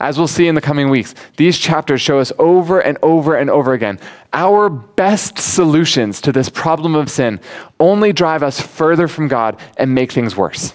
As 0.00 0.18
we'll 0.18 0.28
see 0.28 0.48
in 0.48 0.54
the 0.54 0.60
coming 0.60 0.90
weeks, 0.90 1.14
these 1.36 1.56
chapters 1.56 2.00
show 2.00 2.18
us 2.18 2.32
over 2.38 2.80
and 2.80 2.98
over 3.02 3.36
and 3.36 3.48
over 3.48 3.72
again 3.72 4.00
our 4.32 4.68
best 4.68 5.38
solutions 5.38 6.20
to 6.22 6.32
this 6.32 6.48
problem 6.48 6.94
of 6.94 7.08
sin 7.08 7.40
only 7.78 8.12
drive 8.12 8.42
us 8.42 8.60
further 8.60 9.06
from 9.06 9.28
God 9.28 9.60
and 9.76 9.94
make 9.94 10.10
things 10.10 10.36
worse. 10.36 10.74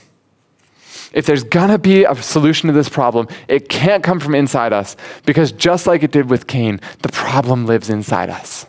If 1.13 1.25
there's 1.25 1.43
gonna 1.43 1.79
be 1.79 2.03
a 2.03 2.15
solution 2.15 2.67
to 2.67 2.73
this 2.73 2.89
problem, 2.89 3.27
it 3.47 3.69
can't 3.69 4.03
come 4.03 4.19
from 4.19 4.35
inside 4.35 4.73
us 4.73 4.95
because 5.25 5.51
just 5.51 5.87
like 5.87 6.03
it 6.03 6.11
did 6.11 6.29
with 6.29 6.47
Cain, 6.47 6.79
the 7.01 7.09
problem 7.09 7.65
lives 7.65 7.89
inside 7.89 8.29
us. 8.29 8.67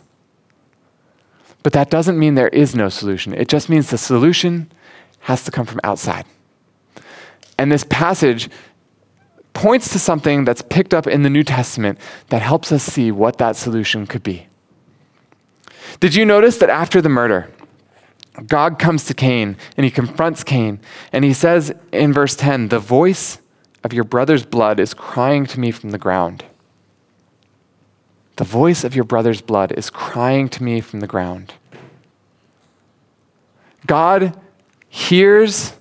But 1.63 1.73
that 1.73 1.91
doesn't 1.91 2.17
mean 2.17 2.35
there 2.35 2.47
is 2.47 2.75
no 2.75 2.89
solution. 2.89 3.33
It 3.33 3.47
just 3.47 3.69
means 3.69 3.89
the 3.89 3.97
solution 3.97 4.71
has 5.21 5.43
to 5.43 5.51
come 5.51 5.65
from 5.67 5.79
outside. 5.83 6.25
And 7.59 7.71
this 7.71 7.83
passage 7.83 8.49
points 9.53 9.91
to 9.93 9.99
something 9.99 10.45
that's 10.45 10.63
picked 10.63 10.93
up 10.93 11.05
in 11.05 11.21
the 11.21 11.29
New 11.29 11.43
Testament 11.43 11.99
that 12.29 12.41
helps 12.41 12.71
us 12.71 12.83
see 12.83 13.11
what 13.11 13.37
that 13.37 13.55
solution 13.55 14.07
could 14.07 14.23
be. 14.23 14.47
Did 15.99 16.15
you 16.15 16.25
notice 16.25 16.57
that 16.57 16.69
after 16.69 17.01
the 17.01 17.09
murder, 17.09 17.51
God 18.47 18.79
comes 18.79 19.05
to 19.05 19.13
Cain 19.13 19.57
and 19.75 19.83
he 19.83 19.91
confronts 19.91 20.43
Cain 20.43 20.79
and 21.11 21.25
he 21.25 21.33
says 21.33 21.73
in 21.91 22.13
verse 22.13 22.35
10 22.35 22.69
The 22.69 22.79
voice 22.79 23.39
of 23.83 23.93
your 23.93 24.03
brother's 24.03 24.45
blood 24.45 24.79
is 24.79 24.93
crying 24.93 25.45
to 25.47 25.59
me 25.59 25.71
from 25.71 25.89
the 25.89 25.97
ground. 25.97 26.45
The 28.37 28.43
voice 28.43 28.83
of 28.83 28.95
your 28.95 29.03
brother's 29.03 29.41
blood 29.41 29.71
is 29.73 29.89
crying 29.89 30.49
to 30.49 30.63
me 30.63 30.81
from 30.81 30.99
the 30.99 31.07
ground. 31.07 31.53
God 33.85 34.39
hears 34.89 35.73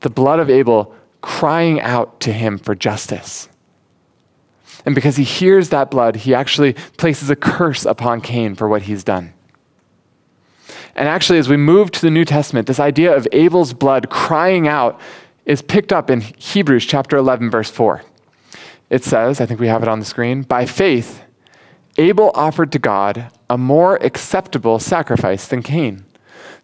the 0.00 0.10
blood 0.10 0.40
of 0.40 0.50
Abel 0.50 0.94
crying 1.20 1.80
out 1.80 2.20
to 2.20 2.32
him 2.32 2.58
for 2.58 2.74
justice. 2.74 3.48
And 4.84 4.94
because 4.94 5.16
he 5.16 5.24
hears 5.24 5.68
that 5.68 5.90
blood, 5.90 6.16
he 6.16 6.34
actually 6.34 6.72
places 6.96 7.28
a 7.30 7.36
curse 7.36 7.84
upon 7.84 8.20
Cain 8.22 8.54
for 8.54 8.68
what 8.68 8.82
he's 8.82 9.04
done. 9.04 9.34
And 10.94 11.08
actually, 11.08 11.38
as 11.38 11.48
we 11.48 11.56
move 11.56 11.90
to 11.92 12.00
the 12.00 12.10
New 12.10 12.24
Testament, 12.24 12.66
this 12.66 12.80
idea 12.80 13.14
of 13.14 13.26
Abel's 13.32 13.72
blood 13.72 14.10
crying 14.10 14.68
out 14.68 15.00
is 15.46 15.62
picked 15.62 15.92
up 15.92 16.10
in 16.10 16.20
Hebrews 16.20 16.86
chapter 16.86 17.16
11, 17.16 17.50
verse 17.50 17.70
4. 17.70 18.02
It 18.90 19.04
says, 19.04 19.40
I 19.40 19.46
think 19.46 19.60
we 19.60 19.68
have 19.68 19.82
it 19.82 19.88
on 19.88 20.00
the 20.00 20.04
screen, 20.04 20.42
by 20.42 20.66
faith, 20.66 21.22
Abel 21.96 22.30
offered 22.34 22.72
to 22.72 22.78
God 22.78 23.30
a 23.48 23.58
more 23.58 23.96
acceptable 23.96 24.78
sacrifice 24.78 25.46
than 25.46 25.62
Cain, 25.62 26.04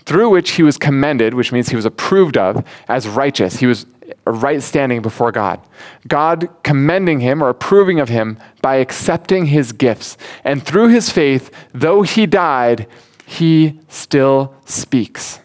through 0.04 0.30
which 0.30 0.52
he 0.52 0.62
was 0.62 0.78
commended, 0.78 1.34
which 1.34 1.52
means 1.52 1.68
he 1.68 1.76
was 1.76 1.84
approved 1.84 2.36
of, 2.36 2.64
as 2.88 3.08
righteous. 3.08 3.56
He 3.56 3.66
was 3.66 3.86
right 4.24 4.62
standing 4.62 5.02
before 5.02 5.32
God. 5.32 5.60
God 6.06 6.48
commending 6.62 7.20
him 7.20 7.42
or 7.42 7.48
approving 7.48 8.00
of 8.00 8.08
him 8.08 8.38
by 8.62 8.76
accepting 8.76 9.46
his 9.46 9.72
gifts. 9.72 10.16
And 10.44 10.64
through 10.64 10.88
his 10.88 11.10
faith, 11.10 11.50
though 11.72 12.02
he 12.02 12.26
died, 12.26 12.86
he 13.26 13.78
still 13.88 14.54
speaks. 14.64 15.40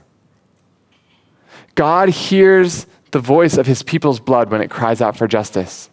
God 1.74 2.10
hears 2.10 2.86
the 3.10 3.20
voice 3.20 3.58
of 3.58 3.66
his 3.66 3.82
people's 3.82 4.20
blood 4.20 4.52
when 4.52 4.62
it 4.62 4.70
cries 4.70 5.02
out 5.02 5.18
for 5.18 5.28
justice. 5.28 5.90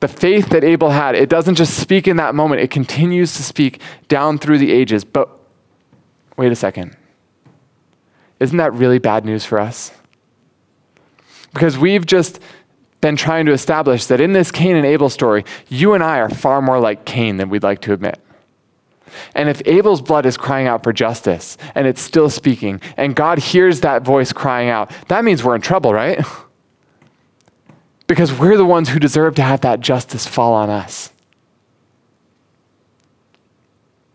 The 0.00 0.08
faith 0.08 0.50
that 0.50 0.62
Abel 0.62 0.90
had, 0.90 1.14
it 1.14 1.30
doesn't 1.30 1.54
just 1.54 1.78
speak 1.78 2.06
in 2.06 2.18
that 2.18 2.34
moment, 2.34 2.60
it 2.60 2.70
continues 2.70 3.34
to 3.36 3.42
speak 3.42 3.80
down 4.08 4.38
through 4.38 4.58
the 4.58 4.70
ages. 4.70 5.02
But 5.02 5.30
wait 6.36 6.52
a 6.52 6.56
second. 6.56 6.94
Isn't 8.38 8.58
that 8.58 8.74
really 8.74 8.98
bad 8.98 9.24
news 9.24 9.46
for 9.46 9.58
us? 9.58 9.92
Because 11.54 11.78
we've 11.78 12.04
just 12.04 12.38
been 13.00 13.16
trying 13.16 13.46
to 13.46 13.52
establish 13.52 14.06
that 14.06 14.20
in 14.20 14.32
this 14.32 14.50
Cain 14.50 14.76
and 14.76 14.84
Abel 14.84 15.08
story, 15.08 15.44
you 15.68 15.94
and 15.94 16.04
I 16.04 16.18
are 16.18 16.28
far 16.28 16.60
more 16.60 16.80
like 16.80 17.06
Cain 17.06 17.38
than 17.38 17.48
we'd 17.48 17.62
like 17.62 17.80
to 17.82 17.94
admit. 17.94 18.20
And 19.34 19.48
if 19.48 19.62
Abel's 19.66 20.00
blood 20.00 20.26
is 20.26 20.36
crying 20.36 20.66
out 20.66 20.82
for 20.82 20.92
justice 20.92 21.56
and 21.74 21.86
it's 21.86 22.00
still 22.00 22.30
speaking, 22.30 22.80
and 22.96 23.14
God 23.14 23.38
hears 23.38 23.80
that 23.80 24.02
voice 24.02 24.32
crying 24.32 24.68
out, 24.68 24.90
that 25.08 25.24
means 25.24 25.42
we're 25.42 25.54
in 25.54 25.60
trouble, 25.60 25.92
right? 25.92 26.24
because 28.06 28.32
we're 28.32 28.56
the 28.56 28.64
ones 28.64 28.88
who 28.88 28.98
deserve 28.98 29.34
to 29.36 29.42
have 29.42 29.62
that 29.62 29.80
justice 29.80 30.26
fall 30.26 30.52
on 30.54 30.70
us. 30.70 31.10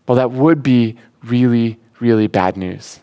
Well, 0.06 0.16
that 0.16 0.30
would 0.30 0.62
be 0.62 0.96
really, 1.22 1.78
really 2.00 2.26
bad 2.26 2.56
news. 2.56 3.00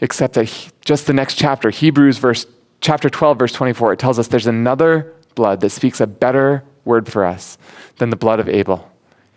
Except 0.00 0.34
that 0.34 0.44
he, 0.44 0.70
just 0.84 1.06
the 1.06 1.12
next 1.12 1.34
chapter, 1.34 1.70
Hebrews 1.70 2.18
verse 2.18 2.46
chapter 2.80 3.10
12 3.10 3.38
verse 3.38 3.52
24, 3.52 3.92
it 3.92 3.98
tells 3.98 4.18
us 4.18 4.28
there's 4.28 4.46
another 4.46 5.12
blood 5.34 5.60
that 5.60 5.70
speaks 5.70 6.00
a 6.00 6.06
better 6.06 6.64
word 6.84 7.08
for 7.08 7.24
us 7.24 7.58
than 7.98 8.10
the 8.10 8.16
blood 8.16 8.40
of 8.40 8.48
Abel. 8.48 8.90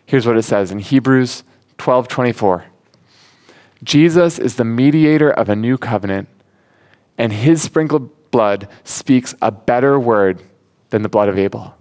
Here's 0.05 0.25
what 0.25 0.37
it 0.37 0.43
says 0.43 0.71
in 0.71 0.79
Hebrews 0.79 1.43
12:24. 1.83 2.63
Jesus 3.83 4.39
is 4.39 4.55
the 4.55 4.63
mediator 4.63 5.29
of 5.29 5.49
a 5.49 5.55
new 5.55 5.77
covenant, 5.77 6.29
and 7.17 7.33
his 7.33 7.61
sprinkled 7.61 8.31
blood 8.31 8.69
speaks 8.85 9.35
a 9.41 9.51
better 9.51 9.99
word 9.99 10.41
than 10.91 11.01
the 11.01 11.09
blood 11.09 11.27
of 11.27 11.37
Abel. 11.37 11.75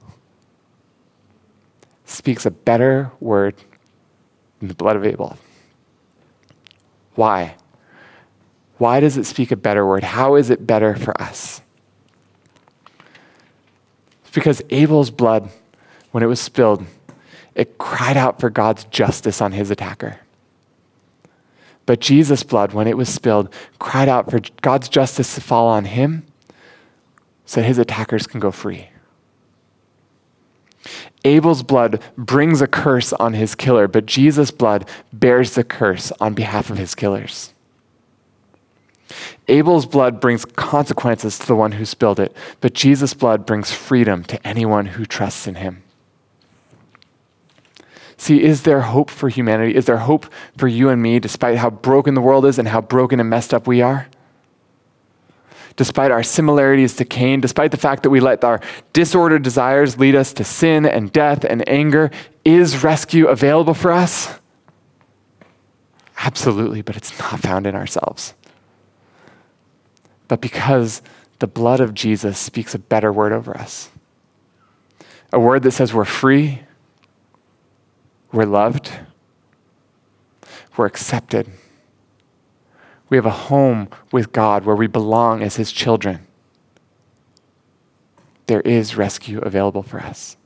Speaks 2.05 2.45
a 2.45 2.51
better 2.51 3.13
word 3.21 3.55
than 4.59 4.67
the 4.67 4.75
blood 4.75 4.97
of 4.97 5.07
Abel. 5.07 5.39
Why? 7.15 7.55
Why 8.79 8.99
does 8.99 9.17
it 9.17 9.25
speak 9.25 9.53
a 9.53 9.57
better 9.57 9.87
word? 9.87 10.03
How 10.03 10.35
is 10.35 10.51
it 10.51 10.67
better 10.67 10.97
for 10.97 11.15
us? 11.23 11.63
It's 14.23 14.35
because 14.35 14.63
Abel's 14.69 15.13
blood, 15.13 15.49
when 16.11 16.25
it 16.25 16.27
was 16.27 16.41
spilled, 16.41 16.85
it 17.55 17.79
cried 17.79 18.17
out 18.17 18.41
for 18.41 18.51
God's 18.51 18.85
justice 18.85 19.41
on 19.41 19.53
his 19.53 19.71
attacker. 19.71 20.21
But 21.85 22.01
Jesus' 22.01 22.43
blood, 22.43 22.73
when 22.73 22.87
it 22.87 22.97
was 22.97 23.09
spilled, 23.09 23.53
cried 23.79 24.09
out 24.09 24.31
for 24.31 24.41
God's 24.61 24.89
justice 24.89 25.35
to 25.35 25.41
fall 25.41 25.69
on 25.69 25.85
him 25.85 26.25
so 27.45 27.63
his 27.63 27.79
attackers 27.79 28.27
can 28.27 28.41
go 28.41 28.51
free. 28.51 28.89
Abel's 31.25 31.63
blood 31.63 32.03
brings 32.17 32.61
a 32.61 32.67
curse 32.67 33.13
on 33.13 33.35
his 33.35 33.55
killer, 33.55 33.87
but 33.87 34.07
Jesus' 34.07 34.51
blood 34.51 34.89
bears 35.13 35.55
the 35.55 35.65
curse 35.65 36.11
on 36.21 36.35
behalf 36.35 36.71
of 36.71 36.79
his 36.79 36.95
killers. 36.95 37.53
Abel's 39.49 39.87
blood 39.87 40.21
brings 40.21 40.45
consequences 40.45 41.39
to 41.39 41.47
the 41.47 41.55
one 41.55 41.73
who 41.73 41.85
spilled 41.85 42.19
it, 42.19 42.35
but 42.61 42.73
Jesus' 42.73 43.15
blood 43.15 43.45
brings 43.45 43.71
freedom 43.71 44.25
to 44.25 44.47
anyone 44.47 44.87
who 44.87 45.05
trusts 45.05 45.47
in 45.47 45.57
him. 45.57 45.83
See, 48.23 48.43
is 48.43 48.63
there 48.63 48.83
hope 48.83 49.11
for 49.11 49.29
humanity? 49.29 49.75
Is 49.75 49.87
there 49.87 49.97
hope 49.97 50.27
for 50.57 50.69
you 50.69 50.89
and 50.91 51.03
me, 51.03 51.19
despite 51.19 51.59
how 51.59 51.71
broken 51.71 52.15
the 52.15 52.21
world 52.21 52.47
is 52.47 52.59
and 52.59 52.69
how 52.69 52.81
broken 52.81 53.19
and 53.19 53.29
messed 53.29 53.53
up 53.53 53.67
we 53.67 53.83
are? 53.83 54.07
Despite 55.75 56.11
our 56.11 56.23
similarities 56.23 56.95
to 56.97 57.05
Cain, 57.05 57.41
despite 57.41 57.73
the 57.73 57.77
fact 57.77 58.05
that 58.05 58.11
we 58.11 58.21
let 58.21 58.45
our 58.45 58.61
disordered 58.93 59.43
desires 59.43 59.99
lead 59.99 60.15
us 60.15 60.33
to 60.35 60.45
sin 60.45 60.87
and 60.87 61.11
death 61.11 61.45
and 61.45 61.69
anger, 61.69 62.11
is 62.45 62.85
rescue 62.85 63.27
available 63.27 63.75
for 63.75 63.91
us? 63.91 64.39
Absolutely, 66.19 66.83
but 66.83 66.97
it's 66.97 67.19
not 67.19 67.41
found 67.41 67.67
in 67.67 67.75
ourselves 67.75 68.35
but 70.33 70.41
because 70.41 71.03
the 71.41 71.47
blood 71.47 71.79
of 71.79 71.93
Jesus 71.93 72.39
speaks 72.39 72.75
a 72.75 72.79
better 72.79 73.13
word 73.13 73.33
over 73.33 73.55
us. 73.55 73.91
A 75.31 75.39
word 75.39 75.63
that 75.65 75.73
says 75.73 75.93
we're 75.93 76.07
free, 76.07 76.63
we're 78.33 78.47
loved, 78.47 78.91
we're 80.77 80.87
accepted. 80.87 81.51
We 83.09 83.17
have 83.19 83.27
a 83.27 83.31
home 83.31 83.91
with 84.11 84.33
God 84.33 84.65
where 84.65 84.77
we 84.77 84.87
belong 84.87 85.43
as 85.43 85.57
His 85.57 85.71
children. 85.71 86.27
There 88.47 88.63
is 88.63 88.97
rescue 88.97 89.39
available 89.41 89.83
for 89.83 90.01
us. 90.01 90.37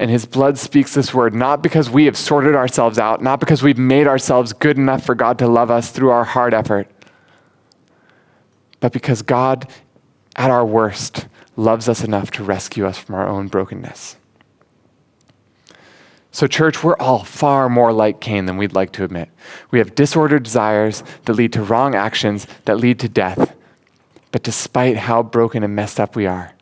And 0.00 0.10
His 0.10 0.26
blood 0.26 0.58
speaks 0.58 0.92
this 0.94 1.14
word 1.14 1.34
not 1.34 1.62
because 1.62 1.88
we 1.88 2.06
have 2.06 2.16
sorted 2.16 2.56
ourselves 2.56 2.98
out, 2.98 3.22
not 3.22 3.38
because 3.38 3.62
we've 3.62 3.78
made 3.78 4.08
ourselves 4.08 4.52
good 4.52 4.76
enough 4.76 5.06
for 5.06 5.14
God 5.14 5.38
to 5.38 5.46
love 5.46 5.70
us 5.70 5.90
through 5.90 6.10
our 6.10 6.24
hard 6.24 6.52
effort 6.52 6.90
but 8.80 8.92
because 8.92 9.22
God, 9.22 9.68
at 10.36 10.50
our 10.50 10.64
worst, 10.64 11.26
loves 11.56 11.88
us 11.88 12.04
enough 12.04 12.30
to 12.32 12.44
rescue 12.44 12.86
us 12.86 12.98
from 12.98 13.16
our 13.16 13.26
own 13.26 13.48
brokenness. 13.48 14.16
So, 16.30 16.46
church, 16.46 16.84
we're 16.84 16.96
all 16.96 17.24
far 17.24 17.68
more 17.68 17.92
like 17.92 18.20
Cain 18.20 18.46
than 18.46 18.58
we'd 18.58 18.74
like 18.74 18.92
to 18.92 19.04
admit. 19.04 19.30
We 19.70 19.78
have 19.78 19.94
disordered 19.94 20.42
desires 20.42 21.02
that 21.24 21.32
lead 21.32 21.52
to 21.54 21.62
wrong 21.62 21.94
actions 21.94 22.46
that 22.66 22.78
lead 22.78 22.98
to 23.00 23.08
death. 23.08 23.56
But 24.30 24.42
despite 24.42 24.96
how 24.96 25.22
broken 25.22 25.62
and 25.62 25.74
messed 25.74 25.98
up 25.98 26.14
we 26.14 26.26
are, 26.26 26.52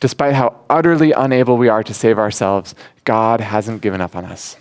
despite 0.00 0.34
how 0.34 0.58
utterly 0.68 1.12
unable 1.12 1.56
we 1.56 1.68
are 1.68 1.84
to 1.84 1.94
save 1.94 2.18
ourselves, 2.18 2.74
God 3.04 3.40
hasn't 3.40 3.80
given 3.80 4.00
up 4.00 4.16
on 4.16 4.24
us. 4.24 4.56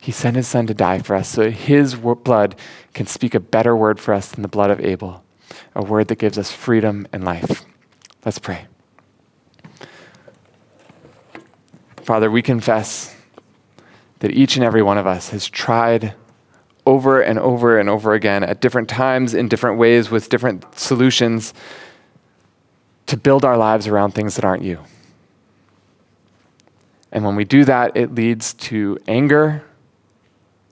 He 0.00 0.12
sent 0.12 0.36
his 0.36 0.48
son 0.48 0.66
to 0.66 0.74
die 0.74 1.00
for 1.00 1.14
us 1.14 1.28
so 1.28 1.44
that 1.44 1.50
his 1.50 1.94
blood 1.94 2.56
can 2.94 3.06
speak 3.06 3.34
a 3.34 3.40
better 3.40 3.76
word 3.76 4.00
for 4.00 4.14
us 4.14 4.30
than 4.30 4.42
the 4.42 4.48
blood 4.48 4.70
of 4.70 4.80
Abel 4.80 5.22
a 5.74 5.82
word 5.82 6.08
that 6.08 6.18
gives 6.18 6.38
us 6.38 6.50
freedom 6.50 7.06
and 7.12 7.24
life. 7.24 7.64
Let's 8.24 8.38
pray. 8.38 8.66
Father, 12.08 12.30
we 12.30 12.40
confess 12.40 13.14
that 14.20 14.30
each 14.30 14.56
and 14.56 14.64
every 14.64 14.82
one 14.82 14.96
of 14.96 15.06
us 15.06 15.28
has 15.28 15.46
tried 15.46 16.14
over 16.86 17.20
and 17.20 17.38
over 17.38 17.78
and 17.78 17.90
over 17.90 18.14
again 18.14 18.42
at 18.42 18.62
different 18.62 18.88
times, 18.88 19.34
in 19.34 19.46
different 19.46 19.78
ways, 19.78 20.10
with 20.10 20.30
different 20.30 20.64
solutions 20.74 21.52
to 23.04 23.18
build 23.18 23.44
our 23.44 23.58
lives 23.58 23.86
around 23.86 24.12
things 24.12 24.36
that 24.36 24.44
aren't 24.46 24.62
you. 24.62 24.78
And 27.12 27.26
when 27.26 27.36
we 27.36 27.44
do 27.44 27.66
that, 27.66 27.94
it 27.94 28.14
leads 28.14 28.54
to 28.54 28.98
anger, 29.06 29.62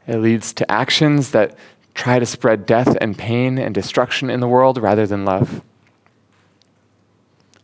it 0.06 0.16
leads 0.16 0.54
to 0.54 0.72
actions 0.72 1.32
that 1.32 1.54
try 1.92 2.18
to 2.18 2.24
spread 2.24 2.64
death 2.64 2.96
and 2.98 3.18
pain 3.18 3.58
and 3.58 3.74
destruction 3.74 4.30
in 4.30 4.40
the 4.40 4.48
world 4.48 4.78
rather 4.78 5.06
than 5.06 5.26
love. 5.26 5.60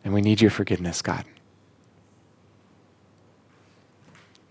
And 0.05 0.13
we 0.13 0.21
need 0.21 0.43
your 0.43 0.51
forgiveness, 0.51 1.01
God. 1.01 1.25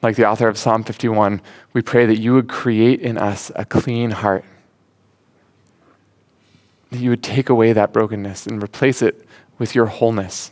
Like 0.02 0.16
the 0.16 0.28
author 0.28 0.48
of 0.48 0.58
Psalm 0.58 0.84
51, 0.84 1.42
we 1.74 1.82
pray 1.82 2.06
that 2.06 2.18
you 2.18 2.34
would 2.34 2.50
create 2.50 3.02
in 3.02 3.18
us 3.18 3.52
a 3.56 3.66
clean 3.66 4.12
heart. 4.12 4.44
That 6.90 7.00
you 7.00 7.12
would 7.12 7.24
take 7.24 7.50
away 7.50 7.74
that 7.74 7.94
brokenness 7.94 8.48
and 8.48 8.62
replace 8.62 9.02
it 9.02 9.26
with 9.58 9.76
your 9.76 9.86
wholeness. 9.86 10.52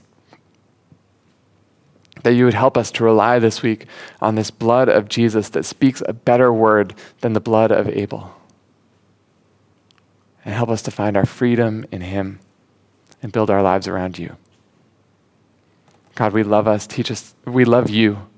That 2.24 2.34
you 2.34 2.46
would 2.46 2.54
help 2.54 2.78
us 2.78 2.92
to 2.92 3.04
rely 3.04 3.40
this 3.40 3.64
week 3.64 3.88
on 4.22 4.36
this 4.36 4.52
blood 4.52 4.88
of 4.88 5.10
Jesus 5.10 5.50
that 5.50 5.66
speaks 5.66 6.04
a 6.06 6.14
better 6.14 6.54
word 6.54 6.94
than 7.22 7.34
the 7.34 7.40
blood 7.40 7.72
of 7.72 7.88
Abel 7.88 8.36
and 10.46 10.54
help 10.54 10.70
us 10.70 10.82
to 10.84 10.92
find 10.92 11.18
our 11.18 11.26
freedom 11.26 11.86
in 11.92 12.02
Him 12.02 12.40
and 13.22 13.32
build 13.32 13.50
our 13.50 13.62
lives 13.62 13.88
around 13.88 14.18
you. 14.18 14.38
God, 16.16 16.34
we 16.34 16.44
love 16.44 16.68
us. 16.68 16.88
Teach 16.88 17.12
us. 17.12 17.36
We 17.46 17.66
love 17.66 17.90
you. 17.90 18.29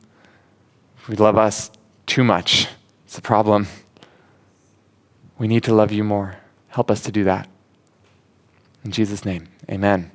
We 1.08 1.16
love 1.16 1.38
us 1.38 1.72
too 2.06 2.24
much. 2.24 2.68
It's 3.06 3.18
a 3.18 3.22
problem. 3.22 3.68
We 5.38 5.48
need 5.48 5.64
to 5.64 5.74
love 5.74 5.92
you 5.92 6.04
more. 6.04 6.38
Help 6.68 6.92
us 6.92 7.02
to 7.02 7.12
do 7.12 7.24
that. 7.24 7.50
In 8.86 8.92
Jesus' 8.92 9.26
name, 9.26 9.48
amen. 9.70 10.12